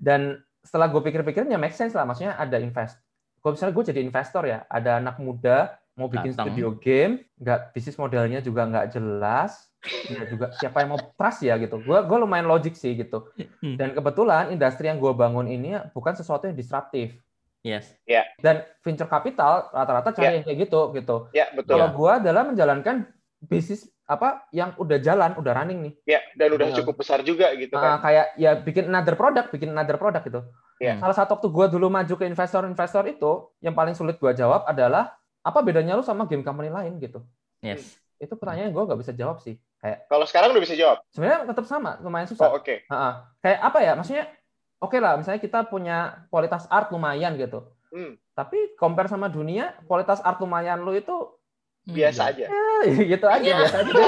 Dan 0.00 0.40
setelah 0.64 0.88
gue 0.88 1.04
pikir-pikir 1.04 1.44
ya 1.44 1.60
make 1.60 1.76
sense 1.76 1.92
lah, 1.92 2.08
maksudnya 2.08 2.32
ada 2.40 2.56
invest. 2.56 2.96
Kalau 3.44 3.52
misalnya 3.52 3.74
gue 3.76 3.84
jadi 3.92 4.00
investor 4.00 4.42
ya, 4.48 4.64
ada 4.68 4.96
anak 4.96 5.20
muda 5.20 5.76
mau 6.00 6.08
bikin 6.08 6.32
Datang. 6.32 6.48
studio 6.48 6.72
game, 6.80 7.28
nggak 7.36 7.76
bisnis 7.76 8.00
modelnya 8.00 8.40
juga 8.40 8.64
nggak 8.64 8.96
jelas, 8.96 9.68
ya 10.08 10.24
juga 10.28 10.48
siapa 10.56 10.80
yang 10.80 10.96
mau 10.96 11.00
trust 11.16 11.44
ya 11.44 11.60
gitu. 11.60 11.76
Gue 11.84 12.00
gue 12.00 12.18
lumayan 12.20 12.48
logik 12.48 12.72
sih 12.72 12.96
gitu. 12.96 13.28
Hmm. 13.60 13.76
Dan 13.76 13.92
kebetulan 13.92 14.48
industri 14.48 14.88
yang 14.88 14.96
gue 14.96 15.12
bangun 15.12 15.44
ini 15.44 15.76
bukan 15.92 16.16
sesuatu 16.16 16.48
yang 16.48 16.56
disruptif. 16.56 17.20
Yes. 17.60 17.92
Dan 18.40 18.64
venture 18.80 19.08
capital 19.08 19.68
rata-rata 19.68 20.16
cari 20.16 20.24
Ya. 20.24 20.32
yang 20.40 20.44
kayak 20.48 20.58
gitu 20.64 20.80
gitu. 20.96 21.16
Ya, 21.36 21.52
betul. 21.52 21.76
Kalau 21.76 21.92
gue 21.92 22.10
adalah 22.24 22.48
menjalankan 22.48 23.04
bisnis 23.44 23.88
apa 24.10 24.42
yang 24.50 24.74
udah 24.74 24.98
jalan, 24.98 25.38
udah 25.38 25.52
running 25.54 25.78
nih. 25.86 25.92
Ya, 26.02 26.20
dan 26.34 26.50
udah 26.50 26.74
cukup 26.74 26.98
besar 26.98 27.22
juga 27.22 27.54
gitu 27.54 27.78
Ah, 27.78 27.94
kan. 27.94 28.10
kayak 28.10 28.26
ya 28.34 28.58
bikin 28.58 28.90
another 28.90 29.14
product, 29.14 29.54
bikin 29.54 29.70
another 29.70 29.94
product 29.94 30.26
gitu. 30.26 30.42
Iya. 30.82 30.98
Salah 30.98 31.14
satu 31.14 31.38
waktu 31.38 31.46
gue 31.46 31.66
dulu 31.78 31.86
maju 31.86 32.14
ke 32.18 32.26
investor-investor 32.26 33.06
itu, 33.06 33.32
yang 33.62 33.70
paling 33.70 33.94
sulit 33.94 34.18
gue 34.18 34.32
jawab 34.34 34.66
adalah 34.66 35.14
apa 35.40 35.58
bedanya 35.62 35.94
lu 35.94 36.02
sama 36.02 36.26
game 36.26 36.42
company 36.42 36.66
lain 36.68 36.98
gitu. 36.98 37.22
Yes. 37.62 37.94
Itu 38.18 38.34
pertanyaan 38.34 38.74
gue 38.74 38.82
nggak 38.82 38.98
bisa 38.98 39.14
jawab 39.14 39.38
sih. 39.38 39.54
Kayak 39.78 40.10
Kalau 40.10 40.26
sekarang 40.26 40.50
udah 40.50 40.62
bisa 40.66 40.74
jawab. 40.74 40.98
sebenarnya 41.08 41.46
tetap 41.46 41.64
sama, 41.64 41.96
lumayan 42.02 42.26
Oh, 42.26 42.32
susah. 42.34 42.50
oke. 42.50 42.74
Ah, 42.90 43.30
kayak 43.38 43.58
apa 43.62 43.78
ya? 43.78 43.92
Maksudnya 43.94 44.24
oke 44.76 44.96
lah, 44.98 45.14
misalnya 45.16 45.38
kita 45.38 45.64
punya 45.64 45.96
kualitas 46.28 46.66
art 46.66 46.90
lumayan 46.90 47.38
gitu. 47.38 47.62
Hmm, 47.94 48.18
Tapi 48.34 48.74
compare 48.74 49.06
sama 49.06 49.30
dunia, 49.30 49.78
kualitas 49.86 50.18
art 50.20 50.42
lumayan 50.42 50.82
lu 50.82 50.92
itu. 50.92 51.14
Biasa 51.90 52.22
aja. 52.30 52.46
gitu 53.12 53.26
aja 53.26 53.50
biasa 53.58 53.76
aja. 53.82 54.02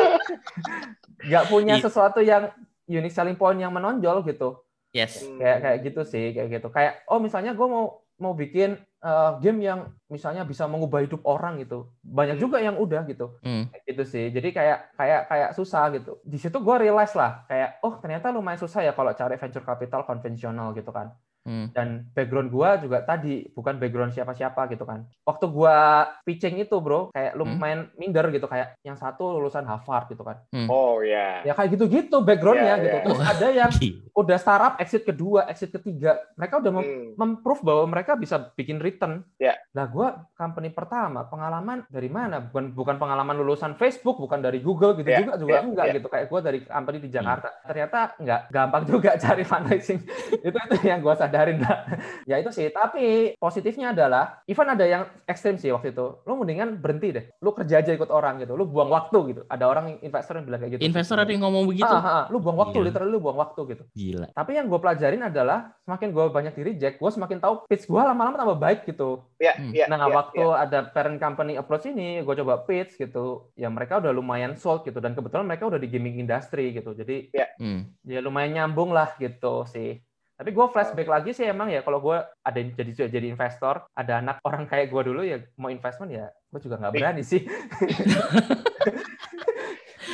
Nggak 1.23 1.45
punya 1.47 1.75
Iya. 1.77 1.85
sesuatu 1.85 2.21
yang 2.21 2.51
unique 2.85 3.11
selling 3.11 3.35
point 3.35 3.57
yang 3.57 3.71
menonjol 3.71 4.25
gitu. 4.25 4.63
Yes. 4.91 5.25
Hmm. 5.25 5.41
kayak 5.41 5.59
kayak 5.59 5.79
gitu 5.83 6.01
sih 6.05 6.25
kayak 6.31 6.49
gitu 6.53 6.69
kayak 6.69 7.01
oh 7.09 7.17
misalnya 7.17 7.53
gue 7.53 7.65
mau 7.65 7.97
mau 8.21 8.37
bikin 8.37 8.77
eh, 9.01 9.31
game 9.41 9.65
yang 9.65 9.81
misalnya 10.07 10.45
bisa 10.45 10.69
mengubah 10.69 11.01
hidup 11.01 11.25
orang 11.25 11.57
gitu 11.59 11.89
banyak 12.03 12.37
Hmm. 12.37 12.45
juga 12.45 12.61
yang 12.61 12.77
udah 12.77 13.01
gitu 13.05 13.41
Hmm. 13.41 13.73
Kayak 13.73 13.83
gitu 13.89 14.03
sih 14.05 14.29
jadi 14.29 14.49
kayak 14.53 14.79
kayak 14.95 15.21
kayak 15.27 15.51
susah 15.53 15.89
gitu 15.91 16.21
di 16.21 16.37
situ 16.37 16.53
gue 16.55 16.77
realize 16.79 17.17
lah 17.17 17.41
kayak 17.47 17.81
oh 17.81 17.97
ternyata 17.97 18.29
lumayan 18.29 18.61
susah 18.61 18.85
ya 18.85 18.93
kalau 18.93 19.11
cari 19.11 19.35
venture 19.35 19.65
capital 19.65 20.05
konvensional 20.05 20.71
gitu 20.71 20.93
kan 20.93 21.09
Hmm. 21.43 21.67
dan 21.71 22.07
background 22.11 22.49
gua 22.49 22.79
juga 22.79 23.03
tadi 23.03 23.43
bukan 23.49 23.75
background 23.77 24.11
siapa-siapa 24.11 24.71
gitu 24.71 24.83
kan. 24.83 25.03
Waktu 25.23 25.45
gua 25.47 25.77
pitching 26.23 26.57
itu 26.57 26.79
bro, 26.79 27.11
kayak 27.11 27.35
lu 27.35 27.45
Hmm. 27.45 27.59
main 27.59 27.79
minder 27.95 28.31
gitu 28.31 28.47
kayak 28.47 28.79
yang 28.81 28.95
satu 28.95 29.35
lulusan 29.35 29.63
Harvard 29.63 30.07
gitu 30.07 30.23
kan. 30.23 30.39
Oh 30.67 31.03
ya. 31.03 31.43
Ya 31.43 31.53
kayak 31.53 31.75
gitu-gitu 31.75 32.21
backgroundnya 32.21 32.65
Ya, 32.73 32.79
gitu. 32.81 32.97
ya. 32.97 33.03
Terus 33.05 33.21
ada 33.21 33.47
yang 33.51 33.71
udah 34.15 34.37
startup 34.37 34.75
exit 34.79 35.03
kedua, 35.03 35.45
exit 35.47 35.71
ketiga, 35.71 36.15
mereka 36.33 36.59
udah 36.59 36.73
mem- 36.73 36.85
Hmm. 36.85 37.09
memprove 37.17 37.63
bahwa 37.63 37.85
mereka 37.89 38.15
bisa 38.15 38.53
bikin 38.53 38.79
return. 38.79 39.27
Ya. 39.37 39.59
Nah, 39.73 39.87
gua 39.87 40.09
company 40.33 40.71
pertama, 40.71 41.25
pengalaman 41.25 41.83
dari 41.89 42.07
mana? 42.07 42.39
Bukan 42.39 42.71
bukan 42.73 42.97
pengalaman 42.97 43.35
lulusan 43.35 43.75
Facebook, 43.75 44.15
bukan 44.17 44.39
dari 44.39 44.61
Google 44.61 44.95
gitu 44.95 45.09
Ya, 45.09 45.19
juga 45.19 45.35
juga 45.35 45.53
ya, 45.53 45.61
enggak 45.61 45.87
ya. 45.87 45.95
gitu. 45.97 46.07
Kayak 46.07 46.27
gua 46.29 46.41
dari 46.41 46.59
company 46.63 46.99
di 46.99 47.09
Jakarta. 47.09 47.49
Ternyata 47.65 47.99
enggak 48.17 48.41
gampang 48.49 48.83
juga 48.93 49.11
cari 49.17 49.43
fundraising. 49.43 50.01
itu 50.47 50.55
itu 50.55 50.77
yang 50.85 51.01
gua 51.01 51.17
sadar 51.17 51.32
sadarin 51.33 51.65
lah. 51.65 51.89
ya 52.31 52.37
itu 52.37 52.53
sih. 52.53 52.69
Tapi 52.69 53.33
positifnya 53.41 53.97
adalah, 53.97 54.45
even 54.45 54.69
ada 54.69 54.85
yang 54.85 55.03
ekstrim 55.25 55.57
sih 55.57 55.73
waktu 55.73 55.97
itu. 55.97 56.21
Lu 56.29 56.37
mendingan 56.37 56.77
berhenti 56.77 57.09
deh. 57.09 57.25
Lu 57.41 57.57
kerja 57.57 57.81
aja 57.81 57.97
ikut 57.97 58.13
orang 58.13 58.45
gitu. 58.45 58.53
Lu 58.53 58.69
buang 58.69 58.93
waktu 58.93 59.19
gitu. 59.33 59.43
Ada 59.49 59.65
orang 59.65 59.97
investor 60.05 60.37
yang 60.37 60.45
bilang 60.45 60.61
kayak 60.61 60.77
gitu. 60.77 60.83
Investor 60.85 61.17
ada 61.17 61.33
yang 61.33 61.41
ngomong 61.49 61.65
begitu. 61.65 61.89
Ah, 61.89 61.97
ah, 61.97 62.13
ah. 62.13 62.25
lu 62.29 62.37
buang 62.37 62.61
waktu, 62.61 62.77
Gila. 62.77 62.87
literally 62.93 63.13
lu 63.17 63.21
buang 63.25 63.41
waktu 63.41 63.61
gitu. 63.73 63.85
Gila. 63.97 64.27
Tapi 64.37 64.51
yang 64.53 64.69
gue 64.69 64.77
pelajarin 64.77 65.23
adalah 65.25 65.73
semakin 65.89 66.09
gue 66.13 66.25
banyak 66.29 66.53
di 66.53 66.63
reject, 66.63 66.97
gue 67.01 67.11
semakin 67.11 67.39
tahu 67.41 67.55
pitch 67.65 67.89
gue 67.89 67.97
lama-lama 67.97 68.37
tambah 68.37 68.59
baik 68.61 68.85
gitu. 68.85 69.25
Ya, 69.41 69.57
Hmm. 69.57 69.73
ya, 69.73 69.87
Nah, 69.89 70.07
ya, 70.07 70.15
waktu 70.15 70.45
ya. 70.45 70.63
ada 70.69 70.79
parent 70.93 71.19
company 71.19 71.57
approach 71.57 71.89
ini, 71.89 72.21
gue 72.21 72.35
coba 72.45 72.61
pitch 72.63 73.01
gitu. 73.01 73.49
Ya 73.57 73.73
mereka 73.73 73.99
udah 73.99 74.13
lumayan 74.13 74.55
sold 74.55 74.85
gitu 74.85 75.01
dan 75.01 75.17
kebetulan 75.17 75.49
mereka 75.49 75.65
udah 75.67 75.81
di 75.81 75.89
gaming 75.89 76.21
industry 76.21 76.75
gitu. 76.77 76.93
Jadi 76.93 77.33
Hmm. 77.59 77.87
ya 78.03 78.19
lumayan 78.19 78.53
nyambung 78.53 78.91
lah 78.91 79.15
gitu 79.17 79.63
sih. 79.65 80.03
Tapi 80.33 80.51
gue 80.51 80.67
flashback 80.67 81.07
lagi 81.07 81.31
sih 81.31 81.45
emang 81.45 81.69
ya 81.69 81.81
kalau 81.81 82.01
gue 82.01 82.17
ada 82.19 82.59
jadi 82.59 83.07
jadi 83.07 83.27
investor, 83.29 83.85
ada 83.93 84.19
anak 84.19 84.41
orang 84.43 84.65
kayak 84.65 84.89
gue 84.89 85.03
dulu 85.05 85.23
ya 85.23 85.39
mau 85.57 85.69
investment 85.69 86.11
ya 86.11 86.27
gue 86.29 86.59
juga 86.59 86.77
nggak 86.77 86.93
berani 86.93 87.23
sih. 87.23 87.45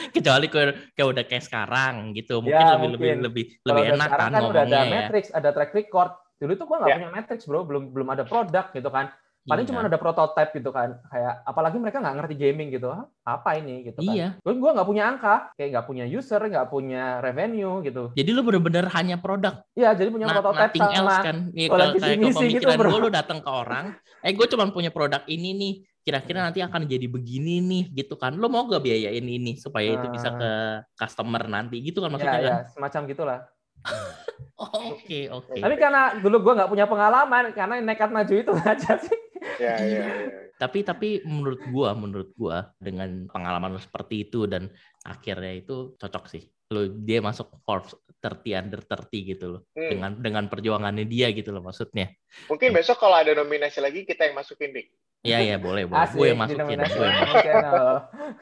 Kecuali 0.08 0.46
kayak, 0.48 0.94
kayak 0.94 1.08
udah 1.08 1.24
kayak 1.24 1.44
sekarang 1.44 1.94
gitu. 2.12 2.40
Mungkin 2.40 2.56
Ya, 2.58 2.74
lebih 2.74 2.88
mungkin. 2.90 3.16
lebih 3.22 3.22
lebih 3.22 3.44
lebih 3.64 3.82
enak 3.94 4.08
kan 4.10 4.30
kan 4.30 4.42
udah 4.44 4.62
ada 4.64 4.78
ya. 4.78 4.90
matrix, 4.90 5.24
ada 5.30 5.48
track 5.50 5.72
record. 5.72 6.12
Dulu 6.38 6.52
tuh 6.54 6.66
gue 6.66 6.76
nggak 6.76 6.90
Ya. 6.90 6.96
punya 6.98 7.10
matrix 7.10 7.40
bro, 7.44 7.60
belum 7.64 7.90
belum 7.92 8.08
ada 8.08 8.24
produk 8.24 8.66
gitu 8.70 8.88
kan. 8.88 9.10
Paling 9.46 9.64
Iya. 9.64 9.70
cuma 9.70 9.80
ada 9.84 9.96
prototype 9.96 10.50
gitu 10.56 10.70
kan. 10.70 10.98
Kayak 11.08 11.34
apalagi 11.42 11.76
mereka 11.78 12.02
nggak 12.02 12.16
ngerti 12.18 12.34
gaming 12.34 12.68
gitu. 12.68 12.90
Apa 13.22 13.54
ini 13.54 13.86
gitu 13.86 14.00
kan. 14.00 14.10
Iya. 14.10 14.28
Gue 14.40 14.56
gue 14.56 14.70
nggak 14.74 14.88
punya 14.88 15.04
angka, 15.06 15.34
kayak 15.54 15.68
nggak 15.72 15.86
punya 15.86 16.04
user, 16.04 16.40
nggak 16.42 16.66
punya 16.66 17.22
revenue 17.22 17.78
gitu. 17.80 18.10
Jadi 18.12 18.30
lu 18.32 18.42
bener-bener 18.42 18.90
hanya 18.92 19.16
produk, 19.16 19.62
Iya, 19.72 19.94
jadi 19.94 20.08
punya 20.08 20.26
na- 20.26 20.34
prototype 20.36 20.72
nothing 20.74 20.88
else 20.90 21.08
sama 21.12 21.24
kan. 21.24 21.36
Iya, 21.52 21.66
kalau 21.68 21.86
kayak 21.94 22.16
gitu, 22.18 22.36
pemikiran 22.36 22.76
bro. 22.76 22.88
gue 22.88 23.00
lu 23.00 23.10
datang 23.10 23.38
ke 23.38 23.50
orang, 23.50 23.84
eh 24.20 24.32
gue 24.32 24.46
cuma 24.48 24.64
punya 24.68 24.90
produk 24.90 25.22
ini 25.24 25.50
nih, 25.52 25.72
kira-kira 26.02 26.40
nanti 26.40 26.60
akan 26.60 26.84
jadi 26.84 27.06
begini 27.06 27.60
nih 27.60 27.84
gitu 27.94 28.16
kan. 28.16 28.32
Lu 28.32 28.48
mau 28.48 28.64
gak 28.64 28.80
biayain 28.80 29.20
ini 29.22 29.56
supaya 29.56 29.92
itu 29.92 30.08
bisa 30.08 30.28
ke 30.30 30.50
customer 30.94 31.44
nanti 31.46 31.80
gitu 31.80 32.00
kan 32.00 32.08
ya, 32.08 32.12
maksudnya 32.12 32.40
ya, 32.40 32.48
kan? 32.48 32.64
semacam 32.68 33.00
gitulah. 33.06 33.40
Oke, 34.58 35.30
oke. 35.30 35.54
Tapi 35.54 35.74
karena 35.78 36.18
dulu 36.18 36.42
gue 36.42 36.52
nggak 36.52 36.66
punya 36.66 36.90
pengalaman, 36.90 37.54
karena 37.54 37.78
nekat 37.78 38.10
maju 38.10 38.34
itu 38.34 38.50
aja 38.66 38.98
sih. 38.98 39.18
Ya, 39.56 39.74
ya, 39.80 40.04
ya. 40.04 40.28
Tapi 40.58 40.82
tapi 40.82 41.08
menurut 41.22 41.62
gua, 41.70 41.94
menurut 41.94 42.30
gua 42.34 42.74
dengan 42.76 43.30
pengalaman 43.30 43.78
lu 43.78 43.80
seperti 43.80 44.26
itu 44.28 44.44
dan 44.44 44.68
akhirnya 45.06 45.54
itu 45.54 45.96
cocok 45.96 46.24
sih. 46.28 46.44
Lu 46.74 46.90
dia 47.00 47.24
masuk 47.24 47.48
Forbes 47.64 47.96
30 48.20 48.58
under 48.58 48.80
30 48.82 49.30
gitu 49.32 49.46
loh. 49.56 49.62
Hmm. 49.72 49.88
Dengan 49.88 50.10
dengan 50.18 50.44
perjuangannya 50.50 51.06
dia 51.06 51.30
gitu 51.30 51.54
loh 51.54 51.62
maksudnya. 51.62 52.10
Mungkin 52.50 52.74
besok 52.74 52.98
kalau 52.98 53.16
ada 53.22 53.32
nominasi 53.38 53.78
lagi 53.78 54.02
kita 54.02 54.26
yang 54.26 54.36
masukin 54.36 54.74
dik. 54.74 54.90
Iya 55.26 55.38
iya 55.42 55.56
boleh 55.58 55.82
boleh. 55.90 55.98
Asik, 56.06 56.14
Gue 56.14 56.26
yang 56.30 56.38
masukin. 56.38 56.78
Gue 56.78 57.06
yang 57.10 57.42
Channel. 57.42 57.90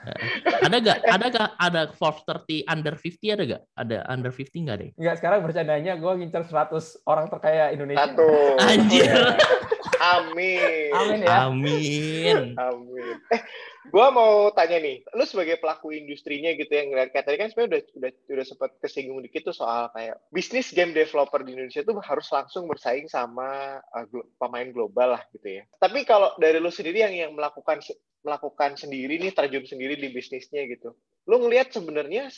ada 0.66 0.76
gak 0.76 0.98
ada 1.08 1.26
gak 1.32 1.50
ada 1.56 1.82
Forbes 1.96 2.22
30 2.28 2.68
under 2.68 2.94
50 3.00 3.32
ada 3.32 3.42
gak 3.48 3.62
ada 3.80 3.96
under 4.12 4.32
50 4.32 4.64
nggak 4.66 4.76
deh 4.76 4.90
Enggak, 5.00 5.16
sekarang 5.20 5.40
bercandanya 5.40 5.92
gue 5.96 6.12
ngincer 6.20 6.44
100 6.44 7.08
orang 7.08 7.26
terkaya 7.32 7.72
Indonesia. 7.72 8.12
Satu. 8.12 8.28
Anjir. 8.60 9.08
Amin. 10.06 10.92
Amin 10.94 11.20
ya. 11.26 11.50
amin 11.50 12.36
Amin. 12.54 13.16
Eh, 13.34 13.42
gua 13.90 14.14
mau 14.14 14.54
tanya 14.54 14.78
nih, 14.78 15.02
lu 15.14 15.24
sebagai 15.26 15.58
pelaku 15.58 15.90
industrinya 15.94 16.54
gitu 16.54 16.70
yang 16.70 16.94
ngeliat 16.94 17.10
kayak 17.10 17.26
tadi 17.26 17.36
kan 17.42 17.48
sebenarnya 17.50 17.70
udah 17.70 17.82
udah 17.98 18.10
udah 18.38 18.46
sempat 18.46 18.70
kesinggung 18.78 19.20
dikit 19.26 19.50
tuh 19.50 19.56
soal 19.56 19.90
kayak 19.90 20.18
bisnis 20.30 20.70
game 20.70 20.94
developer 20.94 21.42
di 21.42 21.58
Indonesia 21.58 21.82
tuh 21.82 21.98
harus 21.98 22.26
langsung 22.30 22.70
bersaing 22.70 23.10
sama 23.10 23.82
uh, 23.82 24.04
glo- 24.06 24.30
pemain 24.38 24.68
global 24.70 25.18
lah 25.18 25.22
gitu 25.34 25.60
ya. 25.60 25.62
Tapi 25.82 26.06
kalau 26.06 26.30
dari 26.38 26.62
lu 26.62 26.70
sendiri 26.70 27.02
yang 27.02 27.14
yang 27.14 27.32
melakukan 27.34 27.82
melakukan 28.22 28.74
sendiri 28.78 29.22
nih 29.22 29.34
terjun 29.34 29.66
sendiri 29.66 29.94
di 29.98 30.10
bisnisnya 30.10 30.66
gitu, 30.70 30.94
lu 31.26 31.36
ngelihat 31.42 31.70
sebenarnya 31.74 32.30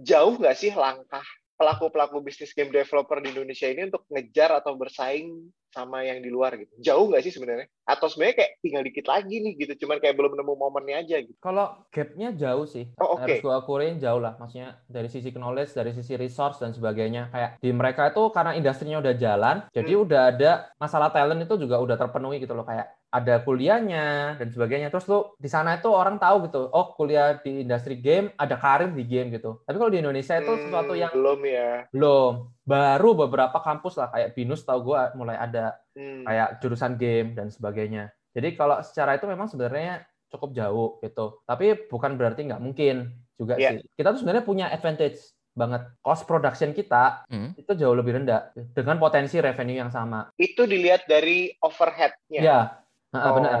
jauh 0.00 0.36
nggak 0.36 0.56
sih 0.56 0.72
langkah 0.72 1.24
pelaku-pelaku 1.56 2.18
bisnis 2.24 2.50
game 2.56 2.74
developer 2.74 3.22
di 3.22 3.30
Indonesia 3.30 3.70
ini 3.70 3.86
untuk 3.86 4.02
ngejar 4.10 4.58
atau 4.58 4.74
bersaing 4.74 5.30
sama 5.72 6.04
yang 6.04 6.20
di 6.20 6.28
luar 6.28 6.54
gitu. 6.54 6.68
Jauh 6.78 7.08
nggak 7.08 7.24
sih 7.24 7.32
sebenarnya? 7.32 7.66
Atau 7.82 8.06
sebenarnya 8.06 8.44
kayak 8.44 8.52
tinggal 8.60 8.82
dikit 8.84 9.06
lagi 9.08 9.36
nih 9.40 9.52
gitu, 9.58 9.72
cuman 9.84 9.98
kayak 9.98 10.14
belum 10.14 10.36
nemu 10.36 10.54
momennya 10.54 10.96
aja 11.02 11.16
gitu. 11.18 11.34
Kalau 11.40 11.82
gapnya 11.88 12.30
jauh 12.30 12.68
sih, 12.68 12.92
Oh, 12.96 13.16
oke. 13.16 13.24
harus 13.24 13.40
gue 13.40 13.50
akuin 13.52 13.96
jauh 13.98 14.20
lah. 14.20 14.36
Maksudnya 14.36 14.78
dari 14.86 15.08
sisi 15.08 15.32
knowledge, 15.32 15.72
dari 15.72 15.90
sisi 15.90 16.14
resource 16.14 16.60
dan 16.60 16.70
sebagainya. 16.70 17.32
Kayak 17.32 17.50
di 17.58 17.70
mereka 17.72 18.12
itu 18.12 18.22
karena 18.30 18.52
industrinya 18.52 19.00
udah 19.00 19.14
jalan, 19.16 19.56
jadi 19.72 19.92
Hmm. 19.92 20.04
udah 20.06 20.22
ada 20.30 20.50
masalah 20.76 21.08
talent 21.10 21.42
itu 21.42 21.56
juga 21.58 21.80
udah 21.80 21.96
terpenuhi 21.96 22.38
gitu 22.38 22.52
loh. 22.52 22.62
Kayak 22.62 22.92
ada 23.12 23.44
kuliahnya 23.44 24.36
dan 24.40 24.48
sebagainya. 24.48 24.88
Terus 24.88 25.04
lu 25.04 25.36
di 25.36 25.44
sana 25.44 25.76
itu 25.76 25.88
orang 25.88 26.16
tahu 26.16 26.48
gitu, 26.48 26.68
oh 26.68 26.96
kuliah 26.96 27.36
di 27.36 27.60
industri 27.60 27.96
game, 27.96 28.32
ada 28.36 28.56
karir 28.56 28.88
di 28.88 29.04
game 29.04 29.28
gitu. 29.30 29.60
Tapi 29.64 29.76
kalau 29.76 29.92
di 29.92 30.00
Indonesia 30.00 30.36
itu 30.36 30.48
Hmm, 30.48 30.62
sesuatu 30.62 30.92
yang 30.94 31.12
belum 31.12 31.40
ya. 31.44 31.88
belum. 31.92 32.32
Baru 32.62 33.18
beberapa 33.18 33.58
kampus 33.58 33.98
lah 33.98 34.08
kayak 34.08 34.38
Binus 34.38 34.62
tahu 34.62 34.94
gue 34.94 35.00
mulai 35.14 35.34
ada 35.34 35.74
Hmm. 35.92 36.24
kayak 36.24 36.62
jurusan 36.62 36.96
game 36.96 37.34
dan 37.34 37.50
sebagainya. 37.50 38.08
Jadi 38.32 38.56
kalau 38.56 38.80
secara 38.80 39.18
itu 39.18 39.28
memang 39.28 39.44
sebenarnya 39.44 40.00
cukup 40.32 40.56
jauh 40.56 40.96
gitu. 41.02 41.44
Tapi 41.44 41.84
bukan 41.84 42.16
berarti 42.16 42.48
nggak 42.48 42.62
mungkin 42.62 43.12
juga 43.36 43.60
Iya. 43.60 43.76
sih. 43.76 43.84
Kita 43.92 44.14
tuh 44.14 44.24
sebenarnya 44.24 44.44
punya 44.46 44.66
advantage 44.70 45.20
banget. 45.52 45.84
Cost 46.00 46.24
production 46.24 46.72
kita 46.72 47.28
Hmm. 47.28 47.52
itu 47.52 47.72
jauh 47.76 47.92
lebih 47.92 48.16
rendah 48.16 48.54
dengan 48.72 48.96
potensi 48.96 49.36
revenue 49.36 49.76
yang 49.76 49.92
sama. 49.92 50.32
Itu 50.40 50.64
dilihat 50.64 51.04
dari 51.04 51.52
overhead-nya. 51.60 52.40
Ya, 52.40 52.58
Nah, 53.12 53.20
oh. 53.28 53.34
benar. 53.36 53.58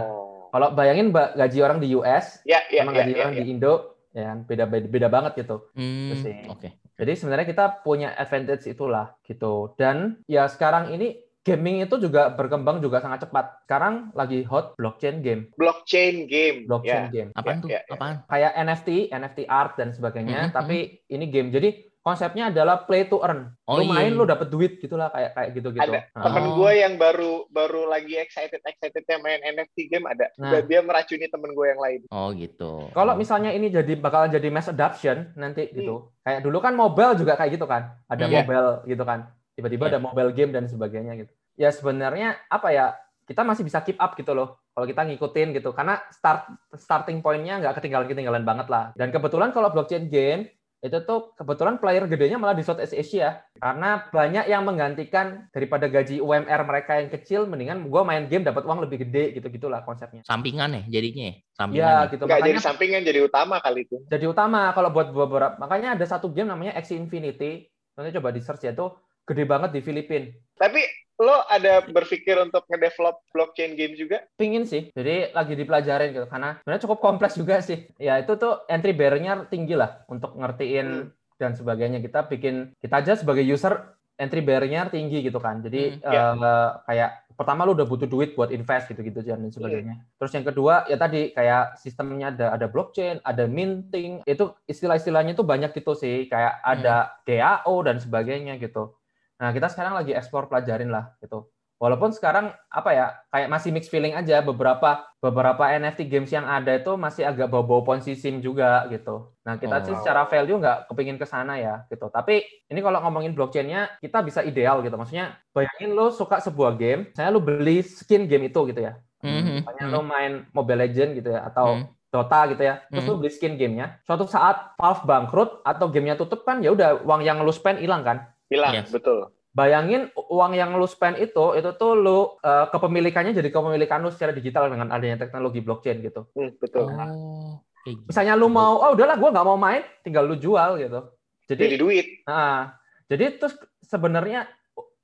Kalau 0.48 0.68
bayangin 0.72 1.12
Mbak, 1.12 1.28
gaji 1.36 1.58
orang 1.60 1.78
di 1.80 1.92
US 1.92 2.40
Ya, 2.44 2.60
ya, 2.68 2.84
sama 2.84 2.92
ya, 2.92 3.04
gaji 3.04 3.12
ya, 3.12 3.20
orang 3.20 3.34
ya. 3.36 3.40
di 3.40 3.44
Indo, 3.52 3.91
ya 4.12 4.32
kan 4.32 4.38
beda 4.44 4.64
beda, 4.68 4.86
beda 4.88 5.08
banget 5.08 5.32
gitu. 5.44 5.56
Hmm, 5.72 6.12
sih. 6.16 6.36
oke 6.46 6.68
Jadi 6.92 7.12
sebenarnya 7.18 7.46
kita 7.48 7.64
punya 7.82 8.14
advantage 8.14 8.68
itulah 8.68 9.16
gitu. 9.24 9.74
Dan 9.74 10.22
ya 10.28 10.46
sekarang 10.46 10.92
ini 10.92 11.18
gaming 11.42 11.82
itu 11.82 11.98
juga 11.98 12.30
berkembang 12.30 12.78
juga 12.78 13.02
sangat 13.02 13.26
cepat. 13.26 13.66
Sekarang 13.66 14.14
lagi 14.14 14.46
hot 14.46 14.78
blockchain 14.78 15.18
game, 15.18 15.50
Blockchain 15.58 16.30
game. 16.30 16.68
blockchain 16.70 17.10
Ya. 17.10 17.10
game. 17.10 17.28
apaan 17.34 17.58
Ya, 17.58 17.62
tuh 17.64 17.68
ya, 17.74 17.80
ya. 17.82 17.92
apaan 17.98 18.14
Kayak 18.30 18.52
NFT, 18.54 18.88
NFT 19.10 19.38
art 19.50 19.72
dan 19.74 19.90
sebagainya, 19.90 20.38
Mhm, 20.46 20.54
tapi 20.54 20.78
ini 21.10 21.24
game. 21.26 21.50
Jadi 21.50 21.90
konsepnya 22.02 22.50
adalah 22.50 22.82
play 22.82 23.06
to 23.06 23.22
earn. 23.22 23.54
Oh, 23.62 23.78
lu 23.78 23.86
main 23.86 24.10
iya. 24.10 24.18
lu 24.18 24.26
dapet 24.26 24.50
duit 24.50 24.82
gitulah 24.82 25.06
kayak 25.08 25.38
kayak 25.38 25.50
gitu-gitu. 25.54 25.86
Ada 25.86 26.10
Nah, 26.12 26.22
temen 26.26 26.44
gue 26.58 26.70
yang 26.74 26.94
baru 26.98 27.32
baru 27.48 27.86
lagi 27.86 28.18
excited 28.18 28.58
excitednya 28.58 29.22
main 29.22 29.38
NFT 29.38 29.86
game 29.86 30.10
ada. 30.10 30.26
Nah. 30.34 30.50
Dan 30.50 30.66
dia 30.66 30.82
meracuni 30.82 31.30
temen 31.30 31.54
gue 31.54 31.66
yang 31.70 31.78
lain. 31.80 32.00
oh 32.10 32.28
gitu 32.34 32.90
Kalau 32.90 33.14
Oh. 33.14 33.18
misalnya 33.18 33.54
ini 33.54 33.70
jadi 33.70 33.94
bakalan 33.94 34.34
jadi 34.34 34.50
mass 34.50 34.66
adoption 34.66 35.30
nanti 35.38 35.70
gitu. 35.70 36.10
Kayak 36.26 36.42
dulu 36.42 36.58
kan 36.58 36.74
mobile 36.74 37.14
juga 37.14 37.38
kayak 37.38 37.54
gitu 37.54 37.70
kan. 37.70 37.94
Ada 38.10 38.26
Hmm. 38.26 38.34
mobile 38.42 38.68
gitu 38.84 39.04
kan. 39.06 39.30
Tiba-tiba 39.54 39.84
Iya. 39.86 39.90
ada 39.94 39.98
mobile 40.02 40.30
game 40.34 40.50
dan 40.50 40.66
sebagainya 40.66 41.14
gitu. 41.22 41.32
Ya 41.54 41.70
sebenarnya 41.70 42.34
apa 42.50 42.74
ya? 42.74 42.98
Kita 43.22 43.46
masih 43.46 43.62
bisa 43.62 43.78
keep 43.78 44.02
up 44.02 44.18
gitu 44.18 44.34
loh. 44.34 44.58
Kalau 44.74 44.90
kita 44.90 45.06
ngikutin 45.06 45.54
gitu. 45.54 45.70
Karena 45.70 46.02
start 46.10 46.50
starting 46.74 47.22
point-nya 47.22 47.62
nggak 47.62 47.78
ketinggalan-ketinggalan 47.78 48.42
banget 48.42 48.66
lah. 48.66 48.90
Dan 48.98 49.14
kebetulan 49.14 49.54
kalau 49.54 49.70
blockchain 49.70 50.10
game 50.10 50.50
itu 50.82 50.98
tuh 51.06 51.30
kebetulan 51.38 51.78
player 51.78 52.10
gedenya 52.10 52.42
malah 52.42 52.58
di 52.58 52.66
Southeast 52.66 52.90
Asia 52.90 53.38
karena 53.54 54.02
banyak 54.10 54.50
yang 54.50 54.66
menggantikan 54.66 55.46
daripada 55.54 55.86
gaji 55.86 56.18
UMR 56.18 56.66
mereka 56.66 56.98
yang 56.98 57.06
kecil 57.06 57.46
mendingan 57.46 57.86
gua 57.86 58.02
main 58.02 58.26
game 58.26 58.42
dapat 58.42 58.66
uang 58.66 58.82
lebih 58.82 59.06
gede 59.06 59.38
gitu 59.38 59.46
gitulah 59.46 59.86
konsepnya 59.86 60.26
sampingan 60.26 60.74
ya 60.74 60.82
jadinya 60.98 61.30
ya? 61.30 61.34
sampingan 61.54 61.86
ya 61.86 61.94
ya? 61.94 62.10
gitu 62.10 62.22
Nggak 62.26 62.40
jadi 62.42 62.50
makanya 62.50 62.66
sampingan 62.66 63.00
jadi 63.06 63.20
utama 63.22 63.56
kali 63.62 63.86
itu. 63.86 63.96
jadi 64.10 64.26
utama 64.26 64.74
kalau 64.74 64.90
buat 64.90 65.14
beberapa 65.14 65.54
makanya 65.62 65.94
ada 65.94 66.02
satu 66.02 66.26
game 66.34 66.50
namanya 66.50 66.74
Axie 66.74 66.98
Infinity 66.98 67.70
nanti 67.94 68.10
coba 68.18 68.34
di 68.34 68.42
search 68.42 68.66
ya 68.66 68.74
itu 68.74 68.90
gede 69.22 69.46
banget 69.46 69.70
di 69.70 69.80
Filipina 69.86 70.34
Tapi 70.58 70.82
lo 71.18 71.44
ada 71.46 71.84
berpikir 71.84 72.34
untuk 72.36 72.64
ngedevelop 72.66 73.20
blockchain 73.30 73.74
game 73.74 73.94
juga? 73.94 74.24
pingin 74.34 74.64
sih. 74.64 74.90
Jadi 74.90 75.30
lagi 75.30 75.52
dipelajarin 75.52 76.10
gitu 76.10 76.26
karena 76.26 76.58
sebenarnya 76.58 76.82
cukup 76.82 76.98
kompleks 76.98 77.34
juga 77.34 77.60
sih. 77.60 77.86
Ya 77.96 78.16
itu 78.16 78.32
tuh 78.34 78.64
entry 78.66 78.90
barrier-nya 78.90 79.46
tinggi 79.46 79.74
lah 79.74 80.02
untuk 80.06 80.34
ngertiin 80.34 80.86
Hmm. 80.88 81.08
dan 81.36 81.52
sebagainya. 81.52 81.98
Kita 81.98 82.26
bikin 82.26 82.74
kita 82.76 82.94
aja 82.98 83.12
sebagai 83.14 83.42
user 83.42 83.76
entry 84.14 84.40
barrier-nya 84.40 84.88
tinggi 84.88 85.20
gitu 85.20 85.38
kan. 85.38 85.60
Jadi 85.60 85.98
Hmm, 85.98 86.04
ya. 86.04 86.22
eh, 86.32 86.70
kayak 86.86 87.10
pertama 87.32 87.64
lu 87.64 87.72
udah 87.72 87.88
butuh 87.88 88.06
duit 88.06 88.34
buat 88.34 88.50
invest 88.50 88.86
gitu-gitu 88.86 89.22
dan 89.22 89.42
sebagainya. 89.48 90.04
Terus 90.16 90.32
yang 90.32 90.44
kedua 90.44 90.84
ya 90.86 90.94
tadi 90.94 91.32
kayak 91.32 91.74
sistemnya 91.76 92.28
ada 92.28 92.52
ada 92.52 92.66
blockchain 92.66 93.18
ada 93.20 93.46
minting. 93.46 94.22
Itu 94.22 94.54
istilah-istilahnya 94.64 95.32
tuh 95.32 95.42
banyak 95.42 95.72
gitu 95.72 95.92
sih. 95.92 96.26
Kayak 96.26 96.60
ada 96.62 97.16
DAO 97.24 97.82
dan 97.82 97.98
sebagainya 97.98 98.56
gitu 98.56 98.94
nah 99.42 99.50
kita 99.50 99.66
sekarang 99.66 99.98
lagi 99.98 100.14
explore 100.14 100.46
pelajarin 100.46 100.94
lah 100.94 101.18
gitu 101.18 101.50
Walaupun 101.82 102.14
sekarang 102.14 102.54
apa 102.70 102.90
ya 102.94 103.06
kayak 103.34 103.50
masih 103.50 103.74
mix 103.74 103.90
feeling 103.90 104.14
aja 104.14 104.38
beberapa 104.38 105.02
beberapa 105.18 105.66
NFT 105.66 106.06
games 106.06 106.30
yang 106.30 106.46
ada 106.46 106.78
itu 106.78 106.94
masih 106.94 107.26
agak 107.26 107.50
bau-bau 107.50 107.82
ponzi 107.82 108.14
sim 108.14 108.38
juga 108.38 108.86
gitu. 108.86 109.34
Nah 109.42 109.58
kita 109.58 109.82
Oh. 109.82 109.84
sih 109.90 109.94
secara 109.98 110.22
value 110.30 110.62
nggak 110.62 110.86
kepingin 110.86 111.18
ke 111.18 111.26
sana 111.26 111.58
ya 111.58 111.82
gitu. 111.90 112.06
Tapi 112.06 112.46
ini 112.70 112.78
kalau 112.78 113.02
ngomongin 113.02 113.34
blockchainnya 113.34 113.98
kita 113.98 114.22
bisa 114.22 114.46
ideal 114.46 114.78
gitu. 114.86 114.94
Maksudnya 114.94 115.34
bayangin 115.50 115.98
lo 115.98 116.14
suka 116.14 116.38
sebuah 116.38 116.78
game, 116.78 117.10
saya 117.18 117.34
lo 117.34 117.42
beli 117.42 117.82
skin 117.82 118.30
game 118.30 118.46
itu 118.46 118.62
gitu 118.70 118.78
ya. 118.78 119.02
Mhm, 119.26 119.66
Misalnya 119.66 119.84
mhm. 119.90 119.90
lo 119.90 120.00
main 120.06 120.32
Mobile 120.54 120.86
Legend 120.86 121.18
gitu 121.18 121.34
ya 121.34 121.50
atau 121.50 121.82
Mhm. 121.82 122.14
Dota 122.14 122.40
gitu 122.46 122.62
ya. 122.62 122.74
Terus 122.94 123.02
Mhm. 123.02 123.10
lo 123.10 123.14
beli 123.18 123.30
skin 123.34 123.54
gamenya. 123.58 123.98
Suatu 124.06 124.30
saat 124.30 124.78
Valve 124.78 125.02
bangkrut 125.02 125.66
atau 125.66 125.90
gamenya 125.90 126.14
tutup 126.14 126.46
kan 126.46 126.62
ya 126.62 126.70
udah 126.70 127.02
uang 127.02 127.26
yang 127.26 127.42
lo 127.42 127.50
spend 127.50 127.82
hilang 127.82 128.06
kan. 128.06 128.22
Hilang, 128.52 128.72
Yes. 128.76 128.92
betul. 128.92 129.32
Bayangin 129.52 130.08
uang 130.16 130.52
yang 130.52 130.72
lu 130.76 130.84
spend 130.84 131.16
itu, 131.16 131.44
itu 131.52 131.70
tuh 131.76 131.92
lu 131.92 132.18
eh, 132.40 132.66
kepemilikannya 132.68 133.32
jadi 133.32 133.48
kepemilikan 133.48 134.00
lu 134.00 134.08
secara 134.08 134.32
digital 134.32 134.68
dengan 134.68 134.88
adanya 134.88 135.20
teknologi 135.20 135.60
blockchain 135.60 136.00
gitu. 136.00 136.24
Hmm, 136.32 136.56
betul. 136.56 136.88
Oh, 136.88 137.60
kayak 137.84 137.96
gitu. 138.00 138.06
Misalnya 138.08 138.34
lu 138.36 138.48
mau, 138.48 138.80
oh 138.80 138.92
udahlah 138.92 139.16
gua 139.16 139.28
nggak 139.28 139.46
mau 139.46 139.56
main, 139.56 139.84
tinggal 140.00 140.24
lu 140.24 140.36
jual 140.36 140.80
gitu. 140.80 141.00
Jadi 141.48 141.64
Jadi, 141.68 141.76
duit. 141.76 142.06
nah, 142.24 142.80
jadi 143.08 143.36
terus 143.36 143.52
sebenarnya 143.84 144.48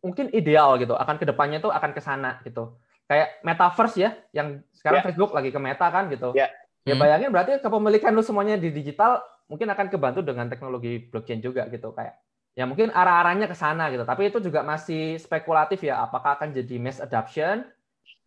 mungkin 0.00 0.32
ideal 0.32 0.78
gitu, 0.78 0.96
akan 0.96 1.18
ke 1.18 1.28
depannya 1.28 1.60
tuh 1.60 1.68
akan 1.68 1.90
ke 1.92 2.00
sana 2.00 2.40
gitu. 2.40 2.78
Kayak 3.04 3.40
metaverse 3.42 3.96
ya, 3.98 4.10
yang 4.32 4.64
sekarang 4.72 5.00
Ya. 5.00 5.06
Facebook 5.12 5.32
lagi 5.32 5.50
ke 5.50 5.60
meta 5.60 5.88
kan 5.88 6.08
gitu. 6.08 6.32
Ya. 6.32 6.48
Ya 6.86 6.96
Hmm. 6.96 7.04
bayangin 7.04 7.28
berarti 7.28 7.60
kepemilikan 7.60 8.16
lu 8.16 8.24
semuanya 8.24 8.56
di 8.56 8.72
digital 8.72 9.20
mungkin 9.44 9.68
akan 9.68 9.92
kebantu 9.92 10.24
dengan 10.24 10.48
teknologi 10.48 11.04
blockchain 11.04 11.40
juga 11.40 11.68
gitu 11.68 11.92
kayak 11.92 12.16
ya 12.58 12.64
mungkin 12.70 12.88
arah-arahnya 12.90 13.46
ke 13.52 13.56
sana 13.62 13.84
gitu 13.94 14.04
tapi 14.10 14.22
itu 14.30 14.38
juga 14.46 14.60
masih 14.66 15.16
spekulatif 15.24 15.78
ya 15.88 15.94
apakah 16.06 16.30
akan 16.36 16.50
jadi 16.58 16.74
mass 16.82 16.98
adoption 17.06 17.62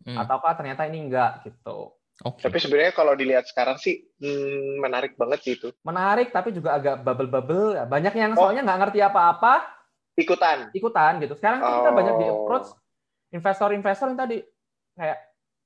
Hmm, 0.06 0.16
ataukah 0.22 0.52
ternyata 0.58 0.82
ini 0.90 0.98
enggak 1.08 1.30
gitu 1.46 1.94
Oke. 2.22 2.44
Tapi 2.44 2.58
sebenarnya 2.62 2.92
kalau 2.94 3.12
dilihat 3.18 3.44
sekarang 3.50 3.76
sih 3.82 3.94
hmm, 4.22 4.78
menarik 4.84 5.12
banget 5.20 5.38
sih 5.44 5.52
itu. 5.58 5.68
menarik 5.82 6.30
tapi 6.30 6.54
juga 6.54 6.78
agak 6.78 7.02
bubble-bubble 7.02 7.74
Ya, 7.78 7.84
banyak 7.86 8.14
yang 8.14 8.32
Oh. 8.32 8.42
soalnya 8.42 8.62
nggak 8.66 8.78
ngerti 8.86 8.98
apa-apa 9.02 9.52
Ikutan. 10.16 10.58
ikutan 10.76 11.12
gitu 11.24 11.34
sekarang 11.36 11.64
tuh 11.64 11.72
kita 11.80 11.90
Oh. 11.90 11.96
banyak 11.98 12.14
di 12.20 12.26
approach 12.32 12.68
investor-investor 13.32 14.06
yang 14.12 14.18
tadi 14.20 14.36
kayak 14.96 15.18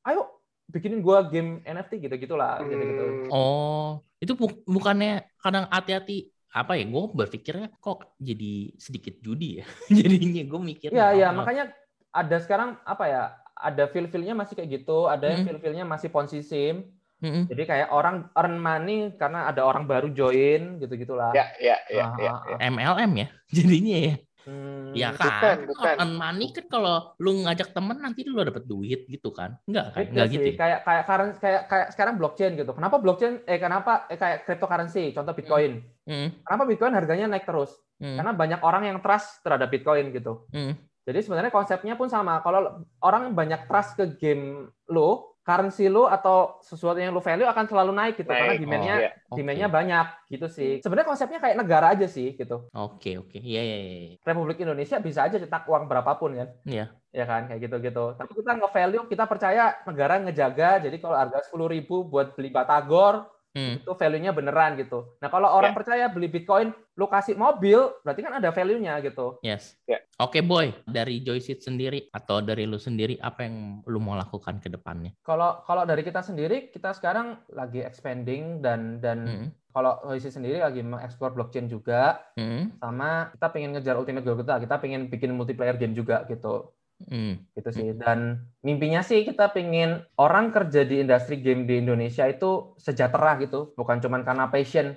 ayo 0.08 0.22
bikinin 0.70 1.00
gua 1.02 1.26
game 1.26 1.62
NFT 1.66 1.92
gitu 2.02 2.14
gitulah 2.18 2.62
gitu 2.70 2.82
gitu 2.82 3.04
Hmm, 3.06 3.30
Oh, 3.30 4.02
itu 4.22 4.32
bu- 4.40 4.62
bukannya 4.74 5.08
kadang 5.42 5.64
hati-hati 5.74 6.12
apa 6.56 6.72
ya? 6.80 6.88
Gue 6.88 7.04
berpikirnya 7.12 7.68
kok 7.76 8.16
jadi 8.16 8.72
sedikit 8.80 9.20
judi 9.20 9.60
ya. 9.60 9.64
Jadinya 10.00 10.42
gue 10.48 10.60
mikir. 10.64 10.88
Iya, 10.88 11.12
iya, 11.12 11.28
makanya 11.36 11.76
ada 12.08 12.36
sekarang 12.40 12.80
apa 12.88 13.04
ya? 13.04 13.22
Ada 13.56 13.88
feel-feelnya 13.92 14.32
masih 14.32 14.56
kayak 14.56 14.84
gitu, 14.84 15.08
ada 15.08 15.32
yang 15.32 15.44
Mm. 15.44 15.48
feel-feelnya 15.52 15.84
masih 15.84 16.08
ponzi 16.08 16.40
sim. 16.40 16.92
Mm-mm. 17.16 17.48
Jadi 17.48 17.64
kayak 17.64 17.88
orang 17.88 18.28
earn 18.36 18.60
money 18.60 19.16
karena 19.16 19.48
ada 19.48 19.64
orang 19.64 19.88
baru 19.88 20.12
join 20.12 20.76
gitu-gitulah. 20.76 21.32
Ya, 21.32 21.48
ya, 21.56 21.80
ya, 21.88 22.04
Ah, 22.04 22.16
ya. 22.20 22.32
ah, 22.32 22.40
ah. 22.52 22.58
MLM 22.60 23.12
ya, 23.16 23.28
jadinya 23.56 23.96
ya. 23.96 24.14
Hmm, 24.46 24.94
Ya 24.94 25.10
bukan, 25.10 25.26
kan, 25.42 25.56
bukan. 25.66 25.94
Earn 25.98 26.12
money 26.14 26.54
kan 26.54 26.70
kalau 26.70 27.18
lu 27.18 27.42
ngajak 27.42 27.74
temen 27.74 27.98
nanti 27.98 28.22
lu 28.22 28.38
dapet 28.38 28.62
duit 28.62 29.02
gitu 29.10 29.34
kan? 29.34 29.58
Enggak 29.66 29.90
kan? 29.90 29.98
gitu 30.00 30.10
Enggak 30.14 30.26
sih. 30.26 30.34
gitu. 30.38 30.46
ya? 30.46 30.54
Kayak 30.54 30.78
kayak 30.86 31.02
curren- 31.04 31.36
kayak 31.36 31.62
kayak 31.66 31.86
sekarang 31.90 32.14
blockchain 32.14 32.52
gitu. 32.54 32.70
Kenapa 32.70 32.96
blockchain 33.02 33.34
eh 33.42 33.58
kenapa 33.58 34.06
eh 34.06 34.14
kayak 34.14 34.46
cryptocurrency, 34.46 35.10
contoh 35.10 35.34
Bitcoin. 35.34 35.82
Mm, 36.06 36.28
Kenapa 36.46 36.64
Bitcoin 36.64 36.94
harganya 36.94 37.26
naik 37.26 37.42
terus? 37.42 37.74
mm, 37.98 38.14
Karena 38.14 38.32
banyak 38.32 38.60
orang 38.62 38.82
yang 38.86 38.98
trust 39.02 39.42
terhadap 39.42 39.66
Bitcoin 39.66 40.14
gitu. 40.14 40.46
mm. 40.54 40.72
Jadi 41.02 41.18
sebenarnya 41.22 41.50
konsepnya 41.50 41.94
pun 41.94 42.06
sama. 42.06 42.38
Kalau 42.40 42.82
orang 42.98 43.30
banyak 43.30 43.66
trust 43.66 43.94
ke 43.94 44.14
game 44.14 44.70
lo, 44.86 45.35
currency 45.46 45.86
lo 45.86 46.10
atau 46.10 46.58
sesuatu 46.58 46.98
yang 46.98 47.14
lo 47.14 47.22
value 47.22 47.46
akan 47.46 47.64
selalu 47.70 47.92
naik 47.94 48.14
gitu 48.18 48.26
karena 48.26 48.58
Naik. 48.58 48.66
demand-nya 48.66 48.96
Iya. 48.98 49.10
Oke. 49.30 49.36
demand-nya 49.38 49.68
banyak 49.70 50.06
gitu 50.26 50.46
sih. 50.50 50.82
Sebenarnya 50.82 51.06
konsepnya 51.06 51.38
kayak 51.38 51.56
negara 51.62 51.94
aja 51.94 52.10
sih 52.10 52.34
gitu. 52.34 52.66
Oke, 52.74 53.14
oke. 53.14 53.38
Iya, 53.38 53.62
iya, 53.62 53.76
iya. 53.78 54.14
Republik 54.26 54.58
Indonesia 54.58 54.98
bisa 54.98 55.22
aja 55.22 55.38
cetak 55.38 55.70
uang 55.70 55.86
berapapun 55.86 56.34
kan. 56.34 56.48
Iya. 56.66 56.90
Ya 57.14 57.24
kan 57.30 57.46
kayak 57.46 57.62
gitu-gitu. 57.62 58.18
Tapi 58.18 58.32
kita 58.34 58.58
nge-value, 58.58 59.06
kita 59.06 59.24
percaya 59.30 59.78
negara 59.86 60.18
ngejaga. 60.18 60.82
Jadi 60.82 60.96
kalau 60.98 61.14
harga 61.14 61.38
10.000 61.46 62.10
buat 62.10 62.34
beli 62.34 62.50
batagor 62.50 63.30
Hmm. 63.56 63.80
itu 63.80 63.88
value-nya 63.88 64.36
beneran 64.36 64.76
gitu. 64.76 65.16
Nah, 65.16 65.32
kalau 65.32 65.48
orang 65.48 65.72
Ya. 65.72 65.76
percaya 65.80 66.04
beli 66.12 66.28
Bitcoin, 66.28 66.76
lu 66.92 67.08
kasih 67.08 67.32
mobil, 67.34 67.80
berarti 68.04 68.20
kan 68.20 68.36
ada 68.36 68.52
value-nya 68.52 69.00
gitu. 69.00 69.40
Yes. 69.40 69.80
Ya. 69.88 70.04
Oke, 70.20 70.44
boy. 70.44 70.76
Dari 70.84 71.24
Joyceat 71.24 71.64
sendiri 71.64 72.12
atau 72.12 72.44
dari 72.44 72.68
lu 72.68 72.76
sendiri 72.76 73.16
apa 73.16 73.48
yang 73.48 73.80
lu 73.82 73.96
mau 73.96 74.12
lakukan 74.12 74.60
ke 74.60 74.68
depannya? 74.68 75.16
Kalau 75.24 75.64
kalau 75.64 75.88
dari 75.88 76.04
kita 76.04 76.20
sendiri, 76.20 76.68
kita 76.68 76.92
sekarang 76.92 77.40
lagi 77.48 77.80
expanding 77.80 78.60
dan 78.60 79.00
dan 79.00 79.18
Hmm. 79.24 79.48
kalau 79.72 80.04
Oasis 80.04 80.36
sendiri 80.36 80.60
lagi 80.60 80.80
mengeksplor 80.80 81.32
blockchain 81.32 81.66
juga, 81.66 82.20
Hmm. 82.36 82.76
sama 82.76 83.32
kita 83.32 83.46
pengen 83.48 83.72
ngejar 83.72 83.96
ultimate 83.96 84.20
goal 84.22 84.36
kita, 84.36 84.60
kita 84.60 84.76
pengen 84.76 85.08
bikin 85.08 85.32
multiplayer 85.32 85.76
game 85.76 85.92
juga 85.92 86.24
gitu, 86.24 86.76
Hmm. 86.96 87.44
gitu 87.52 87.68
sih. 87.72 87.92
Dan 87.92 88.48
mimpinya 88.64 89.04
sih 89.04 89.20
kita 89.28 89.52
pengen 89.52 90.00
orang 90.16 90.48
kerja 90.48 90.80
di 90.88 91.04
industri 91.04 91.36
game 91.44 91.68
di 91.68 91.84
Indonesia 91.84 92.24
itu 92.24 92.72
sejahtera 92.80 93.36
gitu, 93.44 93.76
bukan 93.76 94.00
cuman 94.00 94.24
karena 94.24 94.48
passion. 94.48 94.96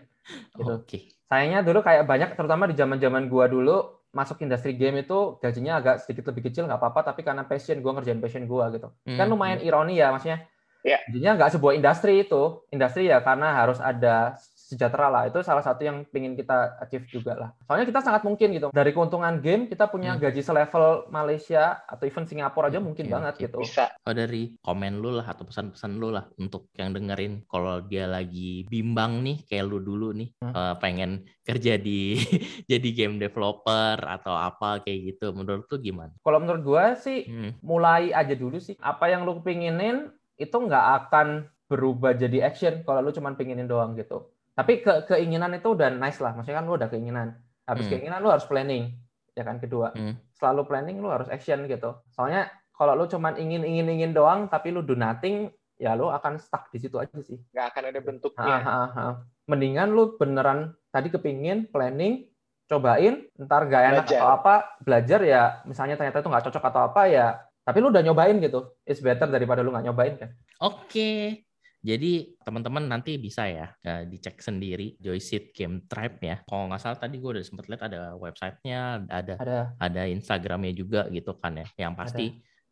Gitu. 0.55 0.63
Oke. 0.63 0.97
Sayangnya 1.27 1.61
dulu 1.61 1.83
kayak 1.83 2.07
banyak, 2.07 2.29
terutama 2.39 2.65
di 2.71 2.75
zaman-zaman 2.79 3.27
gua 3.27 3.51
dulu 3.51 3.99
masuk 4.09 4.41
industri 4.41 4.73
game 4.73 5.05
itu 5.05 5.37
gajinya 5.37 5.77
agak 5.77 6.01
sedikit 6.01 6.33
lebih 6.33 6.49
kecil 6.49 6.65
nggak 6.65 6.81
apa-apa, 6.81 7.13
tapi 7.13 7.21
karena 7.21 7.45
passion 7.45 7.83
gua 7.83 7.99
ngerjain 7.99 8.23
passion 8.23 8.47
gua 8.47 8.71
gitu. 8.73 8.89
Kan 9.05 9.27
Hmm. 9.27 9.33
lumayan 9.35 9.59
ironi 9.61 9.99
ya, 9.99 10.09
maksudnya. 10.09 10.47
Ya. 10.87 11.03
Jadinya 11.11 11.35
nggak 11.35 11.59
sebuah 11.59 11.73
industri 11.75 12.23
itu. 12.23 12.63
Industri 12.71 13.11
ya 13.11 13.19
karena 13.19 13.51
harus 13.59 13.83
ada 13.83 14.39
sejahtera 14.69 15.09
lah. 15.09 15.23
Itu 15.25 15.41
salah 15.41 15.65
satu 15.65 15.81
yang 15.81 16.05
pengen 16.05 16.37
kita 16.37 16.77
achieve 16.77 17.09
juga 17.09 17.33
lah. 17.33 17.49
Soalnya 17.65 17.89
kita 17.89 18.05
sangat 18.05 18.21
mungkin 18.21 18.53
gitu. 18.53 18.69
Dari 18.69 18.93
keuntungan 18.93 19.41
game, 19.41 19.65
kita 19.65 19.89
punya 19.89 20.13
Hmm. 20.13 20.21
gaji 20.21 20.41
selevel 20.45 21.09
Malaysia 21.09 21.81
atau 21.89 22.05
even 22.05 22.29
Singapura 22.29 22.69
aja 22.69 22.77
mungkin 22.77 23.09
Oke, 23.09 23.13
banget 23.17 23.33
gitu. 23.49 23.65
Bisa. 23.65 23.89
Oh, 24.05 24.13
dari 24.13 24.53
komen 24.61 25.01
lu 25.01 25.17
lah 25.17 25.25
atau 25.25 25.43
pesan-pesan 25.43 25.97
lu 25.97 26.13
lah 26.13 26.29
untuk 26.37 26.69
yang 26.77 26.93
dengerin 26.93 27.41
kalau 27.49 27.81
dia 27.81 28.05
lagi 28.05 28.69
bimbang 28.69 29.25
nih 29.25 29.41
kayak 29.43 29.65
lu 29.65 29.81
dulu 29.81 30.13
nih 30.13 30.29
Hmm. 30.39 30.53
eh, 30.53 30.75
pengen 30.77 31.11
kerja 31.41 31.75
di 31.75 32.13
jadi 32.71 32.89
game 32.93 33.17
developer 33.17 33.97
atau 33.99 34.37
apa 34.37 34.85
kayak 34.85 35.17
gitu 35.17 35.33
menurut 35.33 35.65
lu 35.65 35.77
gimana? 35.79 36.13
Kalau 36.21 36.37
menurut 36.37 36.61
gua 36.61 36.93
sih, 36.93 37.25
Hmm. 37.25 37.57
mulai 37.59 38.11
aja 38.11 38.33
dulu 38.33 38.61
sih. 38.61 38.77
Apa 38.77 39.09
yang 39.09 39.25
lu 39.25 39.41
pinginin 39.41 40.11
itu 40.35 40.53
nggak 40.53 40.85
akan 41.01 41.27
berubah 41.65 42.13
jadi 42.13 42.43
action 42.43 42.81
kalau 42.81 42.99
lu 42.99 43.11
cuman 43.11 43.33
pinginin 43.33 43.65
doang 43.65 43.93
gitu. 43.93 44.29
Tapi 44.59 44.83
ke 44.83 44.93
keinginan 45.07 45.55
itu 45.55 45.71
udah 45.71 45.87
nice 45.87 46.19
lah. 46.19 46.35
Maksudnya 46.35 46.59
kan 46.59 46.65
lu 46.67 46.75
udah 46.75 46.91
keinginan. 46.91 47.39
Habis 47.63 47.87
Hmm. 47.87 47.91
keinginan 47.95 48.19
lu 48.19 48.27
harus 48.27 48.43
planning. 48.43 48.91
Ya 49.39 49.47
kan 49.47 49.55
kedua. 49.63 49.95
Hmm. 49.95 50.19
Selalu 50.35 50.67
planning 50.67 50.99
lu 50.99 51.07
harus 51.07 51.31
action 51.31 51.63
gitu. 51.63 51.95
Soalnya 52.11 52.51
kalau 52.75 52.99
lu 52.99 53.07
cuman 53.07 53.39
ingin 53.39 53.63
ingin 53.63 53.87
ingin 53.87 54.11
doang 54.11 54.51
tapi 54.51 54.75
lu 54.75 54.83
do 54.83 54.99
nothing, 54.99 55.47
ya 55.79 55.95
lu 55.95 56.11
akan 56.11 56.35
stuck 56.43 56.67
di 56.75 56.83
situ 56.83 56.99
aja 56.99 57.15
sih. 57.23 57.39
Nggak 57.55 57.65
akan 57.71 57.83
ada 57.87 57.99
bentuknya. 58.03 58.55
Ah, 58.59 58.67
ah, 58.67 58.89
ah. 58.99 59.13
Mendingan 59.47 59.95
lu 59.95 60.19
beneran 60.19 60.75
tadi 60.91 61.07
kepingin 61.07 61.71
planning, 61.71 62.27
cobain, 62.67 63.25
ntar 63.39 63.63
gak 63.65 63.83
enak 63.95 64.05
Belajar. 64.05 64.19
atau 64.19 64.27
apa, 64.29 64.55
belajar 64.83 65.19
ya, 65.23 65.43
misalnya 65.65 65.95
ternyata 65.97 66.19
itu 66.21 66.29
nggak 66.29 66.45
cocok 66.51 66.63
atau 66.69 66.81
apa 66.85 67.01
ya, 67.09 67.27
tapi 67.65 67.77
lu 67.81 67.89
udah 67.89 68.03
nyobain 68.05 68.37
gitu. 68.37 68.75
It's 68.85 69.01
better 69.01 69.25
daripada 69.25 69.63
lu 69.65 69.71
nggak 69.73 69.85
nyobain 69.89 70.15
kan. 70.19 70.29
Oke. 70.61 71.45
Jadi 71.79 72.35
teman-teman 72.43 72.91
nanti 72.91 73.15
bisa 73.15 73.47
ya 73.47 73.71
eh, 73.79 74.03
dicek 74.03 74.43
sendiri 74.43 74.99
Joyseed 74.99 75.55
Game 75.55 75.87
Tribe 75.87 76.19
ya. 76.19 76.37
Kalau 76.43 76.67
nggak 76.67 76.81
salah 76.83 76.99
tadi 76.99 77.15
gue 77.17 77.39
udah 77.39 77.45
sempat 77.45 77.71
lihat 77.71 77.87
ada 77.87 78.13
websitenya, 78.13 79.07
ada 79.07 79.33
Ada 79.39 79.59
ada 79.79 80.01
Instagramnya 80.05 80.75
juga 80.75 81.07
gitu 81.07 81.31
kan 81.39 81.55
ya. 81.55 81.67
Yang 81.79 81.93
pasti 81.95 82.25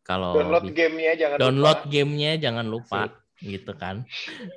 kalau 0.04 0.36
Download 0.36 0.64
di- 0.64 0.76
gamenya 0.76 1.12
jangan 1.16 1.36
download 1.40 1.80
lupa. 1.80 1.88
gamenya 1.88 2.32
jangan 2.36 2.66
lupa 2.68 3.00
gitu 3.38 3.72
kan. 3.72 3.96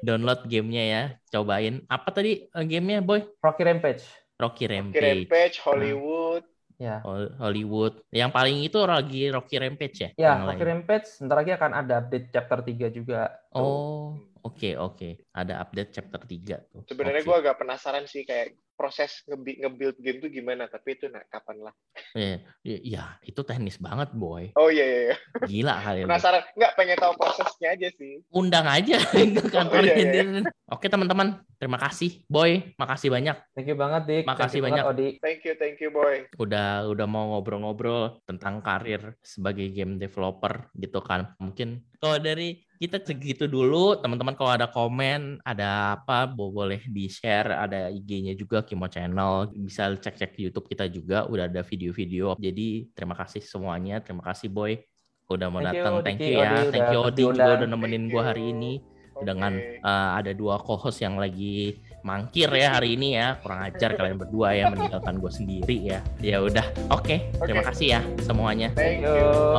Download 0.02 0.42
gamenya 0.44 0.84
ya, 0.84 1.04
cobain. 1.30 1.88
Apa 1.88 2.10
tadi 2.12 2.44
eh, 2.44 2.66
gamenya 2.68 3.00
boy? 3.00 3.24
Rocky 3.40 3.64
Rampage. 3.64 4.04
Rocky 4.36 4.66
Rocky 4.66 4.66
Rampage. 4.68 5.06
Rampage, 5.30 5.56
Hollywood. 5.64 6.44
Ya. 6.76 6.98
Hol- 7.06 7.30
Hollywood. 7.38 8.02
Yang 8.10 8.32
paling 8.34 8.58
itu 8.66 8.80
lagi 8.82 9.30
Rocky 9.30 9.56
Rampage 9.56 9.98
ya? 10.02 10.10
Ya, 10.18 10.32
Rocky 10.42 10.60
lain? 10.60 10.68
Rampage 10.76 11.06
sebentar 11.08 11.38
lagi 11.40 11.52
akan 11.54 11.72
ada 11.72 11.94
update 12.02 12.34
chapter 12.34 12.60
3 12.66 12.90
juga. 12.90 13.22
Tuh. 13.54 13.62
Oh, 13.62 14.08
oke 14.44 14.70
oke. 14.78 15.10
Ada 15.32 15.62
update 15.64 15.92
chapter 15.96 16.22
3 16.24 16.72
tuh. 16.72 16.82
Sebenarnya 16.90 17.22
Oke. 17.24 17.28
gue 17.30 17.38
agak 17.46 17.56
penasaran 17.62 18.06
sih 18.06 18.28
kayak 18.28 18.58
proses 18.82 19.22
nge- 19.30 19.62
nge-build 19.62 19.98
game 20.02 20.18
tuh 20.18 20.32
gimana, 20.34 20.66
tapi 20.66 20.98
itu 20.98 21.06
nah 21.06 21.22
kapan 21.30 21.70
lah. 21.70 21.74
Ya, 22.18 22.42
ya, 22.66 22.78
ya, 22.82 23.04
itu 23.22 23.38
teknis 23.46 23.78
banget, 23.78 24.10
boy. 24.18 24.50
Oh 24.58 24.74
iya 24.74 24.82
iya, 24.82 25.02
iya. 25.06 25.16
Gila 25.46 25.74
kali 25.86 26.00
penasaran. 26.10 26.42
Nggak 26.58 26.74
pengen 26.74 26.98
tahu 26.98 27.14
prosesnya 27.14 27.70
aja 27.78 27.88
sih. 27.94 28.26
Undang 28.34 28.66
aja 28.66 28.98
ke 29.38 29.46
kantornya 29.54 29.94
iya, 29.94 30.10
iya. 30.10 30.24
dia. 30.42 30.50
Oke 30.66 30.90
teman-teman, 30.90 31.46
terima 31.62 31.78
kasih. 31.78 32.26
Boy, 32.26 32.74
makasih 32.80 33.14
banyak. 33.14 33.38
Thank 33.54 33.70
you 33.70 33.78
banget 33.78 34.02
Dik. 34.10 34.24
Makasih 34.26 34.42
Thank 34.42 34.56
you 34.58 34.66
banyak. 34.66 34.84
Odi. 34.90 35.08
Thank 35.22 35.42
you, 35.46 35.54
thank 35.62 35.78
you, 35.78 35.90
boy. 35.94 36.26
Udah 36.42 36.90
udah 36.90 37.06
mau 37.06 37.38
ngobrol-ngobrol 37.38 38.24
tentang 38.26 38.66
karir 38.66 39.14
sebagai 39.22 39.70
game 39.70 40.02
developer 40.02 40.74
gitu 40.74 41.06
kan. 41.06 41.38
Mungkin 41.38 41.86
kalau 42.02 42.18
dari 42.18 42.66
kita 42.82 42.98
segitu 42.98 43.46
dulu, 43.46 43.94
teman-teman 43.94 44.34
kalau 44.34 44.58
ada 44.58 44.66
komen, 44.66 45.38
ada 45.46 46.02
apa 46.02 46.26
bo- 46.26 46.50
boleh 46.50 46.82
di-share, 46.90 47.54
ada 47.54 47.94
IG-nya 47.94 48.34
juga 48.34 48.66
Kimo 48.66 48.90
Channel, 48.90 49.54
bisa 49.54 49.94
cek-cek 49.94 50.34
di 50.34 50.50
YouTube 50.50 50.66
kita 50.66 50.90
juga 50.90 51.30
udah 51.30 51.46
ada 51.46 51.62
video-video. 51.62 52.34
Jadi 52.42 52.90
terima 52.98 53.14
kasih 53.14 53.46
semuanya, 53.46 54.02
terima 54.02 54.26
kasih 54.26 54.50
Boy. 54.50 54.82
Udah 55.30 55.48
mau 55.54 55.62
Thank 55.62 55.78
you, 55.78 55.78
datang. 55.78 55.94
Thank 56.02 56.20
you 56.26 56.34
ya. 56.42 56.50
Odi, 56.50 56.74
Thank 56.74 56.90
you 56.90 57.00
Odi 57.06 57.22
juga 57.22 57.52
udah 57.62 57.68
nemenin 57.70 58.04
you. 58.10 58.18
hari 58.18 58.44
ini 58.50 58.82
dengan 59.22 59.54
uh, 59.86 60.18
ada 60.18 60.34
dua 60.34 60.58
co-host 60.58 61.06
yang 61.06 61.22
lagi 61.22 61.78
mangkir 62.02 62.50
ya 62.50 62.82
hari 62.82 62.98
ini 62.98 63.14
ya. 63.14 63.38
Kurang 63.46 63.62
ajar 63.62 63.94
kalian 63.94 64.18
berdua 64.18 64.58
ya 64.58 64.74
meninggalkan 64.74 65.22
gue 65.22 65.30
sendiri 65.30 65.78
ya. 65.86 66.02
Ya 66.18 66.42
udah. 66.42 66.66
Oke. 66.90 67.30
Terima 67.46 67.62
Oke. 67.62 67.78
kasih 67.78 67.88
ya 67.94 68.02
semuanya. 68.26 68.74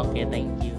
Oke 0.02 0.26
thank 0.26 0.58
you 0.58 0.74